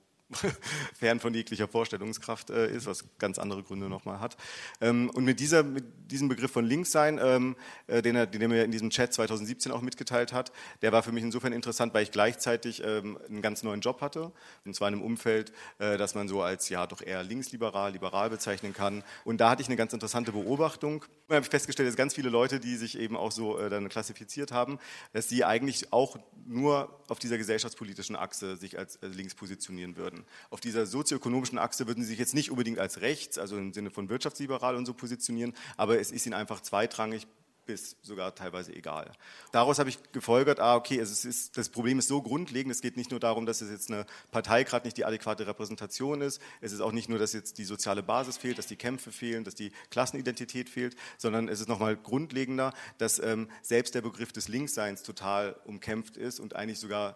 [0.98, 4.38] fern von jeglicher Vorstellungskraft äh, ist, was ganz andere Gründe nochmal hat.
[4.80, 7.56] Ähm, und mit, dieser, mit diesem Begriff von Linkssein, ähm,
[7.88, 10.52] äh, den, er, den er in diesem Chat 2017 auch mitgeteilt hat,
[10.82, 14.32] der war für mich insofern interessant, weil ich gleichzeitig ähm, einen ganz neuen Job hatte,
[14.66, 18.30] und zwar in einem Umfeld, äh, das man so als ja doch eher linksliberal, liberal
[18.30, 19.04] bezeichnen kann.
[19.24, 21.06] Und da hatte ich eine ganz interessante Beobachtung.
[21.32, 23.88] Da habe ich festgestellt, dass ganz viele Leute, die sich eben auch so äh, dann
[23.88, 24.80] klassifiziert haben,
[25.14, 30.26] dass sie eigentlich auch nur auf dieser gesellschaftspolitischen Achse sich als äh, links positionieren würden.
[30.50, 33.92] Auf dieser sozioökonomischen Achse würden sie sich jetzt nicht unbedingt als rechts, also im Sinne
[33.92, 37.28] von wirtschaftsliberal und so positionieren, aber es ist ihnen einfach zweitrangig
[37.72, 39.10] bis sogar teilweise egal.
[39.54, 42.98] Daraus habe ich gefolgert, ah, okay, es ist, das Problem ist so grundlegend, es geht
[42.98, 46.74] nicht nur darum, dass es jetzt eine Partei gerade nicht die adäquate Repräsentation ist, es
[46.74, 49.56] ist auch nicht nur, dass jetzt die soziale Basis fehlt, dass die Kämpfe fehlen, dass
[49.56, 55.04] die Klassenidentität fehlt, sondern es ist nochmal grundlegender, dass ähm, selbst der Begriff des Linksseins
[55.04, 57.16] total umkämpft ist und eigentlich sogar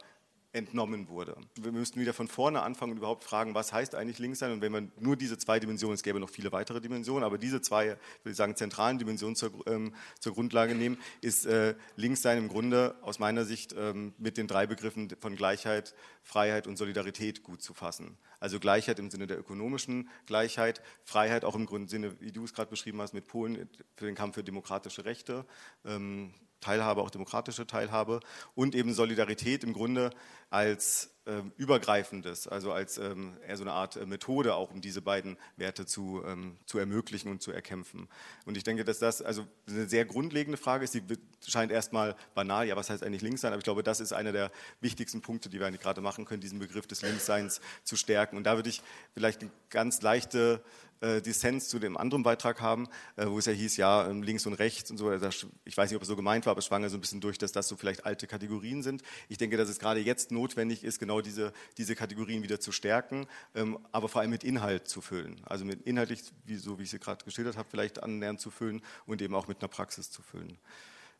[0.56, 1.36] entnommen wurde.
[1.60, 4.52] Wir müssten wieder von vorne anfangen und überhaupt fragen, was heißt eigentlich links sein?
[4.52, 7.61] Und wenn man nur diese zwei Dimensionen, es gäbe noch viele weitere Dimensionen, aber diese
[7.61, 12.38] zwei, würde ich sagen, zentralen Dimensionen zur, ähm, zur Grundlage nehmen, ist äh, links sein
[12.38, 17.44] im Grunde aus meiner Sicht ähm, mit den drei Begriffen von Gleichheit, Freiheit und Solidarität
[17.44, 18.18] gut zu fassen.
[18.40, 22.53] Also Gleichheit im Sinne der ökonomischen Gleichheit, Freiheit auch im Grunde Sinne, wie du es
[22.53, 25.45] gerade beschrieben hast, mit Polen für den Kampf für demokratische Rechte.
[25.84, 26.34] Ähm,
[26.65, 28.21] Teilhabe, auch demokratische Teilhabe
[28.55, 30.09] und eben Solidarität im Grunde
[30.49, 35.01] als ähm, übergreifendes, also als ähm, eher so eine Art äh, Methode auch, um diese
[35.01, 38.07] beiden Werte zu, ähm, zu ermöglichen und zu erkämpfen.
[38.45, 41.03] Und ich denke, dass das also eine sehr grundlegende Frage ist, die
[41.45, 44.31] scheint erstmal banal, ja, was heißt eigentlich links sein, aber ich glaube, das ist einer
[44.31, 44.51] der
[44.81, 48.37] wichtigsten Punkte, die wir gerade machen können, diesen Begriff des Linksseins zu stärken.
[48.37, 48.81] Und da würde ich
[49.13, 50.63] vielleicht eine ganz leichte
[51.06, 54.45] äh, Dissens zu dem anderen Beitrag haben, äh, wo es ja hieß, ja, ähm, links
[54.45, 55.11] und rechts und so.
[55.65, 57.22] Ich weiß nicht, ob es so gemeint war, aber es schwang ja so ein bisschen
[57.22, 59.03] durch, dass das so vielleicht alte Kategorien sind.
[59.30, 63.27] Ich denke, dass es gerade jetzt notwendig ist, genau diese, diese Kategorien wieder zu stärken,
[63.53, 65.41] ähm, aber vor allem mit Inhalt zu füllen.
[65.45, 68.82] Also mit inhaltlich, wie, so wie ich sie gerade geschildert habe, vielleicht annähernd zu füllen
[69.06, 70.57] und eben auch mit einer Praxis zu füllen.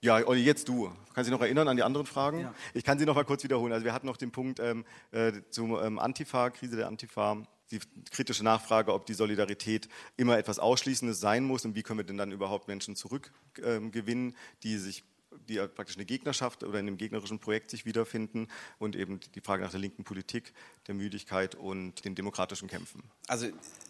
[0.02, 0.88] Ja, Olli, jetzt du.
[1.14, 2.42] Kannst du dich noch erinnern an die anderen Fragen?
[2.42, 2.54] Ja.
[2.74, 3.74] Ich kann sie noch mal kurz wiederholen.
[3.74, 7.38] Also wir hatten noch den Punkt ähm, äh, zum ähm, Antifa, Krise der Antifa
[7.72, 7.80] die
[8.12, 12.18] kritische Nachfrage, ob die Solidarität immer etwas Ausschließendes sein muss und wie können wir denn
[12.18, 15.04] dann überhaupt Menschen zurückgewinnen, ähm, die sich
[15.50, 18.48] die praktisch eine Gegnerschaft oder in einem gegnerischen Projekt sich wiederfinden
[18.80, 20.54] und eben die Frage nach der linken Politik,
[20.88, 23.04] der Müdigkeit und den demokratischen Kämpfen.
[23.28, 23.48] Also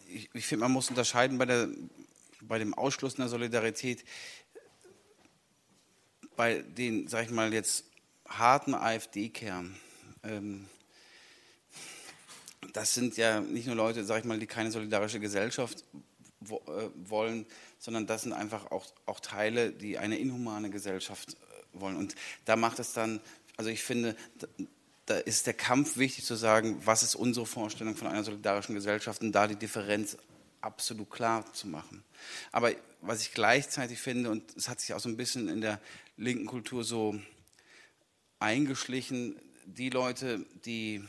[0.07, 1.69] ich, ich finde, man muss unterscheiden bei, der,
[2.41, 4.03] bei dem Ausschluss der Solidarität
[6.35, 7.85] bei den, sag ich mal jetzt,
[8.27, 9.77] harten AfD-Kern.
[10.23, 10.67] Ähm,
[12.73, 15.83] das sind ja nicht nur Leute, sag ich mal, die keine solidarische Gesellschaft
[16.39, 17.45] wo, äh, wollen,
[17.79, 21.95] sondern das sind einfach auch, auch Teile, die eine inhumane Gesellschaft äh, wollen.
[21.95, 22.15] Und
[22.45, 23.19] da macht es dann,
[23.57, 24.47] also ich finde, da,
[25.05, 29.21] da ist der Kampf wichtig zu sagen, was ist unsere Vorstellung von einer solidarischen Gesellschaft
[29.21, 30.17] und da die Differenz
[30.61, 32.03] absolut klar zu machen.
[32.51, 32.71] Aber
[33.01, 35.79] was ich gleichzeitig finde, und es hat sich auch so ein bisschen in der
[36.17, 37.19] linken Kultur so
[38.39, 41.03] eingeschlichen, die Leute, die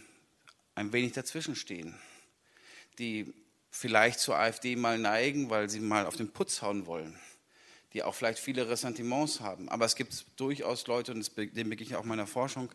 [0.77, 1.95] ein wenig dazwischen stehen,
[2.99, 3.35] die
[3.71, 7.19] vielleicht zur AfD mal neigen, weil sie mal auf den Putz hauen wollen,
[7.93, 9.69] die auch vielleicht viele Ressentiments haben.
[9.69, 12.71] Aber es gibt durchaus Leute, und dem begegne ich auch meiner Forschung,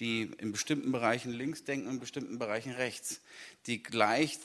[0.00, 3.20] die in bestimmten Bereichen links denken und in bestimmten Bereichen rechts,
[3.66, 4.38] die gleich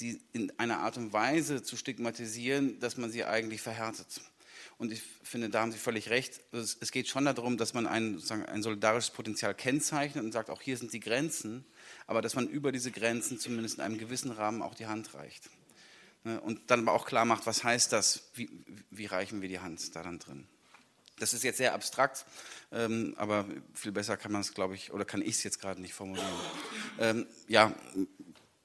[0.00, 4.20] die in einer Art und Weise zu stigmatisieren, dass man sie eigentlich verhärtet.
[4.78, 6.40] Und ich finde, da haben Sie völlig recht.
[6.52, 10.76] Es geht schon darum, dass man ein, ein solidarisches Potenzial kennzeichnet und sagt, auch hier
[10.76, 11.64] sind die Grenzen
[12.06, 15.50] aber dass man über diese Grenzen zumindest in einem gewissen Rahmen auch die Hand reicht.
[16.24, 18.48] Ne, und dann aber auch klar macht, was heißt das, wie,
[18.90, 20.46] wie reichen wir die Hand da dann drin.
[21.18, 22.24] Das ist jetzt sehr abstrakt,
[22.70, 25.80] ähm, aber viel besser kann man es, glaube ich, oder kann ich es jetzt gerade
[25.80, 26.26] nicht formulieren.
[26.98, 27.74] Ähm, ja,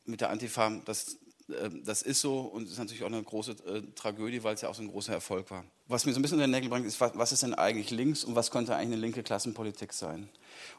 [0.06, 1.18] mit der Antifa, das,
[1.50, 4.70] äh, das ist so und ist natürlich auch eine große äh, Tragödie, weil es ja
[4.70, 5.66] auch so ein großer Erfolg war.
[5.88, 7.92] Was mir so ein bisschen in den Nägel bringt, ist, was, was ist denn eigentlich
[7.92, 10.30] links und was könnte eigentlich eine linke Klassenpolitik sein?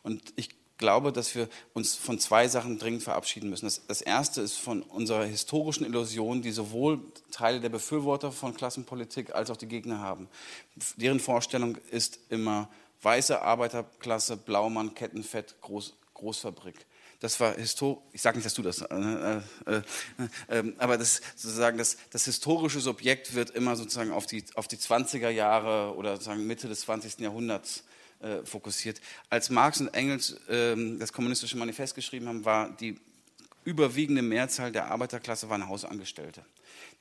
[0.02, 3.66] Und ich glaube, dass wir uns von zwei Sachen dringend verabschieden müssen.
[3.66, 7.00] Das, das erste ist von unserer historischen Illusion, die sowohl
[7.30, 10.28] Teile der Befürworter von Klassenpolitik als auch die Gegner haben.
[10.96, 12.68] Deren Vorstellung ist immer
[13.02, 16.86] weiße Arbeiterklasse, Blaumann, Kettenfett, Groß, Großfabrik.
[17.20, 19.82] Das war historisch, ich sage nicht, dass du das, äh, äh, äh,
[20.48, 24.76] ähm, aber das, sozusagen das, das historische Subjekt wird immer sozusagen auf die, auf die
[24.76, 27.18] 20er Jahre oder sozusagen Mitte des 20.
[27.18, 27.82] Jahrhunderts
[28.20, 29.01] äh, fokussiert.
[29.31, 32.99] Als Marx und Engels ähm, das kommunistische Manifest geschrieben haben, war die
[33.65, 36.43] überwiegende Mehrzahl der Arbeiterklasse waren Hausangestellte.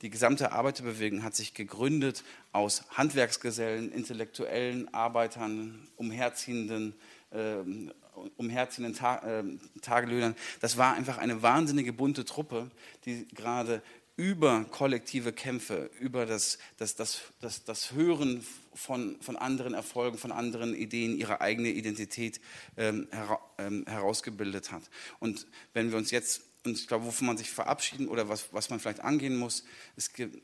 [0.02, 2.22] Die gesamte Arbeiterbewegung hat sich gegründet
[2.52, 6.94] aus Handwerksgesellen, intellektuellen Arbeitern, umherziehenden
[7.32, 7.92] ähm,
[8.36, 9.44] umherziehenden Ta äh,
[9.82, 10.34] Tagelöhnern.
[10.60, 12.70] Das war einfach eine wahnsinnige bunte Truppe,
[13.04, 13.82] die gerade
[14.18, 20.32] über kollektive Kämpfe, über das, das, das, das, das Hören von, von anderen Erfolgen, von
[20.32, 22.40] anderen Ideen, ihre eigene Identität
[22.76, 24.82] ähm, hera ähm, herausgebildet hat.
[25.20, 28.70] Und wenn wir uns jetzt, und ich glaube, wovon man sich verabschieden oder was, was
[28.70, 29.62] man vielleicht angehen muss,
[29.96, 30.42] es gibt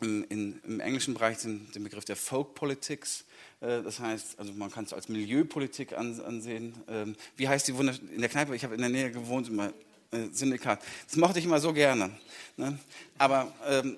[0.00, 3.24] im, in, im englischen Bereich den, den Begriff der Folk Politics,
[3.60, 6.74] äh, das heißt, also man kann es als Milieupolitik ansehen.
[6.88, 8.56] Ähm, wie heißt die Wunder in der Kneipe?
[8.56, 9.72] Ich habe in der Nähe gewohnt, immer
[10.12, 10.80] äh, Syndikat.
[11.06, 12.10] Das mochte ich immer so gerne.
[12.56, 12.78] Ne?
[13.18, 13.96] Aber ähm,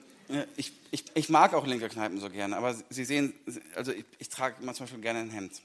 [0.57, 2.57] ich, ich, ich, mag auch linke Kneipen so gerne.
[2.57, 3.35] Aber Sie sehen,
[3.77, 5.61] also ich, ich trage zum Beispiel gerne ein Hemd.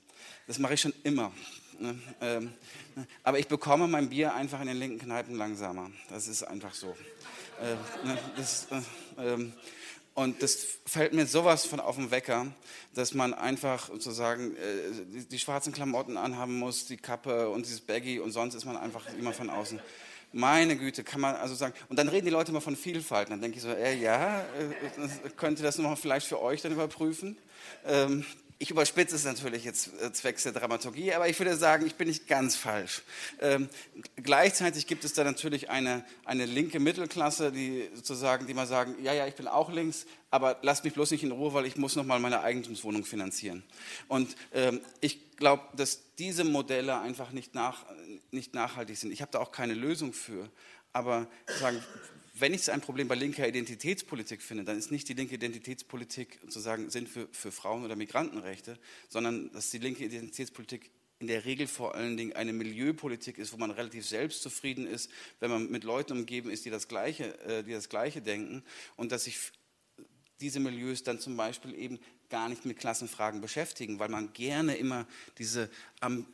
[0.47, 1.31] Das mache ich schon immer.
[1.80, 1.97] Ne?
[2.19, 2.53] Ähm,
[3.23, 5.89] aber ich bekomme mein Bier einfach in den linken Kneipen langsamer.
[6.09, 6.95] Das ist einfach so.
[7.61, 8.17] Äh, ne?
[8.35, 9.53] das, äh, ähm,
[10.15, 12.47] und das fällt mir sowas von auf den Wecker,
[12.93, 17.80] dass man einfach sozusagen äh, die, die, schwarzen Klamotten anhaben muss, die Kappe und dieses
[17.80, 19.80] Baggy und sonst ist man einfach immer von außen.
[20.31, 21.73] Meine Güte, kann man also sagen.
[21.89, 23.30] Und dann reden die Leute immer von Vielfalt.
[23.30, 27.38] dann denke ich so, äh, ja, äh, könnte das nochmal vielleicht für euch dann überprüfen?
[27.85, 28.26] Ähm,
[28.61, 32.10] ich überspitze es natürlich jetzt äh, zwecks der Dramaturgie, aber ich würde sagen, ich bin
[32.10, 33.03] nicht ganz falsch.
[33.39, 33.69] Ähm,
[34.18, 39.14] gleichzeitig gibt es da natürlich eine, eine linke Mittelklasse, die sozusagen, die mal sagen, ja,
[39.14, 41.95] ja, ich bin auch links, aber lasst mich bloß nicht in Ruhe, weil ich muss
[41.95, 43.64] noch mal meine Eigentumswohnung finanzieren.
[44.10, 47.85] Und ähm, ich glaube, dass diese Modelle einfach nicht, nach,
[48.34, 49.11] nicht nachhaltig sind.
[49.11, 50.49] Ich habe da auch keine Lösung für,
[50.93, 51.27] aber
[51.60, 51.81] sagen,
[52.34, 56.89] wenn ich ein Problem bei linker Identitätspolitik finde, dann ist nicht die linke Identitätspolitik sozusagen
[56.89, 58.80] Sinn für, für Frauen- oder Migrantenrechte,
[59.10, 63.57] sondern dass die linke Identitätspolitik in der Regel vor allen Dingen eine Milieupolitik ist, wo
[63.57, 65.11] man relativ selbstzufrieden ist,
[65.41, 68.64] wenn man mit Leuten umgeben ist, die das Gleiche, äh, die das Gleiche denken
[68.95, 69.51] und dass sich
[70.39, 71.99] diese Milieus dann zum Beispiel eben
[72.30, 75.06] gar nicht mit Klassenfragen beschäftigen, weil man gerne immer
[75.38, 75.69] diese
[76.01, 76.26] ähm,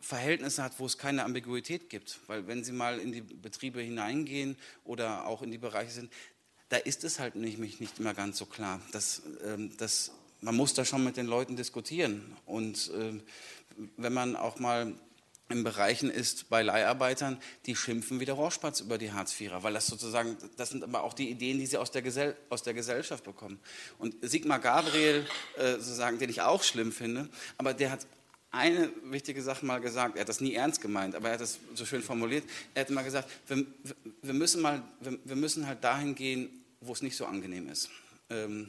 [0.00, 2.18] Verhältnisse hat, wo es keine Ambiguität gibt.
[2.26, 6.12] Weil wenn Sie mal in die Betriebe hineingehen oder auch in die Bereiche sind,
[6.70, 8.80] da ist es halt nicht, nicht immer ganz so klar.
[8.92, 12.36] Das, ähm, das, man muss da schon mit den Leuten diskutieren.
[12.46, 13.22] Und ähm,
[13.96, 14.94] wenn man auch mal
[15.48, 19.88] in Bereichen ist bei Leiharbeitern, die schimpfen wie der Rohrspatz über die Hartz-IVer, weil das
[19.88, 23.24] sozusagen, das sind aber auch die Ideen, die sie aus der, Gesell aus der Gesellschaft
[23.24, 23.58] bekommen.
[23.98, 25.26] Und Sigmar Gabriel,
[25.56, 27.28] äh, sozusagen, den ich auch schlimm finde,
[27.58, 28.06] aber der hat
[28.50, 30.16] eine wichtige Sache mal gesagt.
[30.16, 32.44] Er hat das nie ernst gemeint, aber er hat das so schön formuliert.
[32.74, 33.64] Er hat mal gesagt, wir,
[34.22, 37.90] wir müssen, mal, wir, wir, müssen halt dahin gehen, wo es nicht so angenehm ist.
[38.28, 38.68] Ähm,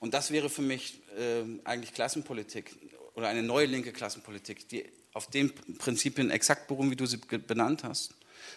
[0.00, 2.74] und das wäre für mich äh, eigentlich Klassenpolitik
[3.14, 7.84] oder eine neue linke Klassenpolitik, die auf den Prinzipien exakt beruhen, wie du sie benannt
[7.84, 8.14] hast.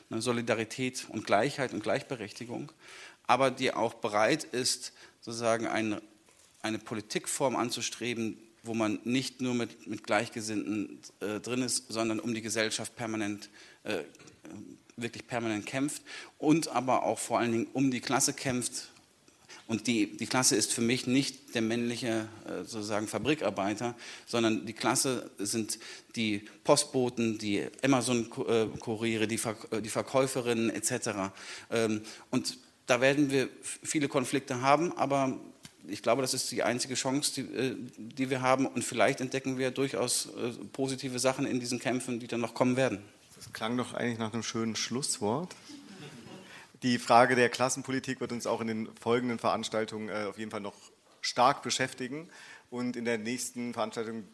[0.10, 2.72] Ne, Solidarität und Gleichheit und Gleichberechtigung,
[3.28, 6.02] aber die auch bereit ist, sozusagen eine,
[6.62, 12.34] eine Politikform anzustreben, wo man nicht nur mit, mit Gleichgesinnten äh, drin ist, sondern um
[12.34, 13.50] die Gesellschaft permanent,
[13.84, 14.04] äh,
[14.98, 16.02] wirklich permanent kämpft
[16.38, 18.90] und aber auch vor allen Dingen um die Klasse kämpft.
[19.68, 23.96] Und die, die Klasse ist für mich nicht der männliche äh, sozusagen Fabrikarbeiter,
[24.28, 25.80] sondern die Klasse sind
[26.16, 31.32] die Postboten, die Amazon-Kuriere, die, Ver die Verkäuferinnen etc.
[31.72, 35.40] Ähm, und da werden wir viele Konflikte haben, aber
[35.88, 38.66] ich glaube, das ist die einzige Chance, die, äh, die, wir haben.
[38.66, 42.78] Und vielleicht entdecken wir durchaus äh, positive Sachen in diesen Kämpfen, die dann noch kommen
[42.78, 43.04] werden.
[43.36, 45.56] Das klang doch eigentlich nach einem schönen Schlusswort.
[46.84, 50.62] Die Frage der Klassenpolitik wird uns auch in den folgenden Veranstaltungen äh, auf jeden Fall
[50.62, 50.76] noch
[51.22, 52.30] stark beschäftigen.
[52.70, 54.26] Und in der nächsten Veranstaltung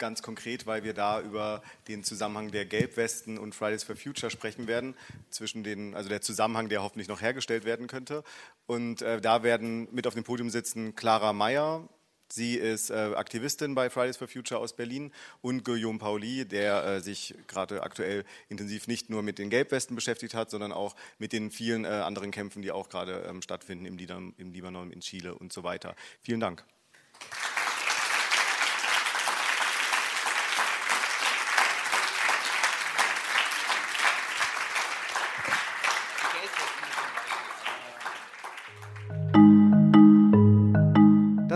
[0.00, 4.66] ganz konkret, weil wir da über den Zusammenhang der Gelbwesten und Fridays for Future sprechen
[4.66, 4.96] werden,
[5.30, 8.24] zwischen den, also der Zusammenhang, der hoffentlich noch hergestellt werden könnte.
[8.66, 11.88] Und äh, da werden mit auf dem Podium sitzen Clara Meyer,
[12.32, 17.00] Sie ist äh, Aktivistin bei Fridays for Future aus Berlin und Guillaume Pauli, der äh,
[17.00, 21.50] sich gerade aktuell intensiv nicht nur mit den Gelbwesten beschäftigt hat, sondern auch mit den
[21.50, 25.34] vielen äh, anderen Kämpfen, die auch gerade ähm, stattfinden im, Liban im Libanon, in Chile
[25.34, 25.96] und so weiter.
[26.22, 26.64] Vielen Dank.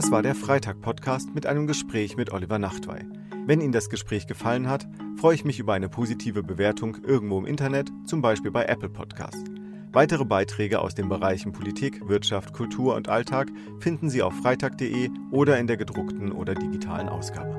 [0.05, 3.07] Das war der Freitag-Podcast mit einem Gespräch mit Oliver Nachtwey.
[3.47, 4.87] Wenn Ihnen das Gespräch gefallen hat,
[5.19, 9.45] freue ich mich über eine positive Bewertung irgendwo im Internet, zum Beispiel bei Apple Podcasts.
[9.93, 15.59] Weitere Beiträge aus den Bereichen Politik, Wirtschaft, Kultur und Alltag finden Sie auf freitag.de oder
[15.59, 17.57] in der gedruckten oder digitalen Ausgabe.